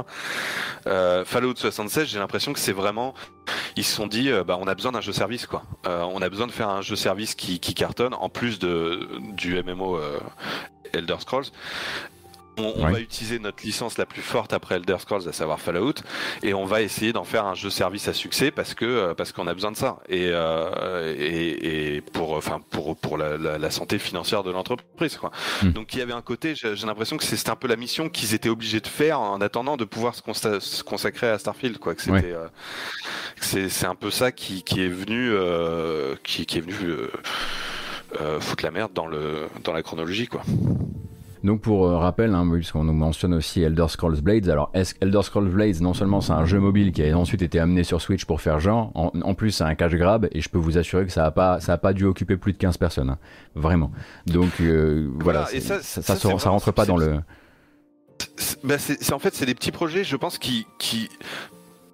[0.87, 3.13] Euh, Fallout 76, j'ai l'impression que c'est vraiment,
[3.75, 5.63] ils se sont dit, euh, bah, on a besoin d'un jeu service, quoi.
[5.87, 9.99] Euh, on a besoin de faire un jeu service qui, cartonne en plus du MMO
[10.93, 11.47] Elder Scrolls.
[12.57, 15.93] On, va utiliser notre licence la plus forte après Elder Scrolls, à savoir Fallout,
[16.43, 19.31] et on va essayer d'en faire un jeu service à succès parce que euh, parce
[19.31, 23.71] qu'on a besoin de ça et, euh, et, et, pour enfin pour pour la, la,
[23.71, 25.31] santé financière de l'entreprise quoi.
[25.61, 25.71] Hmm.
[25.71, 28.33] Donc il y avait un côté, j'ai l'impression que c'était un peu la mission qu'ils
[28.33, 31.95] étaient obligés de faire en attendant de pouvoir se, consacrer à Starfield quoi.
[31.95, 32.47] Que c'était euh,
[33.39, 36.93] c'est un peu ça qui, qui est venu euh, qui, qui est venu
[38.39, 40.43] foutre la merde dans le dans la chronologie quoi.
[41.43, 44.71] Donc pour euh, rappel, hein, puisqu'on nous mentionne aussi Elder Scrolls Blades, alors
[45.01, 48.01] Elder Scrolls Blades, non seulement c'est un jeu mobile qui a ensuite été amené sur
[48.01, 51.05] Switch pour faire genre, en, plus c'est un cash grab, et je peux vous assurer
[51.05, 53.17] que ça n'a pas, ça a pas dû occuper plus de 15 personnes, hein.
[53.55, 53.91] vraiment.
[54.25, 57.19] Donc euh, voilà, ça, ça, ça, rentre pas dans le...
[58.63, 61.09] Bah, c'est en fait c'est des petits projets, je pense, qui, qui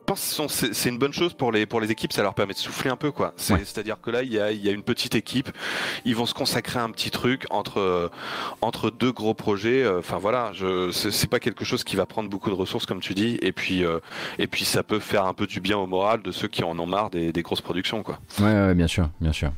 [0.10, 2.60] pense que c'est une bonne chose pour les, pour les équipes, ça leur permet de
[2.60, 3.12] souffler un peu.
[3.12, 3.34] quoi.
[3.38, 5.50] C'est-à-dire que là, il y a, y a, une petite équipe,
[6.06, 8.12] ils vont se consacrer à un petit truc entre,
[8.62, 9.88] entre deux gros projets.
[9.88, 10.52] Enfin voilà,
[10.92, 13.86] c'est pas quelque chose qui va prendre beaucoup de ressources, comme tu dis, et puis,
[13.86, 14.00] euh,
[14.38, 16.78] et puis ça peut faire un peu du bien au moral de ceux qui en
[16.80, 18.04] ont marre des, des grosses productions.
[18.04, 18.20] Quoi.
[18.40, 19.52] Ouais, bien sûr, bien sûr.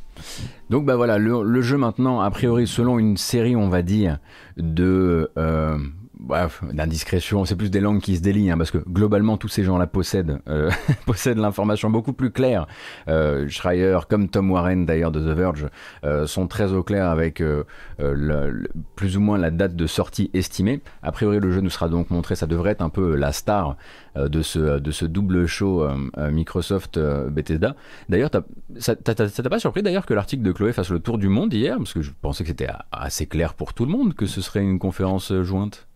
[0.69, 4.19] Donc bah voilà, le, le, jeu maintenant, a priori, selon une série, on va dire,
[4.57, 5.31] de...
[5.37, 5.77] Euh,
[6.21, 9.63] bref, d'indiscrétion, c'est plus des langues qui se délient, hein, parce que globalement tous ces
[9.63, 10.69] gens-là possèdent, euh,
[11.05, 12.67] possèdent l'information beaucoup plus claire.
[13.07, 15.67] Euh, Schreier, comme Tom Warren d'ailleurs de The Verge,
[16.03, 17.63] euh, sont très au clair avec euh,
[17.99, 20.81] le, plus ou moins la date de sortie estimée.
[21.01, 23.75] A priori, le jeu nous sera donc montré, ça devrait être un peu la star
[24.15, 25.87] de ce, de ce double show
[26.17, 27.75] Microsoft Bethesda.
[28.09, 28.29] D'ailleurs,
[28.77, 31.77] ça t'a pas surpris d'ailleurs que l'article de Chloé fasse le tour du monde hier,
[31.77, 34.61] parce que je pensais que c'était assez clair pour tout le monde que ce serait
[34.61, 35.87] une conférence jointe.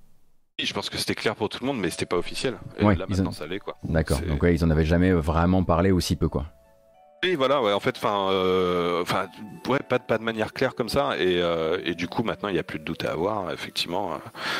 [0.57, 2.55] Je pense que c'était clair pour tout le monde, mais c'était pas officiel.
[2.79, 3.75] Et là, maintenant, ça l'est, quoi.
[3.83, 4.21] D'accord.
[4.21, 6.45] Donc, ouais, ils en avaient jamais vraiment parlé aussi peu, quoi.
[7.23, 9.03] Oui, voilà, ouais, en fait, enfin, euh,
[9.67, 12.53] ouais, pas, pas de manière claire comme ça, et, euh, et du coup, maintenant, il
[12.53, 14.13] n'y a plus de doute à avoir, effectivement.
[14.13, 14.17] Euh,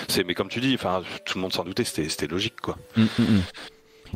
[0.07, 2.77] c'est, mais comme tu dis, enfin, tout le monde s'en doutait, c'était, logique, quoi.
[2.97, 3.41] Mm, mm, mm.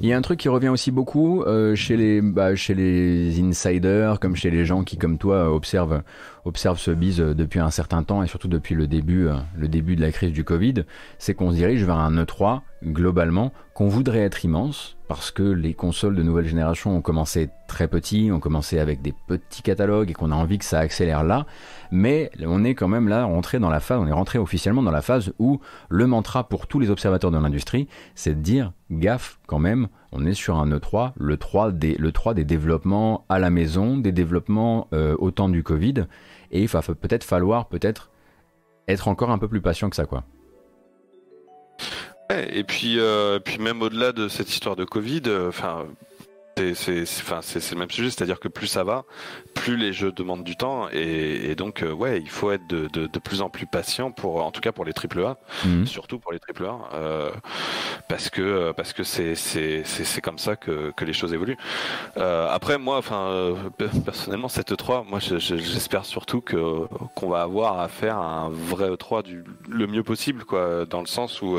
[0.02, 3.40] Il y a un truc qui revient aussi beaucoup euh, chez, les, bah, chez les
[3.42, 6.02] insiders, comme chez les gens qui, comme toi, observent,
[6.46, 9.96] observent ce bise depuis un certain temps et surtout depuis le début, euh, le début
[9.96, 10.86] de la crise du Covid,
[11.18, 15.74] c'est qu'on se dirige vers un E3 globalement, qu'on voudrait être immense, parce que les
[15.74, 20.14] consoles de nouvelle génération ont commencé très petits, ont commencé avec des petits catalogues et
[20.14, 21.46] qu'on a envie que ça accélère là,
[21.92, 24.92] mais on est quand même là rentré dans la phase, on est rentré officiellement dans
[24.92, 25.60] la phase où
[25.90, 30.26] le mantra pour tous les observateurs de l'industrie, c'est de dire gaffe quand même, on
[30.26, 34.12] est sur un E3, le 3 des, le 3 des développements à la maison, des
[34.12, 36.06] développements euh, au temps du Covid,
[36.52, 38.10] et il va peut-être falloir peut-être
[38.88, 40.24] être encore un peu plus patient que ça quoi.
[42.52, 45.52] Et puis, euh, même au-delà de cette histoire de Covid, euh,
[46.60, 49.06] enfin, c'est enfin, le même sujet, c'est-à-dire que plus ça va,
[49.54, 53.08] plus les jeux demandent du temps et, donc euh, ouais, il faut être de, de,
[53.08, 55.86] de, plus en plus patient pour, en tout cas pour les triple A, mhm.
[55.86, 57.32] surtout pour les triple A, euh,
[58.08, 61.58] parce que parce que c'est c'est comme ça que, que les choses évoluent.
[62.18, 63.56] Euh, après moi, enfin euh,
[64.06, 69.24] personnellement cette E3, moi j'espère surtout que qu'on va avoir à faire un vrai E3
[69.24, 71.58] du le mieux possible quoi, dans le sens où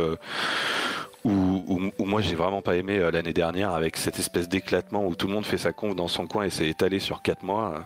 [1.25, 5.27] où, moi j'ai vraiment pas aimé euh, l'année dernière avec cette espèce d'éclatement où tout
[5.27, 7.85] le monde fait sa conf dans son coin et s'est étalé sur 4 mois.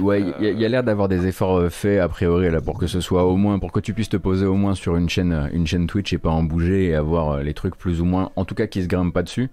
[0.00, 2.86] Ouais, il y a, l'air d'avoir des efforts euh, faits a priori là pour que
[2.86, 5.50] ce soit au moins pour que tu puisses te poser au moins sur une chaîne
[5.52, 8.32] une chaîne Twitch et pas en bouger et avoir euh, les trucs plus ou moins
[8.36, 9.50] en tout cas qui se grimpent pas dessus.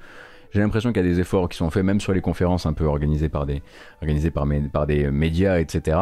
[0.52, 2.74] J'ai l'impression qu'il y a des efforts qui sont faits même sur les conférences un
[2.74, 3.62] peu organisées par des,
[4.02, 5.98] organisées par, par des médias, etc.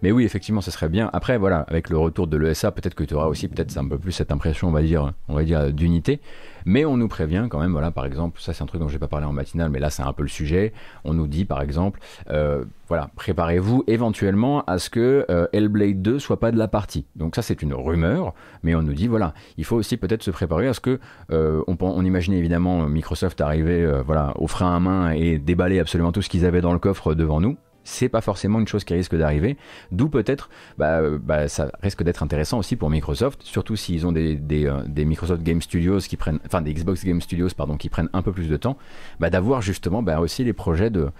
[0.00, 1.10] Mais oui, effectivement, ce serait bien.
[1.12, 3.98] Après, voilà, avec le retour de l'ESA, peut-être que tu auras aussi peut-être un peu
[3.98, 6.20] plus cette impression, on va dire, on va dire d'unité.
[6.64, 8.94] Mais on nous prévient quand même, voilà, par exemple, ça c'est un truc dont je
[8.94, 10.72] n'ai pas parlé en matinale, mais là c'est un peu le sujet.
[11.04, 12.00] On nous dit par exemple,
[12.30, 17.06] euh, voilà, préparez-vous éventuellement à ce que euh, Hellblade 2 soit pas de la partie.
[17.16, 20.30] Donc ça c'est une rumeur, mais on nous dit voilà, il faut aussi peut-être se
[20.30, 21.00] préparer à ce que
[21.30, 26.12] euh, on, on, imaginait évidemment Microsoft arriver voilà au frein à main et déballer absolument
[26.12, 28.94] tout ce qu'ils avaient dans le coffre devant nous c'est pas forcément une chose qui
[28.94, 29.56] risque d'arriver.
[29.90, 34.38] D'où peut-être, bah, bah, ça risque d'être intéressant aussi pour Microsoft, surtout s'ils ont des,
[34.66, 37.48] euh, Microsoft Game Studios qui prennent, enfin des Xbox Game Studios
[37.78, 38.76] qui prennent un peu plus de temps,
[39.18, 41.10] bah, d'avoir justement aussi les projets de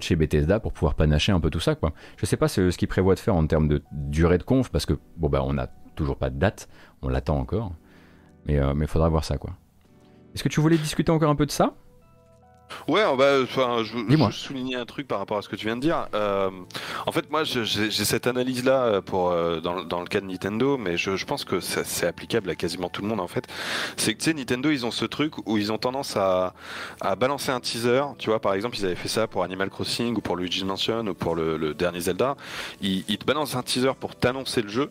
[0.00, 1.92] chez Bethesda pour pouvoir panacher un peu tout ça quoi.
[2.16, 4.86] Je sais pas ce, qu'ils prévoient de faire en termes de durée de conf parce
[4.86, 6.68] que bon bah on n'a toujours pas de date,
[7.02, 7.72] on l'attend encore,
[8.46, 9.52] mais il euh, faudra voir ça quoi.
[10.34, 11.74] Est-ce que tu voulais discuter encore un peu de ça?
[12.88, 15.76] Ouais, bah, enfin, je, je souligner un truc par rapport à ce que tu viens
[15.76, 16.08] de dire.
[16.14, 16.50] Euh,
[17.06, 20.76] en fait, moi, j'ai cette analyse-là euh, pour euh, dans, dans, le cas de Nintendo,
[20.76, 23.46] mais je, je pense que c'est applicable à quasiment tout le monde en fait.
[23.96, 26.54] C'est que tu sais, Nintendo, ils ont ce truc où ils ont tendance à,
[27.00, 28.02] à balancer un teaser.
[28.18, 31.06] Tu vois, par exemple, ils avaient fait ça pour Animal Crossing ou pour Luigi's Mansion
[31.06, 32.36] ou pour le, le dernier Zelda.
[32.80, 34.90] Ils, ils te balancent un teaser pour t'annoncer le jeu,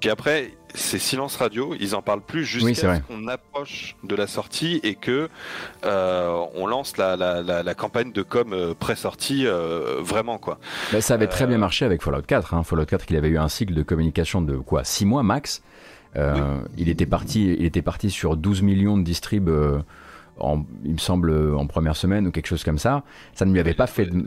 [0.00, 4.26] puis après c'est silence radio, ils en parlent plus jusqu'à ce qu'on approche de la
[4.26, 5.28] sortie et que
[5.84, 10.58] euh, on lance la, la, la, campagne de com euh, pré-sortie euh, vraiment quoi.
[10.92, 12.54] Mais ça avait très bien marché avec Fallout 4.
[12.54, 12.62] Hein.
[12.62, 15.62] Fallout 4, il avait eu un cycle de communication de quoi 6 mois max.
[16.76, 19.50] Il était parti, il était parti sur 12 millions de distribs
[20.84, 23.04] il me semble, en première semaine ou quelque chose comme ça.
[23.34, 24.26] Ça ne lui avait pas fait de,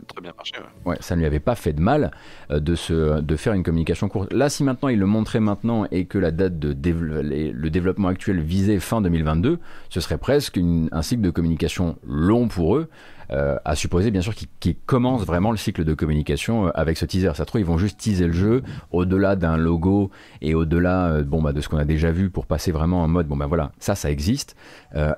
[0.84, 0.96] ouais.
[1.00, 2.10] ça ne lui avait pas fait de mal
[2.50, 4.32] euh, de, se, de faire une communication courte.
[4.32, 8.40] Là, si maintenant il le montrait maintenant et que la date de le développement actuel
[8.40, 12.88] visait fin 2022, ce serait presque un cycle de communication long pour eux.
[13.32, 17.04] Euh, à supposer bien sûr qu'ils commencent vraiment le cycle de communication euh, avec ce
[17.04, 17.32] teaser.
[17.34, 18.62] Ça trouve, ils vont juste teaser le jeu
[18.92, 20.10] au-delà d'un logo
[20.42, 23.08] et au-delà euh, bon, bah, de ce qu'on a déjà vu pour passer vraiment en
[23.08, 24.56] mode bon ben voilà, ça, ça existe.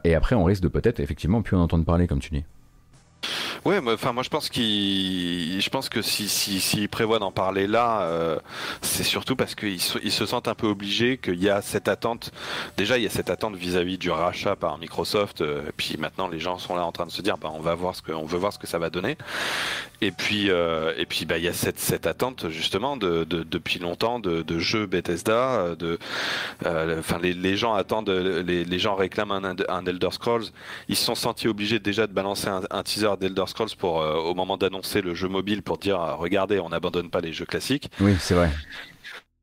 [0.04, 2.44] et après, on risque de peut-être effectivement plus en entendre parler, comme tu dis.
[3.64, 7.66] Ouais, enfin moi je pense qu'il, je pense que si s'il si, prévoit d'en parler
[7.66, 8.38] là, euh,
[8.82, 11.88] c'est surtout parce qu'ils se, ils se sentent un peu obligés qu'il y a cette
[11.88, 12.30] attente.
[12.76, 15.40] Déjà il y a cette attente vis-à-vis du rachat par Microsoft.
[15.40, 17.60] Euh, et puis maintenant les gens sont là en train de se dire, bah on
[17.60, 19.16] va voir ce que, on veut voir ce que ça va donner.
[20.00, 23.42] Et puis euh, et puis bah il y a cette cette attente justement de, de
[23.42, 25.74] depuis longtemps de, de jeux Bethesda.
[25.76, 25.98] De,
[26.64, 30.44] enfin les, les gens attendent, les, les gens réclament un, un Elder Scrolls.
[30.88, 34.14] Ils se sont sentis obligés déjà de balancer un, un teaser d'Elder Scrolls pour euh,
[34.14, 37.46] au moment d'annoncer le jeu mobile pour dire euh, regardez on n'abandonne pas les jeux
[37.46, 37.90] classiques.
[38.00, 38.50] Oui c'est vrai.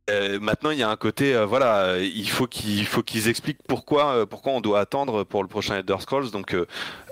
[0.10, 4.28] Euh, maintenant, il y a un côté, voilà, il faut qu'ils faut qu'ils expliquent pourquoi
[4.28, 6.32] pourquoi on doit attendre pour le prochain Elder Scrolls.
[6.32, 6.56] Donc,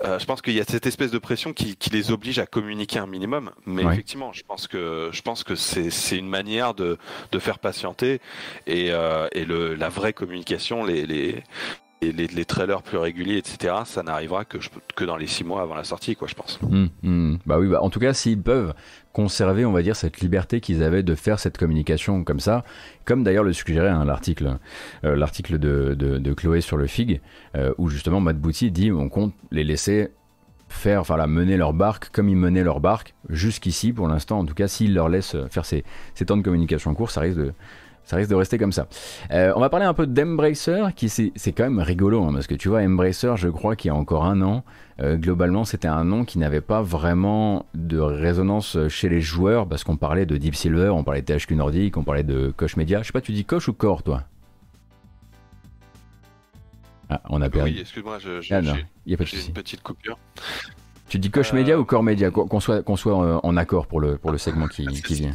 [0.02, 2.98] je pense qu'il y a cette espèce de pression qui, qui, les oblige à communiquer
[2.98, 3.50] un minimum.
[3.66, 6.98] Mais effectivement, je pense que je pense que c'est c'est une manière de
[7.32, 8.20] de faire patienter
[8.66, 8.90] et
[9.32, 11.42] et le la vraie communication, les les
[12.12, 16.16] les, trailers plus réguliers, etc., ça n'arrivera que, dans les six mois avant la sortie,
[16.16, 16.58] quoi, je pense.
[16.62, 17.38] Hum, hum.
[17.46, 18.74] Bah oui, bah, en tout cas, s'ils peuvent
[19.12, 22.64] conserver, on va dire, cette liberté qu'ils avaient de faire cette communication comme ça,
[23.04, 24.58] comme d'ailleurs le suggérait hein, l'article,
[25.04, 27.20] euh, de, de, Chloé sur le FIG,
[27.56, 30.10] euh, où justement Matt Booty dit on compte les laisser
[30.68, 34.40] faire, enfin la mener leur barque comme ils menaient leur barque jusqu'ici pour l'instant.
[34.40, 37.38] En tout cas, s'ils leur laissent faire ces, ces temps de communication courts, ça risque
[37.38, 37.52] de
[38.04, 38.86] ça risque de rester comme ça.
[39.30, 42.54] Euh, on va parler un peu d'Embracer, qui c'est quand même rigolo, hein, parce que
[42.54, 44.64] tu vois, Embracer, je crois qu'il y a encore un an,
[45.00, 49.84] euh, globalement, c'était un nom qui n'avait pas vraiment de résonance chez les joueurs, parce
[49.84, 53.00] qu'on parlait de Deep Silver, on parlait de THQ Nordic, on parlait de Koch Media.
[53.02, 54.22] Je sais pas, tu dis Koch ou Core, toi?
[57.10, 57.72] Ah, on a perdu.
[57.72, 58.74] Oui, excuse-moi, je, Ah non,
[59.06, 59.48] il y a pas de j'ai souci.
[59.48, 60.18] une petite coupure.
[61.08, 62.30] Tu dis Koch Euh, Media ou Core Media?
[62.30, 65.32] Qu'on soit, qu'on soit euh, en accord pour le, pour le segment qui, Ah, vient.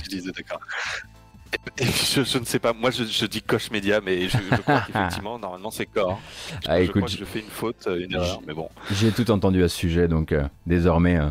[1.79, 4.81] je, je ne sais pas, moi je, je dis Coche Média, mais je, je crois
[4.85, 6.23] qu'effectivement, normalement c'est Core.
[6.61, 8.69] Je, Ah, je écoute, crois que je fais une faute, euh, une erreur, mais bon.
[8.89, 11.29] J'ai tout entendu à ce sujet, donc euh, désormais euh,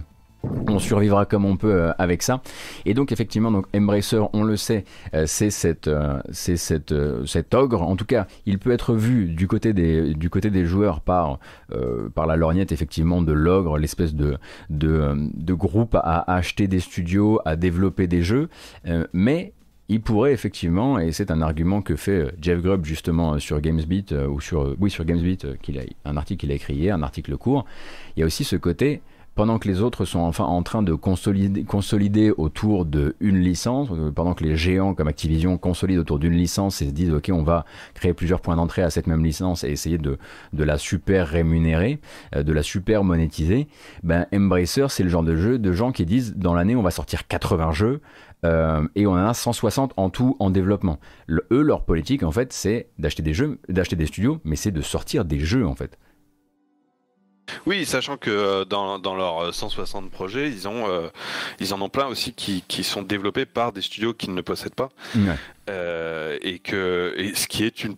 [0.68, 2.42] on survivra comme on peut avec ça.
[2.84, 4.84] Et donc effectivement, donc Embracer, on le sait,
[5.26, 5.90] c'est cette,
[6.30, 6.94] c'est cette,
[7.26, 7.82] cet ogre.
[7.82, 11.40] En tout cas, il peut être vu du côté des, du côté des joueurs par,
[11.72, 14.38] euh, par la lorgnette effectivement de l'ogre, l'espèce de,
[14.70, 18.48] de, de groupe à, à acheter des studios, à développer des jeux,
[18.86, 19.52] Euh, mais
[19.88, 23.60] il pourrait effectivement, et c'est un argument que fait euh, Jeff Grubb justement euh, sur
[23.60, 26.94] GamesBeat, euh, ou sur, oui, sur GamesBeat, qu'il a, un article qu'il a écrit hier,
[26.94, 27.64] un article court,
[28.16, 29.00] il y a aussi ce côté,
[29.34, 34.34] pendant que les autres sont enfin en train de consolider, consolider autour d'une licence, pendant
[34.34, 37.64] que les géants comme Activision consolident autour d'une licence et se disent ok on va
[37.94, 40.18] créer plusieurs points d'entrée à cette même licence et essayer de,
[40.54, 42.00] de la super rémunérer,
[42.34, 43.68] de la super monétiser,
[44.02, 46.90] ben Embracer c'est le genre de jeu de gens qui disent dans l'année on va
[46.90, 48.00] sortir 80 jeux,
[48.44, 50.98] euh, et on en a 160 en tout en développement.
[51.26, 54.70] Le- eux, leur politique, en fait, c'est d'acheter des jeux, d'acheter des studios, mais c'est
[54.70, 55.98] de sortir des jeux, en fait.
[57.64, 61.08] Oui, sachant que euh, dans, dans leurs euh, 160 projets, ils, ont, euh,
[61.60, 64.74] ils en ont plein aussi qui, qui sont développés par des studios qu'ils ne possèdent
[64.74, 64.90] pas.
[65.70, 67.96] Euh, et que et ce qui est une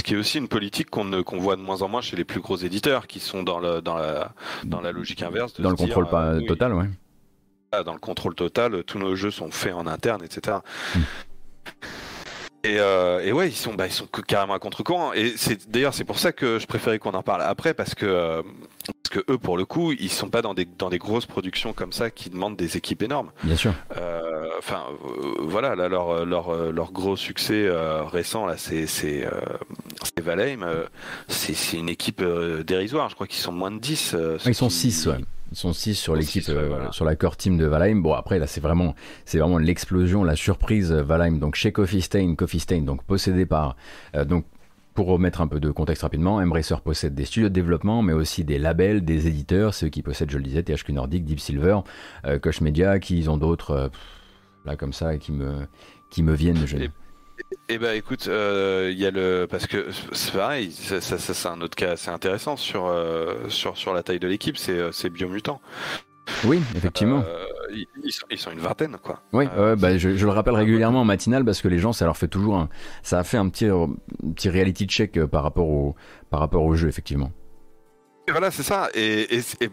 [0.00, 1.04] ce qui est aussi une politique qu'on
[1.38, 3.94] voit de moins en moins chez les plus gros éditeurs qui sont dans, le, dans,
[3.94, 4.32] la,
[4.64, 5.54] dans la logique inverse.
[5.54, 6.86] de Dans le dire, contrôle pas euh, oui, total, ouais.
[7.74, 10.58] Ah, dans le contrôle total, tous nos jeux sont faits en interne, etc.
[10.94, 10.98] Mm.
[12.64, 15.14] Et, euh, et ouais, ils sont, bah, ils sont que- carrément à contre-courant.
[15.14, 18.04] Et c'est d'ailleurs c'est pour ça que je préférais qu'on en parle après parce que
[18.04, 18.42] euh,
[19.02, 21.72] parce que eux pour le coup ils sont pas dans des dans des grosses productions
[21.72, 23.30] comme ça qui demandent des équipes énormes.
[23.42, 23.72] Bien sûr.
[23.96, 24.20] Euh,
[24.58, 27.68] Enfin euh, voilà là leur leur leur gros succès
[28.12, 28.86] récent là c'est
[30.22, 30.64] Valheim.
[31.28, 33.08] c'est une équipe dérisoire.
[33.08, 34.12] Je crois qu'ils sont moins de 10.
[34.14, 35.16] euh, Ils sont qui- 6, ouais.
[35.52, 36.92] Ils sont 6 sur l'équipe, euh, voilà.
[36.92, 38.00] sur la core team de Valheim.
[38.00, 38.94] Bon, après, là, c'est vraiment,
[39.26, 41.38] c'est vraiment l'explosion, la surprise euh, Valheim.
[41.38, 43.76] Donc, chez Coffee Stain, Coffee Stain, donc possédé par,
[44.16, 44.46] euh, donc,
[44.94, 48.44] pour remettre un peu de contexte rapidement, Embracer possède des studios de développement, mais aussi
[48.44, 51.80] des labels, des éditeurs, ceux qui possèdent, je le disais, THQ Nordic, Deep Silver,
[52.24, 53.90] euh, Koch Media, qui ils ont d'autres,
[54.64, 55.66] là, comme ça, qui me,
[56.10, 56.66] qui me viennent.
[56.66, 56.78] Je...
[56.78, 56.90] Et-
[57.68, 61.32] Eh ben écoute, euh, il y a le parce que c'est pareil, ça, ça- ça,
[61.34, 64.72] c'est un autre cas assez intéressant sur euh, sur sur la taille de l'équipe, c'est
[64.78, 65.60] euh, c'est Biomutant.
[66.44, 67.22] Oui, effectivement.
[67.26, 67.46] Euh,
[68.04, 69.22] ils, sont, ils sont une vingtaine quoi.
[69.32, 72.04] Oui, Euh, bah, je, je le rappelle régulièrement en matinale parce que les gens, ça
[72.04, 72.68] leur fait toujours un,
[73.02, 73.88] ça a fait un petit, un
[74.34, 75.96] petit reality check euh, par rapport au,
[76.30, 77.32] par rapport au jeu, effectivement.
[78.28, 78.88] Et voilà, c'est ça.
[78.94, 79.26] Et,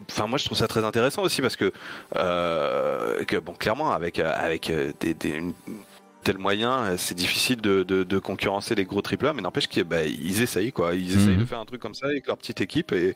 [0.10, 1.72] enfin, moi, je trouve ça très intéressant aussi parce que,
[2.16, 5.54] euh, que bon, clairement, avec euh, avec euh, des, des une-
[6.24, 9.84] tel moyen, euh, c'est difficile de, de, de concurrencer les gros AAA, mais n'empêche qu'ils
[9.84, 10.94] bah, ils essayent quoi.
[10.96, 11.40] Ils essayent Mhm.
[11.40, 13.16] de faire un truc comme ça avec leur petite équipe et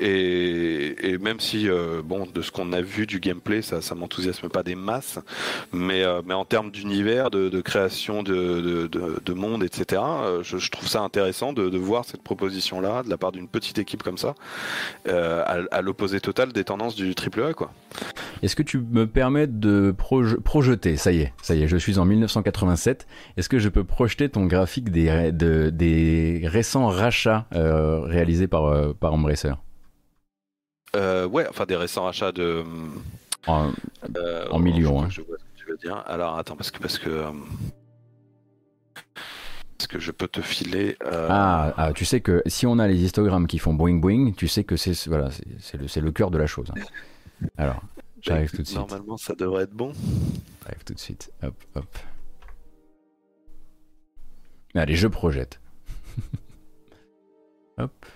[0.00, 3.94] et, et même si euh, bon, de ce qu'on a vu du gameplay, ça ça
[3.94, 5.18] m'enthousiasme pas des masses,
[5.72, 10.02] mais euh, mais en termes d'univers, de, de création de, de, de, de monde, etc.
[10.42, 13.48] Je, je trouve ça intéressant de, de voir cette proposition là de la part d'une
[13.48, 14.34] petite équipe comme ça
[15.08, 17.72] euh, à, à l'opposé total des tendances du AAA quoi.
[18.42, 20.96] Est-ce que tu me permets de proje- projeter?
[20.96, 22.04] Ça y est, ça y est, je suis en
[22.40, 23.06] 1987.
[23.36, 28.64] Est-ce que je peux projeter ton graphique des, de- des récents rachats euh, réalisés par,
[28.66, 29.52] euh, par Embracer
[30.96, 32.64] Euh, ouais, enfin des récents achats de
[33.46, 33.70] En-
[34.16, 35.08] euh, En millions, hein.
[35.10, 36.02] Je vois ce que tu veux dire.
[36.06, 37.24] Alors attends parce que parce que
[39.78, 40.96] parce que je peux te filer.
[41.06, 44.32] euh, ah, ah, tu sais que si on a les histogrammes qui font boing boing,
[44.36, 46.70] tu sais que c'est voilà, c'est- le, le cœur de la chose.
[46.76, 46.80] hein.
[47.56, 47.82] Alors,
[48.20, 48.76] j'arrive tout de suite.
[48.78, 49.92] Normalement, ça devrait être bon.
[50.66, 51.30] J'arrive tout de suite.
[51.42, 51.98] Hop, hop.
[54.74, 55.60] Allez, je projette.
[57.78, 58.06] hop.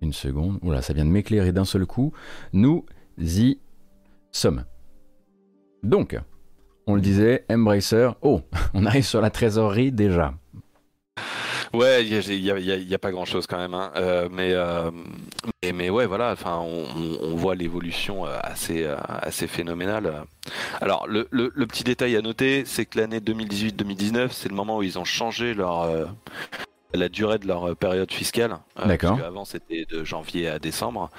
[0.00, 0.58] Une seconde.
[0.62, 2.12] Oula, ça vient de m'éclairer d'un seul coup.
[2.52, 2.84] Nous
[3.18, 3.58] y
[4.32, 4.64] sommes.
[5.82, 6.18] Donc,
[6.86, 8.10] on le disait, Embracer.
[8.22, 8.40] Oh,
[8.74, 10.34] on arrive sur la trésorerie déjà.
[11.72, 13.92] Ouais, il y a, y a- a- pas grand chose quand même, hein.
[13.96, 14.90] Euh, mais, euh,
[15.72, 16.34] mais ouais, voilà.
[16.44, 16.86] On-
[17.22, 20.24] on voit l'évolution euh, assez euh, assez phénoménale.
[20.80, 24.78] Alors, le, le, le petit détail à noter, c'est que l'année 2018-2019, c'est le moment
[24.78, 26.06] où ils ont changé leur euh,
[26.92, 28.58] la durée de leur période fiscale.
[28.84, 29.10] D'accord.
[29.10, 31.10] Parce qu'avant c'était de janvier à décembre,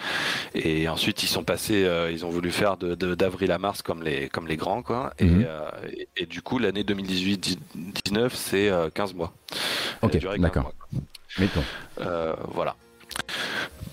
[0.54, 4.30] et ensuite ils sont passés, ils ont voulu faire de d'avril à mars comme les
[4.30, 5.14] comme les grands quoi.
[5.20, 5.46] Et, Mhm.
[5.94, 9.34] et, et du coup l'année 2018-19 c'est 15 mois.
[10.02, 10.64] Ok, La durée, 15 d'accord.
[10.64, 11.02] mois.
[11.40, 11.64] Mettons.
[12.02, 12.76] Euh, voilà.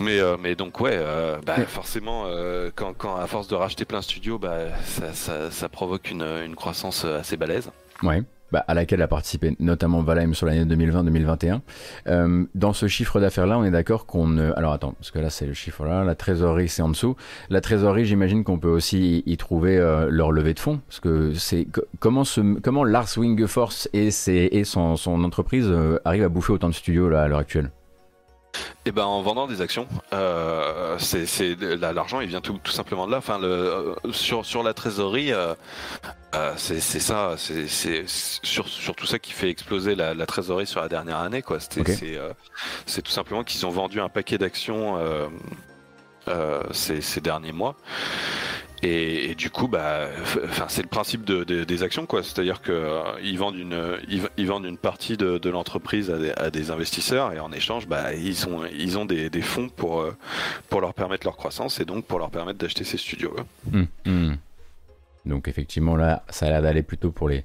[0.01, 3.85] Mais, euh, mais donc ouais, euh, bah, forcément, euh, quand, quand à force de racheter
[3.85, 7.71] plein de studios, bah, ça, ça, ça provoque une, une croissance assez balèze.
[8.03, 8.23] Ouais.
[8.51, 11.61] Bah, à laquelle a participé notamment Valheim sur l'année 2020-2021.
[12.07, 14.53] Euh, dans ce chiffre d'affaires-là, on est d'accord qu'on ne...
[14.57, 17.15] Alors attends, parce que là c'est le chiffre-là, la trésorerie c'est en dessous.
[17.51, 21.35] La trésorerie, j'imagine qu'on peut aussi y trouver euh, leur levée de fonds, parce que
[21.35, 22.59] c'est co- comment ce...
[22.61, 24.49] comment Lars Wingefors et, ses...
[24.51, 27.71] et son, son entreprise euh, arrivent à bouffer autant de studios là à l'heure actuelle?
[28.87, 31.27] Et ben en vendant des actions, euh, c'est
[31.61, 33.19] l'argent il vient tout, tout simplement de là.
[33.19, 35.55] Enfin le euh, sur sur la trésorerie, euh,
[36.35, 40.81] euh, c'est ça, c'est sur sur tout ça qui fait exploser la, la trésorerie sur
[40.81, 41.59] la dernière année quoi.
[41.61, 44.99] C'est tout simplement qu'ils ont vendu un paquet d'actions
[46.73, 47.77] ces, ces derniers mois.
[48.83, 50.09] Et, du coup, bah,
[50.69, 52.23] c'est le principe de, de- des actions, quoi.
[52.23, 53.99] C'est-à-dire que euh, ils vendent une,
[54.37, 58.65] ils, vendent une partie de, l'entreprise à des, investisseurs, et en échange, bah, ils ont,
[58.67, 60.17] ils ont des, des fonds pour, euh,
[60.69, 63.35] pour leur permettre leur croissance et donc pour leur permettre d'acheter ces studios.
[63.73, 64.37] Hum, hum.
[65.27, 67.45] Donc effectivement là, ça a l'air d'aller plutôt pour les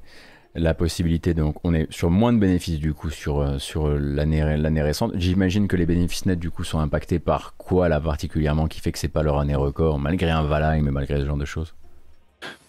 [0.55, 1.33] la possibilité.
[1.33, 5.13] Donc on est sur moins de bénéfices du coup sur euh, sur l'année récente.
[5.15, 8.91] J'imagine que les bénéfices nets du coup sont impactés par quoi là particulièrement qui fait
[8.91, 11.73] que c'est pas leur année record malgré un Valheim et malgré ce genre de choses?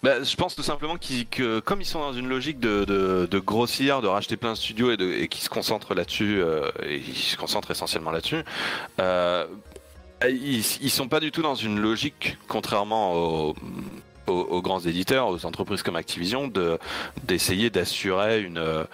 [0.03, 3.27] Bah, je pense tout simplement qu'ils- que comme ils sont dans une logique de, de,
[3.29, 6.95] de grossir, de racheter plein de studios et, de, et se concentrent là-dessus, euh, et
[6.95, 8.43] ils se concentrent essentiellement là-dessus,
[9.01, 9.45] euh,
[10.23, 13.55] ils, ils sont pas du tout dans une logique, contrairement aux,
[14.27, 16.77] aux, aux grands éditeurs, aux entreprises comme Activision, de
[17.23, 18.85] d'essayer d'assurer une,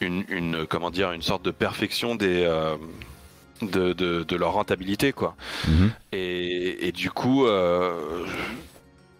[0.00, 2.76] une, une comment dire une sorte de perfection des euh,
[3.62, 5.34] de, de, de leur rentabilité quoi.
[5.66, 5.90] Mhm.
[6.12, 8.24] Et, et du coup, euh,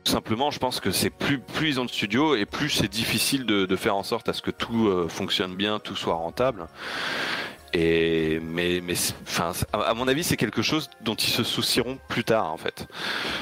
[0.04, 3.44] simplement, je pense que c'est plus, plus ils ont de studios et plus c'est difficile
[3.46, 6.66] de, de faire en sorte à ce que tout euh, fonctionne bien, tout soit rentable.
[7.74, 8.94] Et mais mais
[9.26, 12.56] enfin à à mon avis c'est quelque chose dont ils se soucieront plus tard en
[12.56, 12.86] fait.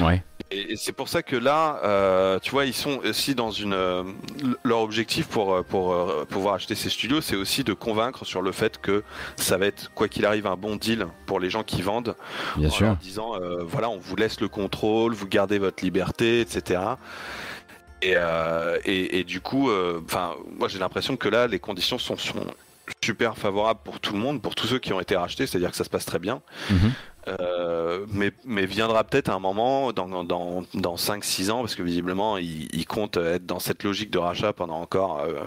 [0.01, 0.20] Ouais.
[0.52, 3.73] Et, et c'est pour ça que là, euh, tu vois, ils sont aussi dans une
[3.73, 4.05] euh,
[4.62, 8.43] leur objectif pour euh, pour euh, pouvoir acheter ces studios, c'est aussi de convaincre sur
[8.43, 9.02] le fait que
[9.36, 12.14] ça va être quoi qu'il arrive un bon deal pour les gens qui vendent
[12.56, 12.86] Bien en sûr.
[12.86, 13.32] leur disant
[13.64, 16.81] voilà on vous laisse le contrôle, vous gardez votre liberté, etc.
[18.02, 18.14] Et,
[18.85, 19.68] et, et du coup,
[20.05, 22.47] enfin moi j'ai l'impression que là les conditions sont, sont
[23.05, 25.77] super favorables pour tout le monde, pour tous ceux qui ont été rachetés, c'est-à-dire que
[25.77, 26.40] ça se passe très bien.
[26.70, 26.93] Mhm.
[27.28, 32.39] Euh, mais, mais viendra peut-être un moment dans, dans, dans 5-6 ans, parce que visiblement
[32.39, 35.40] ils, ils comptent être dans cette logique de rachat pendant encore euh,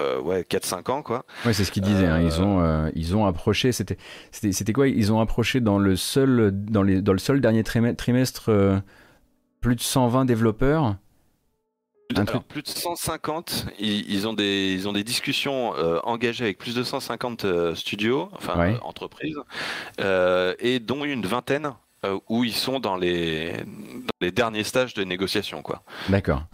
[0.00, 1.02] euh, ouais, 4-5 ans.
[1.02, 1.24] Quoi.
[1.44, 2.06] Ouais, c'est ce qu'ils disaient.
[2.06, 2.20] hein.
[2.20, 3.72] Ils ont euh, ils ont approché.
[3.72, 3.98] C'était
[4.30, 4.86] c'était c'était quoi?
[4.88, 8.78] Ils ont approché dans le seul dans les dans le seul dernier trimestre euh,
[9.60, 10.96] plus de 120 développeurs.
[12.16, 16.56] Alors, plus de 150, ils, ils ont des ils ont des discussions euh, engagées avec
[16.58, 18.74] plus de 150 euh, studios, enfin Ouais.
[18.74, 19.36] euh, entreprises,
[20.60, 21.74] et dont une vingtaine
[22.28, 25.82] où ils sont dans les dans les derniers stages de négociation quoi.
[26.08, 26.44] D'accord.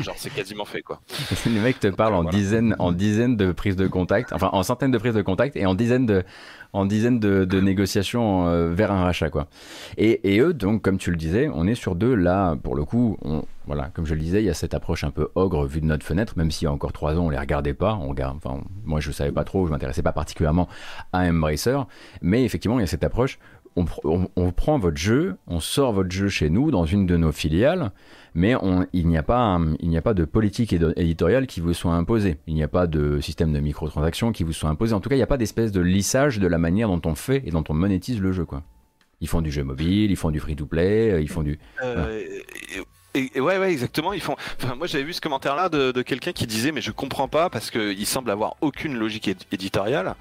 [0.00, 1.00] Genre c'est quasiment fait quoi.
[1.46, 2.38] Les mecs te parlent en voilà.
[2.38, 5.66] dizaines, en dizaines de prises de contact, enfin en centaines de prises de contact et
[5.66, 6.24] en dizaines de,
[6.72, 9.48] en dizaines de, négociations euh, vers un rachat quoi.
[9.96, 13.18] Et, eux donc comme tu le disais, on est sur deux là pour le coup,
[13.66, 15.86] voilà comme je le disais, il y a cette approche un peu ogre vue de
[15.86, 18.08] notre fenêtre, même si il y a encore trois ans on les regardait pas, on
[18.08, 20.68] regarde, enfin moi je savais pas trop, je m'intéressais pas particulièrement
[21.12, 21.78] à Embracer,
[22.22, 23.38] mais effectivement il y a cette approche.
[23.76, 27.06] On, pr- on- on prend votre jeu, on sort votre jeu chez nous dans une
[27.06, 27.92] de nos filiales,
[28.34, 31.94] mais on- il n'y a pas il a pas de politique éditoriale qui vous soit
[31.94, 32.38] imposée.
[32.48, 34.92] Il n'y a pas de système de microtransactions qui vous soit imposé.
[34.92, 37.14] En tout cas, il n'y a pas d'espèce de lissage de la manière dont on
[37.14, 38.62] fait et dont on monétise le jeu, quoi.
[39.20, 41.58] Ils font du jeu mobile, ils font du free-to-play, euh, ils font du.
[41.84, 42.22] Euh,
[43.14, 44.12] et- et ouais, ouais, exactement.
[44.12, 44.36] Ils font.
[44.62, 47.50] Enfin, moi, j'avais vu ce commentaire-là de, de quelqu'un qui disait, mais je comprends pas
[47.50, 50.14] parce qu'il semble avoir aucune logique éd- éditoriale.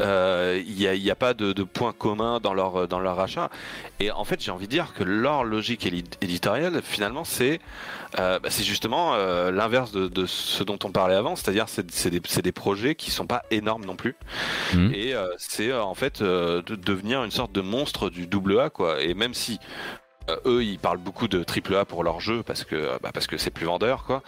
[0.00, 3.00] Euh, Il n'y a, il y a pas de, de point commun dans leur dans
[3.00, 3.50] leur achat.
[4.00, 5.86] Et en fait, j'ai envie de dire que leur logique
[6.20, 7.60] éditoriale, finalement, c'est
[8.18, 11.90] euh, bah, c'est justement euh, l'inverse de, de ce dont on parlait avant, c'est-à-dire c'est
[11.90, 12.10] c'est
[12.42, 14.14] des, projets qui sont pas énormes non plus.
[14.74, 14.92] Mhm.
[14.94, 19.00] Et c'est en fait de devenir une sorte de monstre du double A quoi.
[19.02, 19.58] Et même si
[20.28, 23.10] euh, eux, ils parlent beaucoup de triple A pour leur jeu parce que euh, bah,
[23.12, 24.22] parce que c'est plus vendeur, quoi.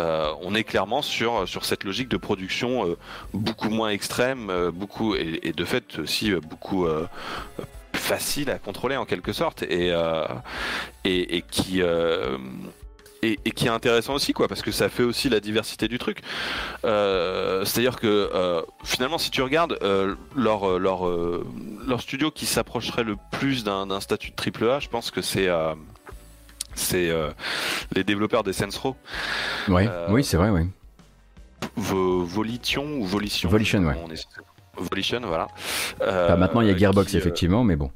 [0.00, 2.96] Euh, on est clairement sur sur cette logique de production euh,
[3.34, 6.86] beaucoup moins extrême, euh, beaucoup et, et de fait aussi euh, beaucoup
[7.92, 9.92] facile à contrôler en quelque sorte et
[11.04, 11.82] et, et qui
[13.24, 15.98] euh, et, qui est intéressant aussi, quoi, parce que ça fait aussi la diversité du
[15.98, 16.22] truc.
[16.84, 19.78] Euh, c'est-à-dire que finalement, si tu regardes
[20.36, 21.06] leur, leur,
[21.86, 25.48] leur studio qui s'approcherait le plus d'un statut de triple A, je pense que c'est
[26.74, 27.10] c'est
[27.94, 28.96] les développeurs des Saints Row.
[29.68, 30.62] Ouais, oui, c'est vrai, oui.
[31.76, 33.96] Volition ou Volition Volition, ouais.
[34.76, 35.48] Volition, voilà.
[36.36, 37.90] maintenant, il y a Gearbox, effectivement, mais bon.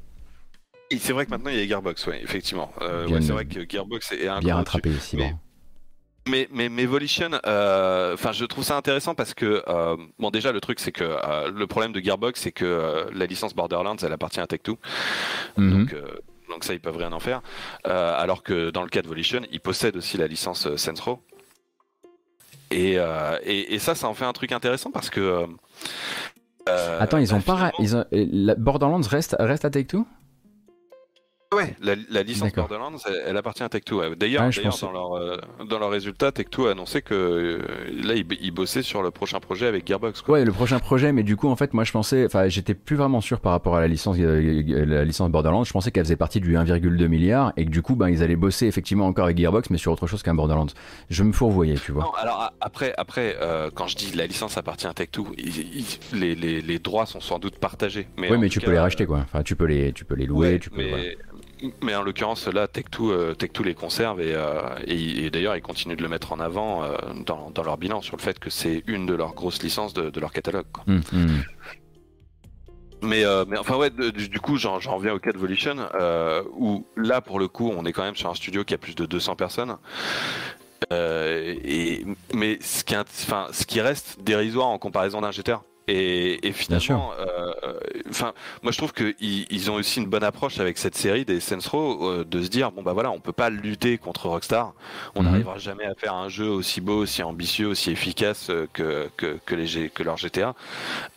[0.99, 2.71] C'est vrai que maintenant il y a Gearbox, oui, effectivement.
[2.81, 5.17] Euh, c'est vrai que Gearbox est un bien rattrapé aussi.
[6.25, 10.53] Mais, mais, mais, Volition, euh, enfin, je trouve ça intéressant parce que, euh, bon, déjà,
[10.53, 11.03] le truc, c'est que
[11.49, 14.77] le problème de Gearbox, c'est que la licence Borderlands, elle appartient à Tech2.
[15.57, 15.71] Mhm.
[15.71, 15.95] Donc,
[16.49, 17.41] donc, ça, ils peuvent rien en faire.
[17.83, 21.21] alors que dans le cas de Volition, ils possèdent aussi la licence Sensro.
[22.71, 22.93] Et,
[23.43, 25.45] et, et, ça, ça en fait un truc intéressant parce que.
[26.65, 27.73] Attends, ils ont pas.
[27.79, 28.05] Ils ont...
[28.57, 30.05] Borderlands reste, reste à Take-Two
[31.53, 34.15] Ouais, la, licence Borderlands, elle, appartient à Tech2.
[34.15, 34.49] D'ailleurs,
[34.81, 37.59] dans, leur, euh, dans leurs résultats, Tech2 a annoncé que euh,
[38.03, 40.21] là, ils, bossaient sur le prochain projet avec Gearbox.
[40.21, 40.35] Quoi.
[40.35, 42.95] Ouais, le prochain projet, mais du coup, en fait, moi, je pensais, enfin, j'étais plus
[42.95, 45.63] vraiment sûr par rapport à la licence, euh, la licence Borderlands.
[45.63, 48.35] Je pensais qu'elle faisait partie du 1,2 milliard et que du coup, ben, ils allaient
[48.35, 50.67] bosser effectivement encore avec Gearbox, mais sur autre chose qu'un Borderlands.
[51.09, 52.03] Je me fourvoyais, tu vois.
[52.03, 53.37] Non, alors après, après,
[53.75, 55.23] quand je dis la licence appartient à Tech2,
[56.13, 58.07] les, les, les, droits sont sans doute partagés.
[58.17, 59.19] Mais oui, mais tu peux les racheter, quoi.
[59.19, 60.77] Enfin, tu peux les, tu peux les louer, tu peux.
[60.77, 61.17] Mais
[61.95, 66.09] en l'occurrence, là, Tech2, euh, les conserve et, euh, et, d'ailleurs, ils continuent de le
[66.09, 66.95] mettre en avant euh,
[67.25, 70.09] dans, dans, leur bilan sur le fait que c'est une de leurs grosses licences de,
[70.09, 70.65] de leur catalogue.
[70.87, 71.27] Mmh, mmh.
[73.01, 75.75] Mais, mais, enfin ouais, du, coup j'en reviens au cas de Volition,
[76.55, 78.95] où là pour le coup on est quand même sur un studio qui a plus
[78.95, 79.75] de 200 personnes.
[80.89, 85.63] et, mais ce qui, enfin, ce qui reste dérisoire en comparaison d'un GTA.
[85.87, 87.73] Et, et finalement, euh,
[88.09, 91.41] enfin, moi je trouve qu'ils ils ont aussi une bonne approche avec cette série des
[91.41, 94.73] Saints Row euh, de se dire bon bah voilà, on peut pas lutter contre Rockstar,
[95.15, 95.29] on mhm.
[95.29, 99.37] n'arrivera jamais à faire un jeu aussi beau, aussi ambitieux, aussi efficace euh, que que,
[99.45, 100.55] que les que leur GTA.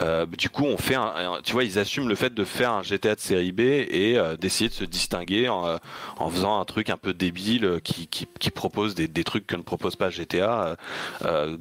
[0.03, 2.83] Euh, du coup, on fait un, tu vois, ils assument le fait de faire un
[2.83, 5.79] GTA de série B et euh, d'essayer de se distinguer en,
[6.19, 9.55] en, faisant un truc un peu débile qui qui, qui propose des, des trucs que
[9.55, 10.77] ne propose pas GTA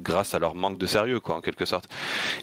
[0.00, 1.88] grâce à leur manque de sérieux quoi en quelque sorte.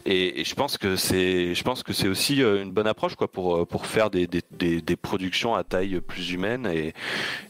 [0.06, 3.14] Et, et je pense que c'est, je pense que c'est aussi euh, une bonne approche
[3.14, 6.92] quoi pour euh, pour faire des, des, des, productions à taille plus humaine et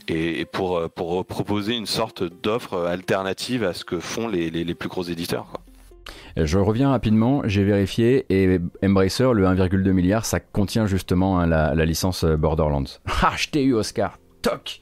[0.08, 4.64] et pour euh, pour proposer une sorte d'offre alternative à ce que font les, les,
[4.64, 5.46] les plus gros éditeurs.
[5.50, 5.60] Quoi.
[6.36, 11.74] Je reviens rapidement, j'ai vérifié et Embracer, le 1,2 milliard, ça contient justement hein, la,
[11.74, 12.84] la, licence Borderlands.
[13.22, 14.18] Ah, je t'ai eu Oscar.
[14.42, 14.80] Toc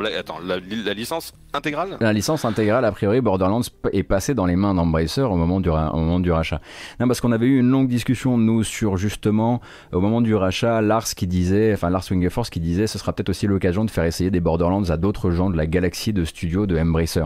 [0.00, 1.96] la, licence intégrale?
[2.00, 3.62] La licence intégrale, a priori, Borderlands
[3.92, 6.60] est passée dans les mains d'Embracer au, moment du rachat.
[7.00, 9.60] Non, parce qu'on avait eu une longue discussion, nous, sur justement,
[9.92, 12.04] au moment du rachat, Lars qui disait, enfin Lars
[12.50, 15.50] qui disait, ce sera peut-être aussi l'occasion de faire essayer des Borderlands à d'autres gens
[15.50, 17.24] de la galaxie de studios de Embracer.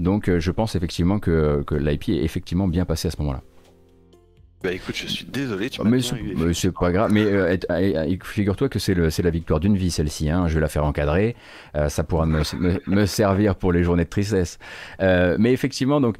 [0.00, 3.42] Donc, euh, je pense effectivement que, que l'IP est effectivement bien passé à ce moment-là.
[4.60, 6.00] Bah écoute, je suis désolé, tu Mais
[6.52, 7.12] c'est pas grave.
[7.12, 10.30] Mais euh, euh, figure-toi que c'est la victoire d'une vie, celle-ci.
[10.30, 10.48] Hein.
[10.48, 11.36] Je vais la faire encadrer.
[11.76, 12.42] Euh, ça pourra me,
[12.88, 14.58] me, servir pour les journées de tristesse.
[15.00, 16.16] mais effectivement, donc,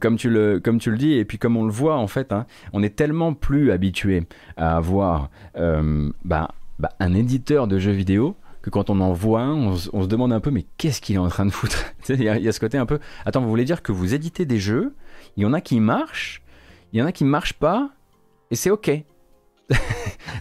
[0.00, 2.32] comme tu, le, comme tu le dis, et puis comme on le voit, en fait,
[2.32, 4.24] hein, on est tellement plus habitué
[4.56, 6.48] à avoir bah,
[6.80, 10.32] bah, un éditeur de jeux vidéo que quand on en voit un, on, se demande
[10.32, 11.84] un peu, mais qu'est-ce qu'il est en train de foutre?
[12.08, 12.98] Il y, y, a ce côté un peu.
[13.24, 14.92] Attends, vous voulez dire que vous éditez des jeux,
[15.36, 16.42] il y en a qui marchent
[16.96, 17.90] il y en a qui ne marchent pas
[18.50, 18.90] et c'est ok.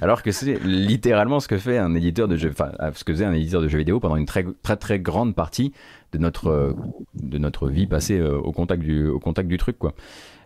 [0.01, 3.25] Alors que c'est littéralement ce que fait un éditeur de jeux, enfin, ce que faisait
[3.25, 5.73] un éditeur de jeux vidéo pendant une très très très grande partie
[6.13, 6.73] de notre
[7.13, 9.95] de notre vie passée euh, au contact du au contact du truc quoi.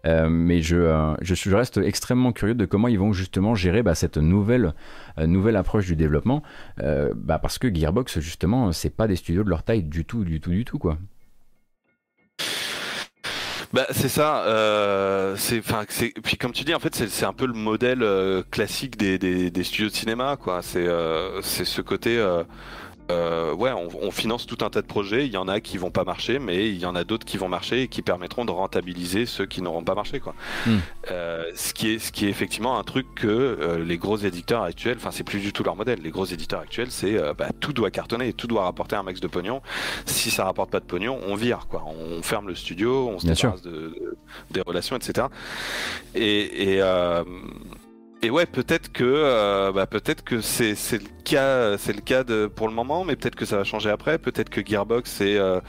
[0.07, 3.83] Euh, mais je, euh, je, je, reste extrêmement curieux de comment ils vont justement gérer
[3.83, 4.73] bah, cette nouvelle,
[5.17, 6.41] nouvelle approche du développement,
[6.77, 10.41] bah, parce que Gearbox justement, c'est pas des studios de leur taille du tout, du
[10.41, 10.97] tout, du tout quoi.
[13.71, 14.43] Bah c'est ça.
[14.45, 18.01] Euh, c'est enfin c'est puis comme tu dis en fait c'est un peu le modèle
[18.01, 20.61] euh, classique des, des, des, studios de cinéma quoi.
[20.63, 22.17] C'est euh, c'est ce côté
[23.09, 25.25] euh, ouais, on, finance tout un tas de projets.
[25.25, 27.37] Il y en a qui vont pas marcher, mais il y en a d'autres qui
[27.37, 30.35] vont marcher et qui permettront de rentabiliser ceux qui n'auront pas marché, quoi.
[30.65, 30.77] Hmm.
[31.11, 34.63] Euh, ce qui est, ce qui est effectivement un truc que euh, les gros éditeurs
[34.63, 35.99] actuels, enfin, c'est plus du tout leur modèle.
[36.01, 39.27] Les gros éditeurs actuels, c'est bah, tout doit cartonner, tout doit rapporter un max de
[39.27, 39.61] pognon.
[40.05, 41.85] Si ça rapporte pas de pognon, on vire, quoi.
[41.85, 44.17] On ferme le studio, on se débarrasse de,
[44.51, 45.27] des relations, etc.
[46.15, 46.81] Et, et
[48.21, 52.25] et ouais, peut-être que euh, bah, peut-être que c'est c'est le cas c'est le cas
[52.25, 54.17] de pour le moment, mais peut-être que ça va changer après.
[54.17, 55.61] Peut-être que Gearbox c'est euh,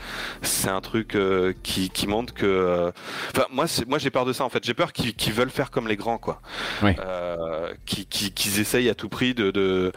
[0.43, 2.93] c'est un truc euh, qui qui montre que
[3.33, 4.65] enfin moi moi j'ai peur de ça en fait.
[4.65, 6.41] J'ai peur qu'ils veulent faire comme les grands quoi.
[6.83, 6.97] Oui.
[7.87, 9.93] qui qu'ils essayent à tout prix de de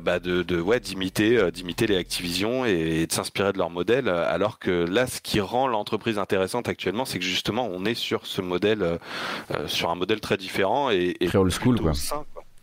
[0.00, 4.08] bah de, de ouais d'imiter d'imiter les Activision et, de s'inspirer de leur modèle.
[4.08, 8.26] Alors que là, ce qui rend l'entreprise intéressante actuellement, c'est que justement on est sur
[8.26, 8.98] ce modèle
[9.66, 11.92] sur un modèle très différent et, et très old school quoi.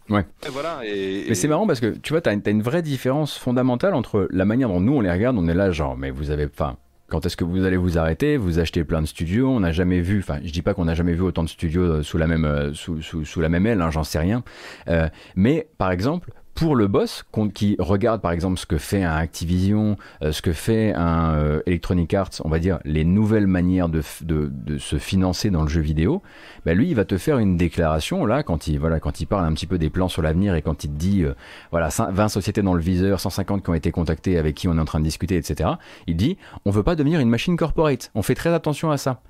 [0.10, 0.26] Ouais.
[0.46, 3.38] Et voilà, et, mais c'est marrant parce que tu vois, tu as, une vraie différence
[3.38, 6.30] fondamentale entre la manière dont nous on les regarde, on est là genre, mais vous
[6.30, 6.46] avez.
[6.46, 6.76] Enfin,
[7.08, 8.38] quand est-ce que vous allez vous arrêter?
[8.38, 10.96] Vous achetez plein de studios, on n'a jamais vu, enfin je dis pas qu'on n'a
[10.96, 13.66] jamais vu autant de studios euh, sous la même, euh, sous, sous, sous la même
[13.66, 14.44] aile, hein, j'en sais rien.
[14.90, 17.24] Euh, mais par exemple, pour le boss,
[17.54, 21.62] qui regarde par exemple ce que fait un Activision, euh, ce que fait un euh,
[21.66, 26.22] Electronic Arts, on va dire les nouvelles manières de, se financer dans le jeu vidéo,
[26.66, 29.46] bah lui il va te faire une déclaration là quand il voilà quand il parle
[29.46, 31.34] un petit peu des plans sur l'avenir et quand il te dit euh,
[31.72, 34.82] voilà 20 sociétés dans le viseur, 150 qui ont été contactées avec qui on est
[34.82, 35.72] en train de discuter, etc.
[36.08, 39.22] Il dit on veut pas devenir une machine corporate, on fait très attention à ça.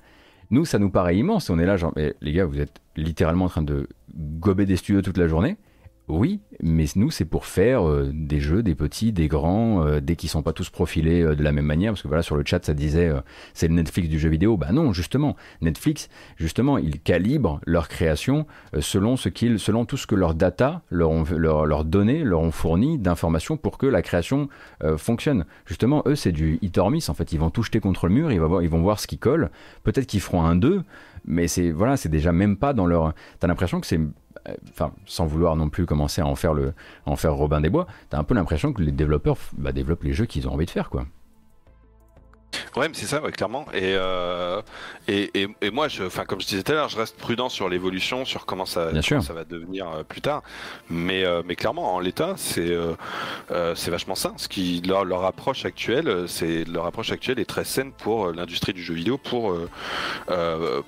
[0.50, 3.46] Nous ça nous paraît immense, on est là genre mais les gars vous êtes littéralement
[3.46, 5.56] en train de gober des studios toute la journée.
[6.06, 10.16] Oui, mais nous, c'est pour faire euh, des jeux, des petits, des grands, euh, dès
[10.16, 11.92] qu'ils sont pas tous profilés euh, de la même manière.
[11.92, 13.10] Parce que voilà, sur le chat, ça disait
[13.54, 14.58] c'est le Netflix du jeu vidéo.
[14.58, 18.46] Bah non, justement, Netflix, justement, ils calibrent leur création
[18.80, 22.50] selon ce qu'ils, selon tout ce que leurs data, leur, ont, leur, données, leur ont
[22.50, 24.48] fourni d'informations pour que la création
[24.98, 25.46] fonctionne.
[25.64, 27.08] Justement, eux, c'est du hit or miss.
[27.08, 29.06] En fait, ils vont tout contre le mur, ils vont voir, ils vont voir ce
[29.06, 29.50] qui colle.
[29.84, 30.82] Peut-être qu'ils feront un 2,
[31.24, 33.14] mais c'est voilà, c'est déjà même pas dans leur.
[33.40, 34.00] T'as l'impression que c'est
[34.70, 36.74] enfin, sans vouloir non plus commencer à en faire, le,
[37.06, 40.12] en faire Robin des Bois, t'as un peu l'impression que les développeurs bah, développent les
[40.12, 41.06] jeux qu'ils ont envie de faire, quoi.
[42.76, 43.66] Ouais, mais c'est ça, clairement.
[43.74, 44.62] Euh,
[45.08, 47.68] et, et, et, moi, je, comme je disais tout à l'heure, je reste prudent sur
[47.68, 50.42] l'évolution, sur comment ça, ça va devenir euh, plus tard.
[50.90, 52.74] Mais, euh, mais clairement, en l'état, c'est
[53.74, 54.34] c'est vachement sain.
[54.36, 58.72] Ce qui leur, leur approche actuelle, c'est leur approche actuelle est très saine pour l'industrie
[58.72, 59.56] du jeu vidéo, pour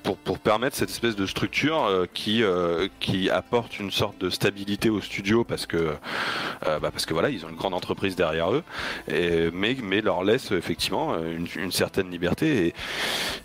[0.02, 2.42] pour pour permettre cette espèce de structure qui
[3.00, 5.94] qui apporte une sorte de stabilité au studio parce que
[6.64, 8.62] bah, parce que voilà, ils ont une grande entreprise derrière eux,
[9.08, 12.74] et, mais mais leur laisse effectivement une une certaine liberté.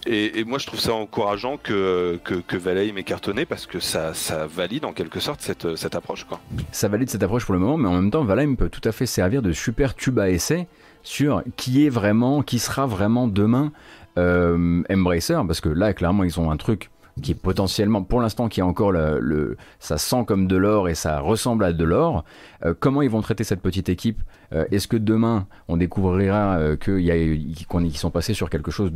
[0.05, 3.79] Et, et, moi, je trouve ça encourageant que, que, que Valheim ait cartonné parce que
[3.79, 6.25] ça, ça valide en quelque sorte cette, cette approche.
[6.25, 6.39] Quoi.
[6.71, 8.91] Ça valide cette approche pour le moment, mais en même temps, Valheim peut tout à
[8.91, 10.67] fait servir de super tube à essai
[11.03, 13.71] sur qui est vraiment, qui sera vraiment demain
[14.17, 16.89] euh, Embracer, parce que là, clairement, ils ont un truc
[17.21, 20.95] qui est potentiellement, pour l'instant, qui est encore le, ça sent comme de l'or et
[20.95, 22.23] ça ressemble à de l'or.
[22.65, 24.21] Euh, comment ils vont traiter cette petite équipe?
[24.53, 28.91] Euh, Est-ce que demain, on découvrira euh, qu'ils sont passés sur quelque chose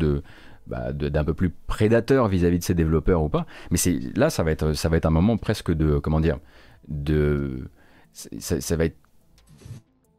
[0.68, 3.46] bah, de d'un peu plus prédateur vis-à-vis de ces développeurs ou pas?
[3.72, 6.40] Mais c'est là, ça va être ça va être un moment presque de comment dire
[6.88, 7.70] de
[8.14, 8.98] ça, va être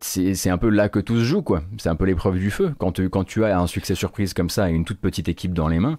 [0.01, 1.63] c'est un peu là que tout se joue, quoi.
[1.79, 2.75] C'est un peu l'épreuve du feu.
[2.79, 5.55] Quand tu, quand tu as un succès surprise comme ça et une toute petite équipe
[5.55, 5.99] dans les mains,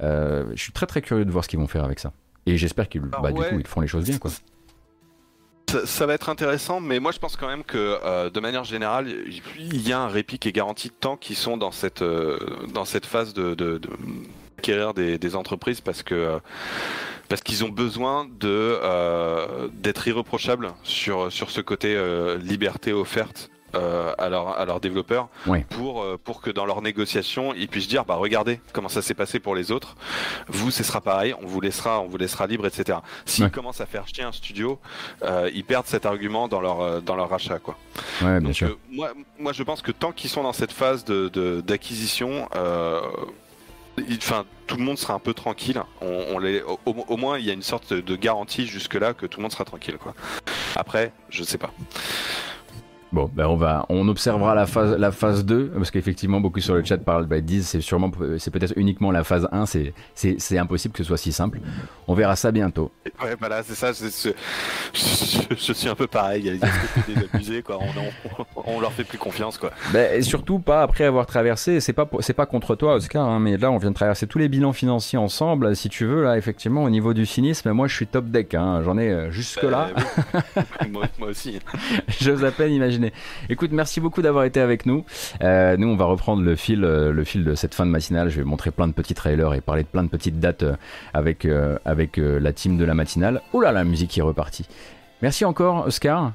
[0.00, 2.12] je suis très très curieux de voir ce qu'ils vont faire avec ça.
[2.46, 4.30] Et j'espère qu'ils bah, du coup, ils font les choses bien, quoi.
[5.84, 9.08] Ça, va être intéressant, mais moi je pense quand même que euh, de manière générale,
[9.58, 12.38] il y a un répit qui est garanti tant qu'ils sont dans cette, euh,
[12.72, 13.80] dans cette phase de, de,
[14.58, 16.38] acquérir des, des, entreprises parce que
[17.28, 18.78] parce qu'ils ont besoin de
[19.70, 22.00] d'être irréprochables sur sur ce côté
[22.40, 25.28] liberté offerte euh, à, leurs développeurs
[25.70, 29.14] pour, euh, pour que dans leurs négociations ils puissent dire bah regardez comment ça s'est
[29.14, 29.96] passé pour les autres
[30.48, 33.86] vous ce sera pareil on vous laissera on vous laissera libre etc s'ils commencent à
[33.86, 34.78] faire chier un studio
[35.22, 37.76] euh, ils perdent cet argument dans leur dans leur achat quoi
[38.20, 42.48] Donc, moi moi je pense que tant qu'ils sont dans cette phase de d'acquisition
[44.18, 45.82] Enfin, tout le monde sera un peu tranquille.
[46.02, 49.38] On, les, au, au, moins, il y a une sorte de garantie jusque-là que tout
[49.38, 49.96] le monde sera tranquille.
[49.98, 50.14] Quoi.
[50.74, 51.72] Après, je sais pas.
[53.12, 56.74] Bon, ben on va, on observera la phase, la phase 2, parce qu'effectivement, beaucoup sur
[56.74, 60.58] le chat parlent, bah, disent c'est sûrement, c'est peut-être uniquement la phase 1, c'est, c'est,
[60.58, 61.60] impossible que ce soit si simple.
[62.08, 62.90] On verra ça bientôt.
[63.22, 66.52] Ouais, voilà, c'est ça, je, suis un peu pareil, il y a
[67.38, 69.70] des quoi, on, on, leur fait plus confiance, quoi.
[69.92, 73.38] Ben, et surtout pas après avoir traversé, c'est pas, c'est pas contre toi, Oscar, hein,
[73.38, 76.36] mais là, on vient de traverser tous les bilans financiers ensemble, si tu veux, là,
[76.36, 79.90] effectivement, au niveau du cynisme, moi, je suis top deck, hein, j'en ai euh, jusque-là.
[79.94, 81.60] Ben, moi, moi, aussi.
[82.20, 82.95] J'ose à peine imaginer
[83.48, 85.04] Écoute, merci beaucoup d'avoir été avec nous.
[85.42, 88.28] Euh, nous, on va reprendre le fil, euh, le fil de cette fin de matinale.
[88.28, 90.76] Je vais montrer plein de petits trailers et parler de plein de petites dates euh,
[91.14, 91.46] avec,
[91.84, 93.42] avec la team de la matinale.
[93.52, 94.66] Oh là, la musique est repartie.
[95.22, 96.32] Merci encore, Oscar.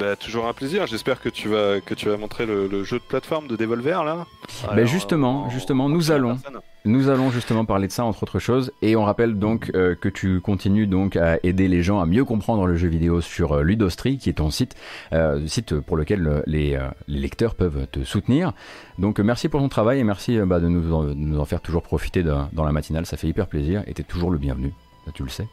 [0.00, 0.86] Bah, toujours un plaisir.
[0.86, 4.26] J'espère que tu vas que tu vas montrer le, jeu de plateforme de Devolver là.
[4.74, 6.38] Ben justement, justement, nous allons.
[6.86, 10.08] Nous allons justement parler de ça entre autres choses et on rappelle donc euh, que
[10.08, 13.62] tu continues donc à aider les gens à mieux comprendre le jeu vidéo sur euh,
[13.62, 14.74] Ludostri qui est ton site,
[15.12, 18.54] euh, site pour lequel les, lecteurs peuvent te soutenir.
[18.98, 22.64] Donc merci pour ton travail et merci bah, de nous en, faire toujours profiter dans
[22.64, 24.72] la matinale, ça fait hyper plaisir et t'es toujours le bienvenu,
[25.12, 25.46] tu le sais.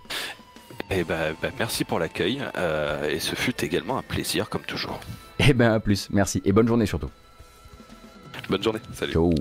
[0.89, 2.41] Eh ben, bah, merci pour l'accueil
[3.09, 4.99] et ce fut également un plaisir comme toujours.
[5.39, 7.11] Et eh ben à plus, merci et bonne journée surtout.
[8.49, 9.11] Bonne journée, salut.
[9.11, 9.33] Ciao.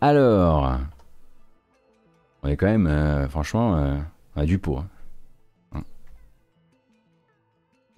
[0.00, 0.78] Alors,
[2.42, 3.96] on est quand même, euh, franchement, euh,
[4.36, 4.78] à du pot.
[4.78, 4.88] Hein.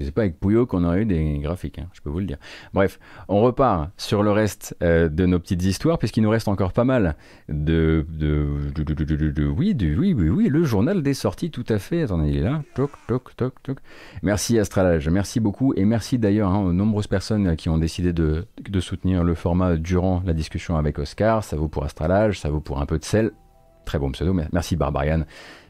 [0.05, 2.39] C'est pas avec Pouillot qu'on aurait eu des graphiques, hein, je peux vous le dire.
[2.73, 2.99] Bref,
[3.29, 6.85] on repart sur le reste euh, de nos petites histoires, puisqu'il nous reste encore pas
[6.85, 7.17] mal
[7.49, 8.05] de.
[9.57, 12.03] oui, oui, oui, oui, le journal des sorties, tout à fait.
[12.03, 12.63] Attendez, il est là.
[12.75, 13.79] Toc, toc, toc, toc.
[14.23, 15.75] Merci Astralage, merci beaucoup.
[15.75, 18.47] Et merci d'ailleurs hein, aux nombreuses personnes qui ont décidé de
[18.81, 21.45] soutenir le format durant la discussion avec Oscar.
[21.45, 23.33] Ça vaut pour Astralage, ça vaut pour un peu de sel.
[23.85, 25.25] Très bon pseudo, merci Barbarian.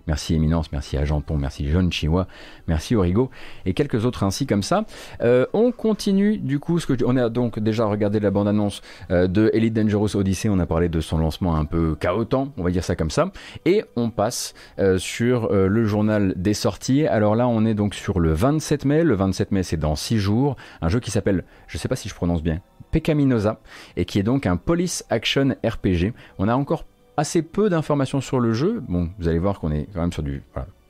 [0.07, 2.27] Merci Éminence, merci Agenton, merci John Chiwa,
[2.67, 3.31] merci Origo
[3.67, 4.85] et quelques autres ainsi comme ça.
[5.21, 9.29] Euh, on continue du coup, ce que on a donc déjà regardé la bande-annonce euh,
[9.29, 12.71] de Elite Dangerous Odyssey, on a parlé de son lancement un peu chaotant, on va
[12.71, 13.31] dire ça comme ça,
[13.65, 17.07] et on passe euh, sur le journal des sorties.
[17.07, 19.05] Alors là, on est donc sur le 27 mai.
[19.05, 20.57] Le 27 mai, c'est dans 6 jours.
[20.81, 22.61] Un jeu qui s'appelle, je sais pas si je prononce bien,
[22.91, 23.61] Pecaminosa,
[23.97, 26.13] et qui est donc un police action RPG.
[26.39, 26.85] On a encore
[27.17, 28.83] assez peu d'informations sur le jeu.
[28.89, 30.43] Bon, vous allez voir qu'on est quand même sur du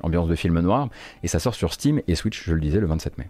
[0.03, 0.89] ambiance de film noir
[1.23, 3.29] et ça sort sur Steam et Switch, je le disais, le 27 mai.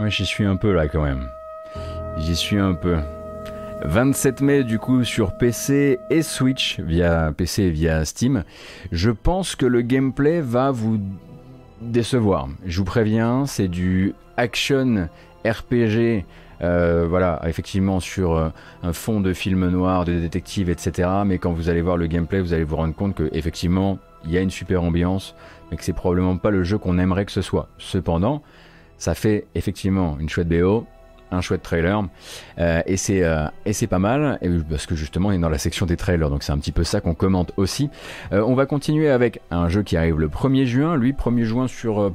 [0.00, 1.28] Moi, j'y suis un peu là quand même.
[2.16, 2.96] J'y suis un peu.
[3.84, 8.44] 27 mai du coup sur PC et Switch via PC et via Steam.
[8.92, 10.98] Je pense que le gameplay va vous
[11.82, 12.48] décevoir.
[12.64, 15.10] Je vous préviens, c'est du action
[15.44, 16.24] RPG.
[16.62, 18.48] Euh, voilà, effectivement sur euh,
[18.82, 21.10] un fond de film noir, de détective, etc.
[21.26, 24.30] Mais quand vous allez voir le gameplay, vous allez vous rendre compte que effectivement, il
[24.30, 25.34] y a une super ambiance,
[25.70, 27.68] mais que c'est probablement pas le jeu qu'on aimerait que ce soit.
[27.76, 28.42] Cependant,
[29.00, 30.86] ça fait effectivement une chouette BO,
[31.32, 32.04] un chouette trailer
[32.58, 35.58] euh, et c'est euh, et c'est pas mal parce que justement on est dans la
[35.58, 37.88] section des trailers donc c'est un petit peu ça qu'on commente aussi.
[38.32, 41.66] Euh, on va continuer avec un jeu qui arrive le 1er juin lui 1er juin
[41.66, 42.12] sur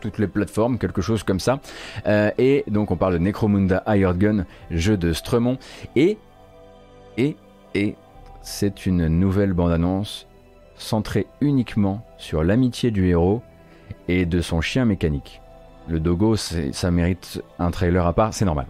[0.00, 1.60] toutes les plateformes quelque chose comme ça.
[2.06, 5.58] Et donc on parle de Necromunda Hired Gun jeu de Stremont
[5.94, 6.16] et
[7.18, 7.36] et
[7.74, 7.96] et
[8.40, 10.26] c'est une nouvelle bande annonce
[10.76, 13.42] centrée uniquement sur l'amitié du héros
[14.06, 15.42] et de son chien mécanique
[15.88, 18.66] le Dogo, ça mérite un trailer à part, c'est normal.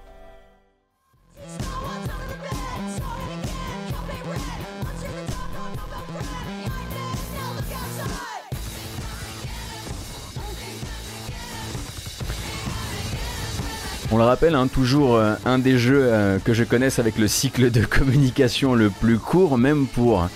[14.10, 17.28] On le rappelle, hein, toujours euh, un des jeux euh, que je connaisse avec le
[17.28, 20.26] cycle de communication le plus court, même pour,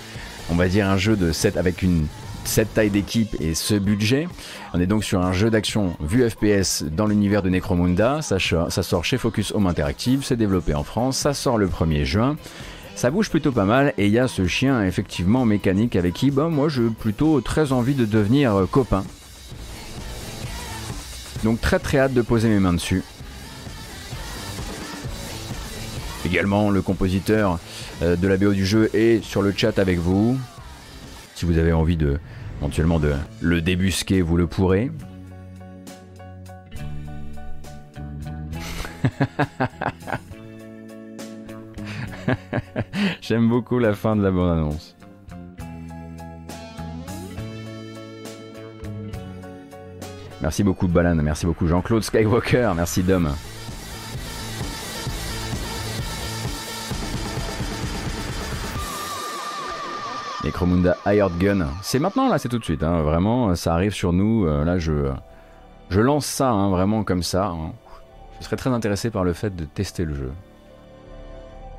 [0.51, 2.05] on va dire, un jeu de 7 avec une
[2.45, 4.27] cette taille d'équipe et ce budget.
[4.73, 8.21] On est donc sur un jeu d'action vu FPS dans l'univers de Necromunda.
[8.21, 12.37] Ça, sort chez Focus Home Interactive, c'est développé en France, ça sort le 1er juin.
[12.95, 16.29] Ça bouge plutôt pas mal et il y a ce chien effectivement mécanique avec qui
[16.29, 19.03] bah, moi j'ai plutôt très envie de devenir euh, copain.
[21.43, 23.03] Donc très très hâte de poser mes mains dessus.
[26.25, 27.59] Également, le compositeur
[28.01, 30.37] euh, de la BO du jeu est sur le chat avec vous.
[31.35, 32.19] Si vous avez envie de
[32.59, 34.91] éventuellement de le débusquer, vous le pourrez.
[43.21, 44.95] J'aime beaucoup la fin de la bonne annonce.
[50.41, 53.29] Merci beaucoup Balan, merci beaucoup Jean-Claude Skywalker, merci Dom.
[60.43, 61.67] Necromunda Hired Gun.
[61.81, 62.83] C'est maintenant, là, c'est tout de suite.
[62.83, 63.01] Hein.
[63.01, 64.45] Vraiment, ça arrive sur nous.
[64.45, 64.91] Euh, là, je,
[65.97, 67.47] lance ça, hein, vraiment comme ça.
[67.47, 67.71] Hein.
[68.39, 70.31] Je serais très intéressé par le fait de tester le jeu.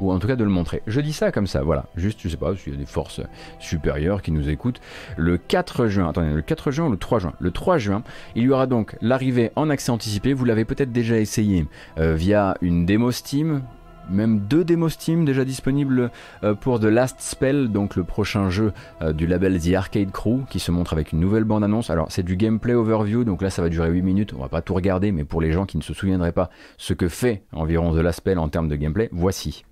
[0.00, 0.82] Ou en tout cas de le montrer.
[0.86, 1.84] Je dis ça comme ça, voilà.
[1.94, 3.20] Juste, je sais pas s'il y a des forces
[3.58, 4.80] supérieures qui nous écoutent.
[5.16, 7.34] Le 4 juin, attendez, le 4 juin ou le 3 juin?
[7.38, 8.02] Le 3 juin,
[8.34, 10.32] il y aura donc l'arrivée en accès anticipé.
[10.32, 11.66] Vous l'avez peut-être déjà essayé
[11.98, 13.62] euh, via une démo Steam
[14.10, 16.10] même deux démos Steam déjà disponibles
[16.42, 18.72] euh, pour The Last Spell, donc le prochain jeu
[19.02, 21.90] euh, du label The Arcade Crew, qui se montre avec une nouvelle bande-annonce.
[21.90, 24.62] Alors c'est du gameplay overview, donc là ça va durer 8 minutes, on va pas
[24.62, 27.92] tout regarder, mais pour les gens qui ne se souviendraient pas ce que fait environ
[27.92, 29.64] The Last Spell en termes de gameplay, voici.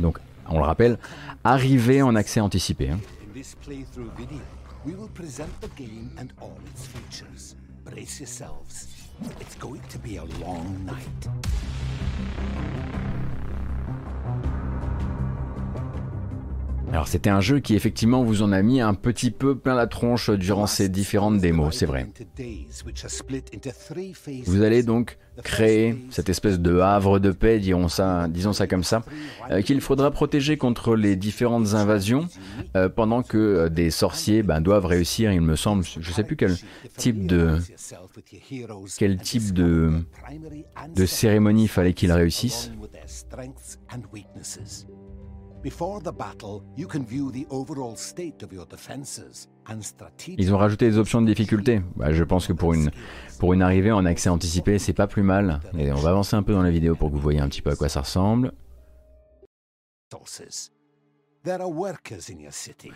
[0.00, 0.18] Donc
[0.48, 0.98] on le rappelle,
[1.44, 2.90] arrivé en accès anticipé.
[2.90, 2.98] Hein.
[3.34, 3.56] It's
[9.58, 11.28] going to be a long night.
[16.92, 19.86] Alors c'était un jeu qui effectivement vous en a mis un petit peu plein la
[19.86, 22.06] tronche durant ces différentes démos, c'est vrai.
[24.44, 28.84] Vous allez donc créer cette espèce de havre de paix, disons ça, disons ça comme
[28.84, 29.02] ça,
[29.50, 32.28] euh, qu'il faudra protéger contre les différentes invasions,
[32.76, 36.24] euh, pendant que euh, des sorciers ben, doivent réussir, il me semble, je ne sais
[36.24, 36.56] plus quel
[36.96, 37.58] type de
[38.98, 39.92] quel type de,
[40.94, 42.70] de cérémonie fallait qu'ils réussissent.
[50.38, 51.82] Ils ont rajouté des options de difficulté.
[51.96, 52.90] Bah, je pense que pour une,
[53.38, 55.60] pour une arrivée en accès anticipé, c'est pas plus mal.
[55.78, 57.62] Et on va avancer un peu dans la vidéo pour que vous voyez un petit
[57.62, 58.52] peu à quoi ça ressemble.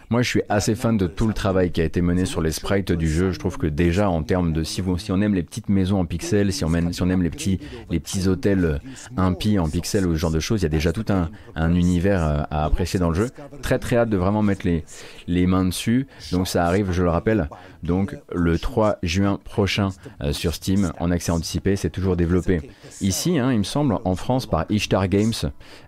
[0.09, 2.53] Moi, je suis assez fan de tout le travail qui a été mené sur les
[2.53, 3.33] sprites du jeu.
[3.33, 6.05] Je trouve que déjà, en termes de si, si on aime les petites maisons en
[6.05, 7.59] pixels, si on, aime, les petits,
[7.91, 8.81] les petits hôtels
[9.17, 11.75] impies en pixels ou ce genre de choses, il y a déjà tout un, un,
[11.75, 13.31] univers euh, à apprécier dans le jeu.
[13.63, 14.85] Très très hâte de vraiment mettre les,
[15.27, 16.07] les mains dessus.
[16.31, 17.49] Donc ça arrive, je le rappelle,
[17.87, 19.91] donc le 3 juin prochain
[20.21, 21.77] euh, sur Steam en accès anticipé.
[21.77, 25.33] C'est toujours développé ici, hein, il me semble, en France par Ishtar Games.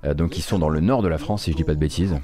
[0.05, 1.81] Euh, donc ils sont dans le nord de la France, si je dis pas de
[1.81, 2.17] bêtises.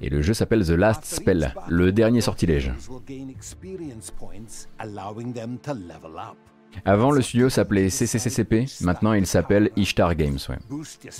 [0.00, 2.72] Et le jeu s'appelle The Last Spell, le dernier sortilège.
[6.84, 10.38] Avant, le studio s'appelait CCCCP, maintenant il s'appelle Ishtar Games.
[10.48, 10.58] Ouais.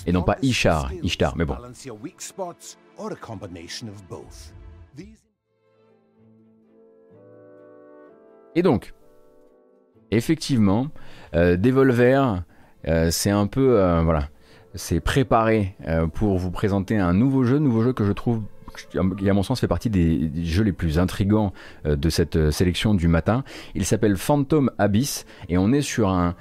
[0.07, 1.57] Et non pas Ishar, Ishtar, mais bon.
[8.55, 8.95] Et donc,
[10.11, 10.89] effectivement,
[11.35, 12.43] euh, Devolver
[12.87, 14.29] euh, c'est un peu, euh, voilà,
[14.75, 15.77] c'est préparé
[16.15, 18.43] pour vous présenter un nouveau jeu, nouveau jeu que je trouve
[18.87, 21.53] qui à mon sens fait partie des, jeux les plus intrigants
[21.85, 23.45] de cette sélection du matin.
[23.75, 26.35] Il s'appelle Phantom Abyss et on est sur un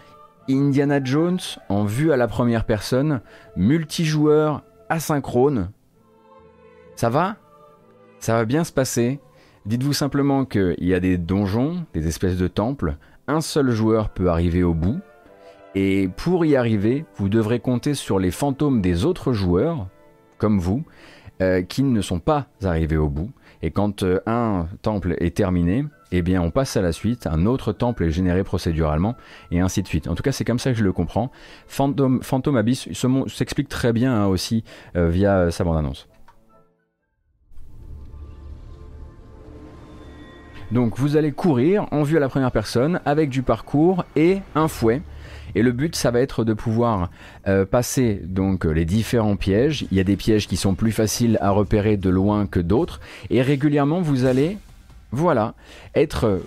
[0.50, 1.40] Indiana Jones
[1.70, 3.22] en vue à la première personne,
[3.56, 5.72] multijoueur asynchrone.
[6.96, 7.36] Ça va?
[8.20, 9.20] Ça va bien se passer?
[9.66, 12.96] Dites-vous simplement qu'il y a des donjons, des espèces de temples.
[13.28, 15.00] Un seul joueur peut arriver au bout.
[15.76, 19.88] Et pour y arriver, vous devrez compter sur les fantômes des autres joueurs,
[20.38, 20.86] comme vous,
[21.42, 23.32] euh, qui ne sont pas arrivés au bout.
[23.62, 27.46] Et quand euh, un temple est terminé, eh bien on passe à la suite, un
[27.46, 29.16] autre temple est généré procéduralement,
[29.52, 30.08] et ainsi de suite.
[30.08, 31.32] En tout cas, c'est comme ça que je le comprends.
[31.68, 32.22] Phantom,
[32.56, 32.90] Abyss
[33.28, 34.64] s'explique très bien hein, aussi
[34.96, 36.08] euh, via sa bande-annonce.
[40.72, 44.68] Donc vous allez courir en vue à la première personne avec du parcours et un
[44.68, 45.02] fouet.
[45.56, 47.10] Et le but, ça va être de pouvoir
[47.48, 49.86] euh, passer donc les différents pièges.
[49.92, 53.00] Il y a des pièges qui sont plus faciles à repérer de loin que d'autres.
[53.30, 54.58] Et régulièrement, vous allez
[55.12, 55.54] voilà,
[55.96, 56.42] être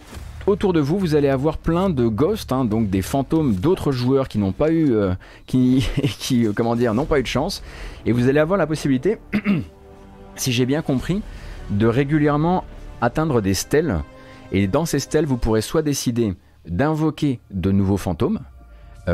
[0.46, 4.28] autour de vous, vous allez avoir plein de ghosts, hein, donc des fantômes d'autres joueurs
[4.28, 5.14] qui n'ont pas eu, euh,
[5.46, 5.86] qui,
[6.18, 7.62] qui euh, comment dire, n'ont pas eu de chance,
[8.06, 9.18] et vous allez avoir la possibilité,
[10.36, 11.22] si j'ai bien compris,
[11.70, 12.64] de régulièrement
[13.00, 14.00] atteindre des stèles,
[14.52, 16.34] et dans ces stèles, vous pourrez soit décider
[16.66, 18.49] d'invoquer de nouveaux fantômes euh,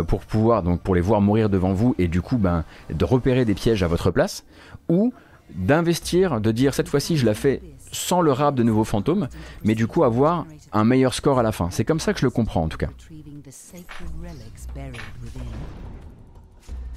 [0.03, 3.45] pour pouvoir donc pour les voir mourir devant vous et du coup ben de repérer
[3.45, 4.45] des pièges à votre place,
[4.89, 5.13] ou
[5.51, 7.63] d'investir, de dire cette fois-ci je la fais
[7.93, 9.29] sans le rap de nouveaux fantômes,
[9.65, 11.71] mais du coup avoir un meilleur score à la fin.
[11.71, 12.89] C'est comme ça que je le comprends en tout cas.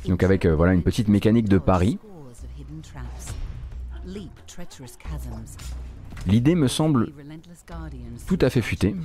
[0.08, 2.00] Donc avec euh, voilà une petite mécanique de pari.
[6.26, 7.12] L'idée me semble
[8.28, 8.96] tout à fait futée.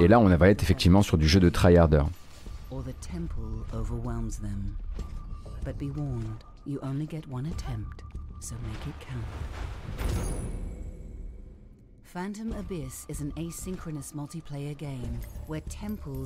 [0.00, 2.02] Et là, on va être effectivement sur du jeu de tryharder.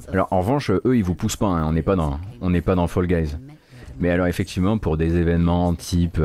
[0.09, 1.47] Alors en revanche, eux, ils vous poussent pas.
[1.47, 1.66] Hein.
[1.66, 3.37] On n'est pas dans, on n'est pas dans Fall Guys.
[3.99, 6.20] Mais alors effectivement, pour des événements type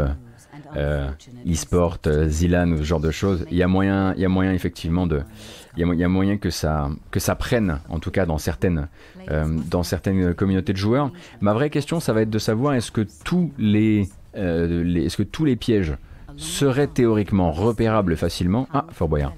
[0.76, 1.10] euh,
[1.48, 4.30] e-sport, euh, Zilan ou ce genre de choses, il y a moyen, il y a
[4.30, 5.22] moyen effectivement de,
[5.76, 8.88] il y, a moyen que ça, que ça prenne, en tout cas dans certaines,
[9.32, 11.12] euh, dans certaines communautés de joueurs.
[11.42, 15.24] Ma vraie question, ça va être de savoir est-ce que tous les, les est-ce que
[15.24, 15.96] tous les pièges
[16.38, 18.68] serait théoriquement repérable facilement?
[18.74, 19.34] Ah, Fort Boyard.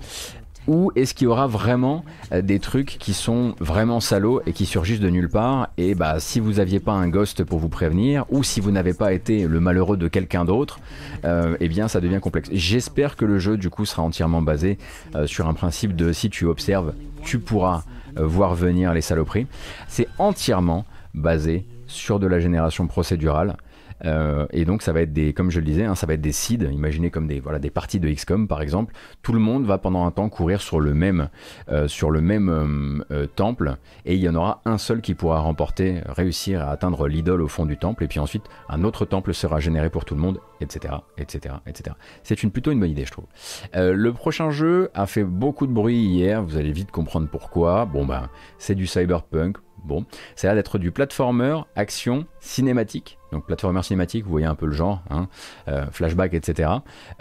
[0.68, 4.66] Ou est-ce qu'il y aura vraiment euh, des trucs qui sont vraiment salauds et qui
[4.66, 8.26] surgissent de nulle part Et bah, si vous n'aviez pas un ghost pour vous prévenir,
[8.30, 10.80] ou si vous n'avez pas été le malheureux de quelqu'un d'autre,
[11.24, 12.50] euh, eh bien, ça devient complexe.
[12.52, 14.78] J'espère que le jeu, du coup, sera entièrement basé
[15.16, 16.94] euh, sur un principe de si tu observes,
[17.24, 17.84] tu pourras
[18.18, 19.46] voir venir les saloperies.
[19.90, 23.58] C'est entièrement basé sur de la génération procédurale.
[24.04, 26.22] Euh, et donc ça va être des, comme je le disais, hein, ça va être
[26.22, 28.94] des seeds, imaginez comme des, voilà, des parties de XCOM par exemple.
[29.22, 31.30] Tout le monde va pendant un temps courir sur le même,
[31.70, 35.40] euh, sur le même euh, temple et il y en aura un seul qui pourra
[35.40, 39.34] remporter, réussir à atteindre l'idole au fond du temple et puis ensuite un autre temple
[39.34, 40.96] sera généré pour tout le monde, etc.
[41.18, 41.96] etc., etc.
[42.24, 43.26] C'est une, plutôt une bonne idée je trouve.
[43.74, 47.86] le prochain jeu a fait beaucoup de bruit hier, vous allez vite comprendre pourquoi.
[47.86, 50.06] Bon ben c'est du cyberpunk, Bon,
[50.36, 53.20] ça a l'air d'être du platformer, action, cinématique.
[53.32, 55.28] Donc platformer cinématique, vous voyez un peu le genre, hein,
[55.68, 56.70] euh, flashback, etc.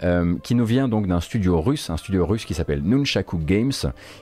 [0.03, 3.71] Euh, qui nous vient donc d'un studio russe, un studio russe qui s'appelle Nunchaku Games,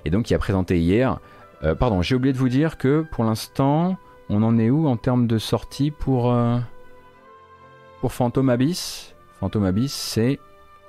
[0.04, 1.20] et donc qui a présenté hier.
[1.64, 3.98] Euh, pardon, j'ai oublié de vous dire que pour l'instant,
[4.30, 6.36] on en est où en termes de sortie pour
[8.02, 9.16] pour Phantom Abyss?
[9.40, 10.40] Phantom Abyss, c'est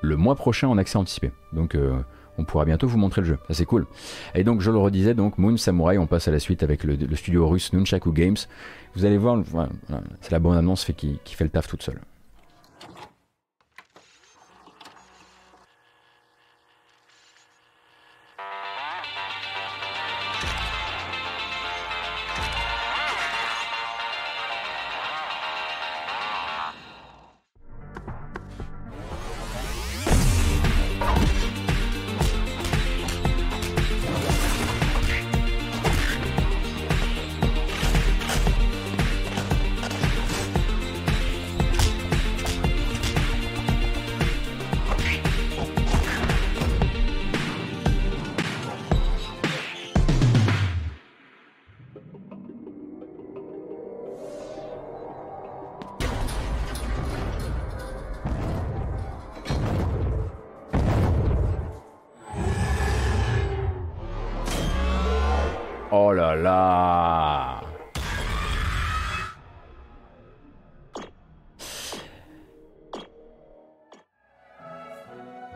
[0.00, 1.30] le mois prochain en accès anticipé.
[1.52, 1.76] Donc
[2.38, 3.38] on pourra bientôt vous montrer le jeu.
[3.48, 3.86] Ça c'est cool.
[4.34, 6.96] Et donc je le redisais, donc Moon Samurai, on passe à la suite avec le,
[7.16, 8.36] studio russe Nunchaku Games.
[8.94, 9.42] Vous allez voir,
[10.20, 12.00] c'est la bonne annonce qui, qui fait le taf toute seule.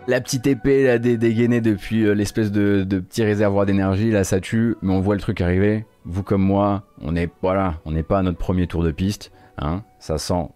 [0.09, 4.75] La petite épée là, dégainée depuis euh, l'espèce de, petit réservoir d'énergie, là ça tue,
[4.83, 5.85] mais on voit le truc arriver.
[6.05, 9.31] Vous comme moi, on est voilà, on n'est pas à notre premier tour de piste,
[9.59, 9.83] hein.
[10.01, 10.49] Ça sent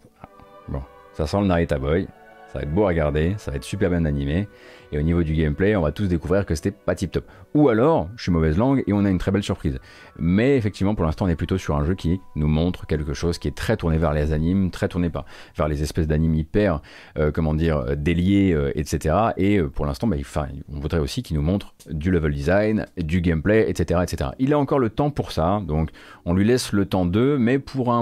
[1.13, 2.09] ça sent le Narita Boy.
[2.53, 4.47] Ça va être beau à regarder, ça va être super bien animé.
[4.93, 7.25] Et au niveau du gameplay, on va tous découvrir que c'était pas tip top.
[7.55, 9.79] Ou alors, je suis mauvaise langue et on a une très belle surprise.
[10.19, 13.39] Mais effectivement, pour l'instant, on est plutôt sur un jeu qui nous montre quelque chose
[13.39, 15.25] qui est très tourné vers les animes, très tourné par,
[15.57, 16.83] vers les espèces d'animes hyper,
[17.19, 19.15] euh, comment dire, euh, déliés, euh, etc.
[19.39, 20.17] Et pour l'instant, bah,
[20.71, 24.31] on voudrait aussi qu'il nous montre du level design, du gameplay, etc., etc.
[24.39, 25.89] Il a encore le temps pour ça, donc
[26.27, 27.93] on lui laisse le temps d'eux, mais pour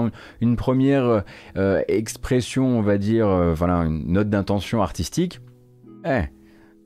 [0.41, 1.23] une première
[1.87, 5.39] expression, on va dire, voilà, une note d'intention artistique,
[6.05, 6.23] eh,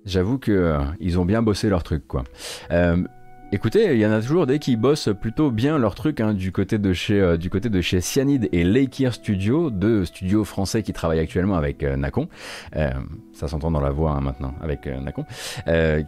[0.06, 2.24] J'avoue que euh, ils ont bien bossé leur truc, quoi.
[2.70, 3.04] Euh,
[3.52, 6.52] Écoutez, il y en a toujours des qui bossent plutôt bien leur truc hein, du
[6.52, 10.82] côté de chez euh, du côté de chez Cyanide et Lakir Studio, deux studios français
[10.82, 12.28] qui travaillent actuellement avec euh, Nacon.
[12.76, 12.90] Euh,
[13.34, 15.26] ça s'entend dans la voix hein, maintenant avec Nacon,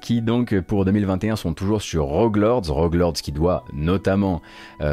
[0.01, 4.41] qui donc pour 2021 sont toujours sur Rogue Lords, Rogue Lords qui doit notamment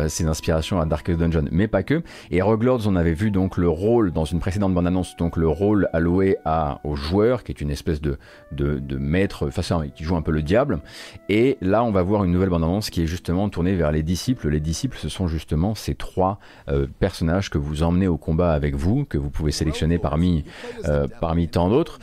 [0.09, 2.03] ses inspirations à Darkest Dungeon, mais pas que.
[2.33, 5.47] Et Rogue Lords, on avait vu donc le rôle dans une précédente bande-annonce, donc le
[5.47, 8.19] rôle alloué à aux joueurs, qui est une espèce de
[8.51, 10.81] de, de maître, enfin qui joue un peu le diable.
[11.29, 14.49] Et là, on va voir une nouvelle bande-annonce qui est justement tournée vers les disciples.
[14.49, 16.39] Les disciples, ce sont justement ces trois
[16.69, 20.45] euh, personnages que vous emmenez au combat avec vous, que vous pouvez sélectionner parmi,
[20.85, 21.99] euh, parmi tant d'autres.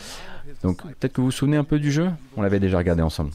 [0.64, 2.10] Donc peut-être que vous vous souvenez un peu du jeu?
[2.38, 3.32] On l'avait déjà regardé ensemble.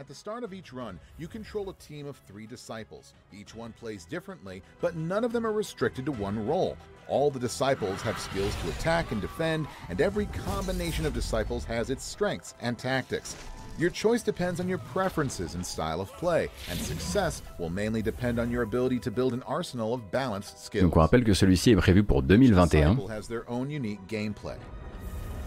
[0.00, 3.12] At the start of each run, you control a team of three disciples.
[3.34, 6.74] Each one plays differently, but none of them are restricted to one role.
[7.10, 11.90] All the disciples have skills to attack and defend, and every combination of disciples has
[11.90, 13.34] its strengths and tactics.
[13.78, 18.38] Your choice depends on your preferences and style of play, and success will mainly depend
[18.38, 20.84] on your ability to build an arsenal of balanced skills.
[20.84, 23.08] Donc on rappelle que celui-ci est prévu pour 2021.
[23.08, 24.56] Has their own unique gameplay.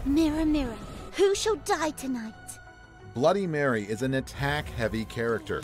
[0.05, 0.75] Mirror, mirror,
[1.17, 2.33] who shall die tonight?
[3.13, 5.61] Bloody Mary is an attack-heavy character.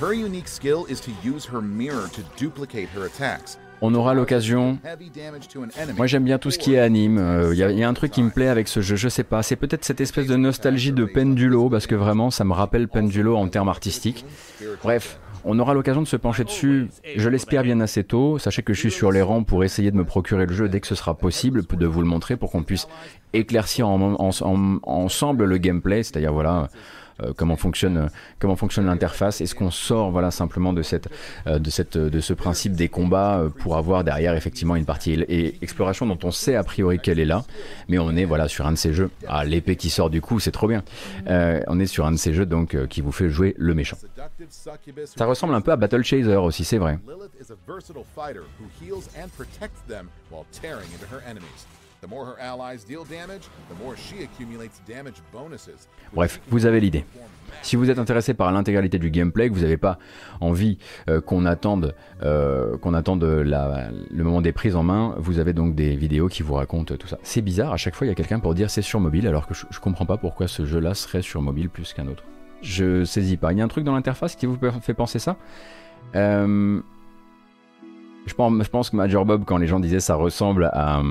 [0.00, 3.56] Her unique skill is to use her mirror to duplicate her attacks.
[3.80, 4.78] On aura l'occasion.
[5.96, 7.16] Moi j'aime bien tout ce qui est anime.
[7.16, 9.42] Il euh, y, a un truc qui me plaît avec ce jeu, je sais pas.
[9.42, 13.36] C'est peut-être cette espèce de nostalgie de Pendulo, parce que vraiment ça me rappelle Pendulo
[13.36, 14.24] en termes artistiques.
[14.82, 18.38] Bref, on aura l'occasion de se pencher dessus, je l'espère bien assez tôt.
[18.38, 20.80] Sachez que je suis sur les rangs pour essayer de me procurer le jeu dès
[20.80, 22.88] que ce sera possible, de vous le montrer pour qu'on puisse
[23.32, 26.68] éclaircir ensemble le gameplay, c'est-à-dire voilà
[27.36, 29.40] comment fonctionne comment fonctionne l'interface?
[29.40, 31.08] Est-ce qu'on sort voilà simplement de cette
[31.46, 35.12] euh, de cette de ce principe des combats euh, pour avoir derrière effectivement une partie
[35.28, 37.44] et exploration dont on sait a priori qu'elle est là,
[37.88, 39.10] mais on est voilà sur un de ces jeux.
[39.26, 40.82] Ah l'épée qui sort du coup, c'est trop bien.
[41.26, 43.96] on est sur un de ces jeux donc qui vous fait jouer le méchant.
[45.16, 46.98] Ça ressemble un peu à Battle Chaser aussi, c'est vrai.
[56.12, 57.04] Bref, vous avez l'idée.
[57.62, 59.98] Si vous êtes intéressé par l'intégralité du gameplay, que vous n'avez pas
[60.40, 65.52] envie euh, qu'on attende, euh, qu'on attende le moment des prises en main, vous avez
[65.52, 67.18] donc des vidéos qui vous racontent tout ça.
[67.22, 69.46] C'est bizarre, à chaque fois il y a quelqu'un pour dire c'est sur mobile, alors
[69.46, 72.22] que je, ne comprends pas pourquoi ce jeu-là serait sur mobile plus qu'un autre.
[72.62, 73.52] Je saisis pas.
[73.52, 75.36] Il y a un truc dans l'interface qui vous fait penser ça?
[76.14, 76.80] Euh,
[78.28, 81.02] je pense, que Major Bob, quand les gens disaient ça ressemble à,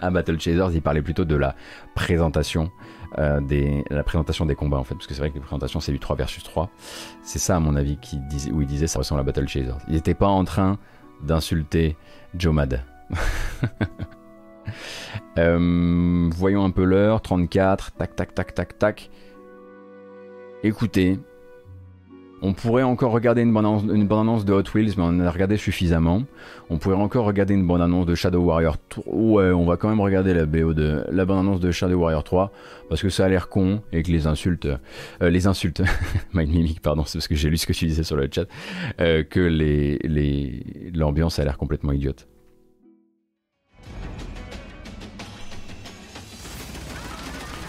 [0.00, 1.54] à, Battle Chasers, il parlait plutôt de la
[1.94, 2.70] présentation,
[3.18, 5.80] euh, des, la présentation des combats en fait, parce que c'est vrai que les présentations
[5.80, 6.70] c'est du 3 versus 3.
[7.22, 9.78] C'est ça à mon avis qui disait, où il disait ça ressemble à Battle Chasers.
[9.88, 10.78] Il n'était pas en train
[11.22, 11.96] d'insulter
[12.34, 12.82] Joe Mad.
[15.36, 19.10] Euh, voyons un peu l'heure, 34, tac tac tac tac tac.
[20.62, 21.18] Écoutez,
[22.44, 26.24] on pourrait encore regarder une bande-annonce de Hot Wheels, mais on en a regardé suffisamment.
[26.68, 29.04] On pourrait encore regarder une bande-annonce de Shadow Warrior 3.
[29.06, 32.52] Ouais, on va quand même regarder la BO de la bande-annonce de Shadow Warrior 3
[32.90, 34.68] parce que ça a l'air con et que les insultes,
[35.22, 35.80] euh, les insultes,
[36.34, 38.44] Mind Mimic, pardon, c'est parce que j'ai lu ce que tu disais sur le chat,
[39.00, 39.40] euh, que
[40.94, 42.28] l'ambiance a l'air complètement idiote.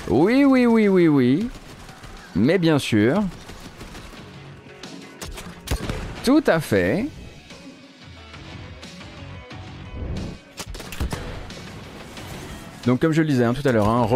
[0.10, 1.50] Oui, oui, oui, oui, oui.
[2.36, 3.24] Mais bien sûr,
[6.26, 7.06] tout à fait.
[12.88, 14.08] Donc comme je le disais hein, tout à l'heure, hein,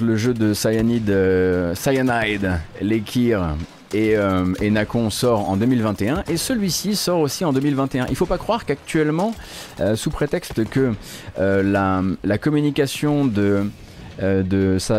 [0.00, 3.54] le jeu de Cyanide, euh, Cyanide, Lekir
[3.92, 8.06] et, euh, et Nacon sort en 2021 et celui-ci sort aussi en 2021.
[8.08, 9.34] Il faut pas croire qu'actuellement,
[9.80, 10.94] euh, sous prétexte que
[11.36, 13.70] la, communication de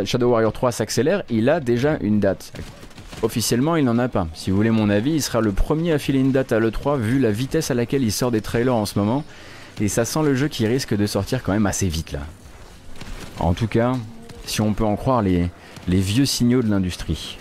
[0.05, 2.53] Shadow Warrior 3 s'accélère, il a déjà une date.
[3.21, 4.27] Officiellement, il n'en a pas.
[4.33, 6.97] Si vous voulez mon avis, il sera le premier à filer une date à l'E3
[6.97, 9.25] vu la vitesse à laquelle il sort des trailers en ce moment.
[9.81, 12.19] Et ça sent le jeu qui risque de sortir quand même assez vite là.
[13.39, 13.93] En tout cas,
[14.45, 15.49] si on peut en croire les,
[15.87, 17.37] vieux signaux de l'industrie.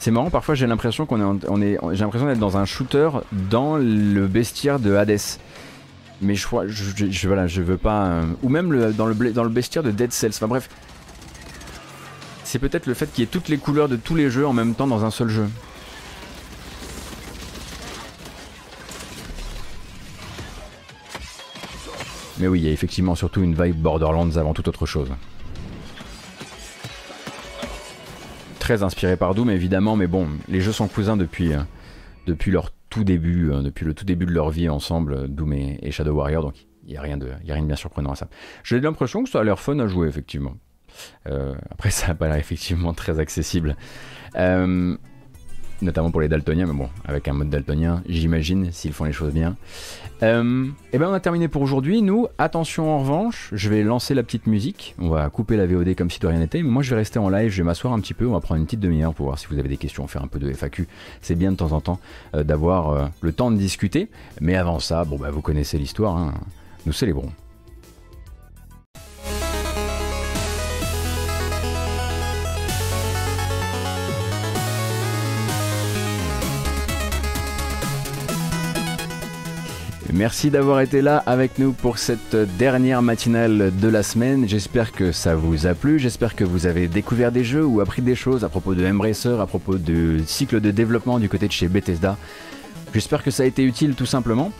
[0.00, 3.10] C'est marrant, parfois j'ai l'impression qu'on est, on est j'ai l'impression d'être dans un shooter
[3.32, 5.18] dans le bestiaire de Hades
[6.20, 8.06] mais je crois, je, voilà, je veux pas.
[8.06, 10.32] Euh, ou même le, dans, le, dans le bestiaire de Dead Cells.
[10.34, 10.68] Enfin bref.
[12.44, 14.52] C'est peut-être le fait qu'il y ait toutes les couleurs de tous les jeux en
[14.52, 15.46] même temps dans un seul jeu.
[22.38, 25.08] Mais oui, il y a effectivement surtout une vibe Borderlands avant toute autre chose.
[28.58, 31.60] Très inspiré par Doom évidemment, mais bon, les jeux sont cousins depuis, euh,
[32.26, 36.14] depuis leur tout début, depuis le tout début de leur vie ensemble, Doom et, Shadow
[36.14, 36.54] Warrior, donc
[36.84, 38.28] il n'y a, rien de, rien de bien surprenant à ça.
[38.64, 40.54] J'ai l'impression que ça a l'air fun à jouer, effectivement.
[41.26, 43.76] après, ça n'a pas l'air effectivement très accessible
[45.82, 49.32] notamment pour les daltoniens, mais bon, avec un mode daltonien, j'imagine, s'ils font les choses
[49.32, 49.56] bien.
[50.20, 52.02] et euh, eh ben on a terminé pour aujourd'hui.
[52.02, 54.94] Nous, attention en revanche, je vais lancer la petite musique.
[54.98, 56.62] On va couper la VOD comme si de rien n'était.
[56.62, 58.26] Mais moi, je vais rester en live, je vais m'asseoir un petit peu.
[58.26, 60.28] On va prendre une petite demi-heure pour voir si vous avez des questions, faire un
[60.28, 60.86] peu de FAQ.
[61.20, 62.00] C'est bien de temps en temps
[62.34, 64.08] euh, d'avoir euh, le temps de discuter.
[64.40, 66.16] Mais avant ça, bon, bah, vous connaissez l'histoire.
[66.16, 66.34] Hein.
[66.86, 67.30] Nous célébrons.
[80.12, 84.48] Merci d'avoir été là avec nous pour cette dernière matinale de la semaine.
[84.48, 85.98] J'espère que ça vous a plu.
[85.98, 89.40] J'espère que vous avez découvert des jeux ou appris des choses à propos de Embracer,
[89.40, 92.16] à propos du cycle de développement du côté de chez Bethesda.
[92.94, 94.52] J'espère que ça a été utile tout simplement.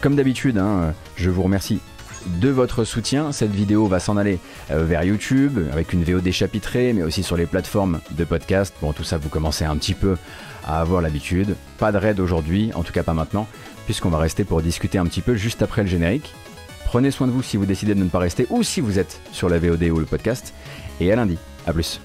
[0.00, 1.80] Comme d'habitude, hein, je vous remercie
[2.26, 3.32] de votre soutien.
[3.32, 4.38] Cette vidéo va s'en aller
[4.70, 8.74] euh, vers YouTube avec une VOD chapitrée, mais aussi sur les plateformes de podcast.
[8.80, 10.16] Bon, tout ça, vous commencez un petit peu
[10.64, 11.56] à avoir l'habitude.
[11.78, 13.46] Pas de raid aujourd'hui, en tout cas pas maintenant
[13.86, 16.34] puisqu'on va rester pour discuter un petit peu juste après le générique.
[16.84, 19.20] Prenez soin de vous si vous décidez de ne pas rester ou si vous êtes
[19.32, 20.52] sur la VOD ou le podcast.
[21.00, 21.38] Et à lundi.
[21.66, 22.00] A plus.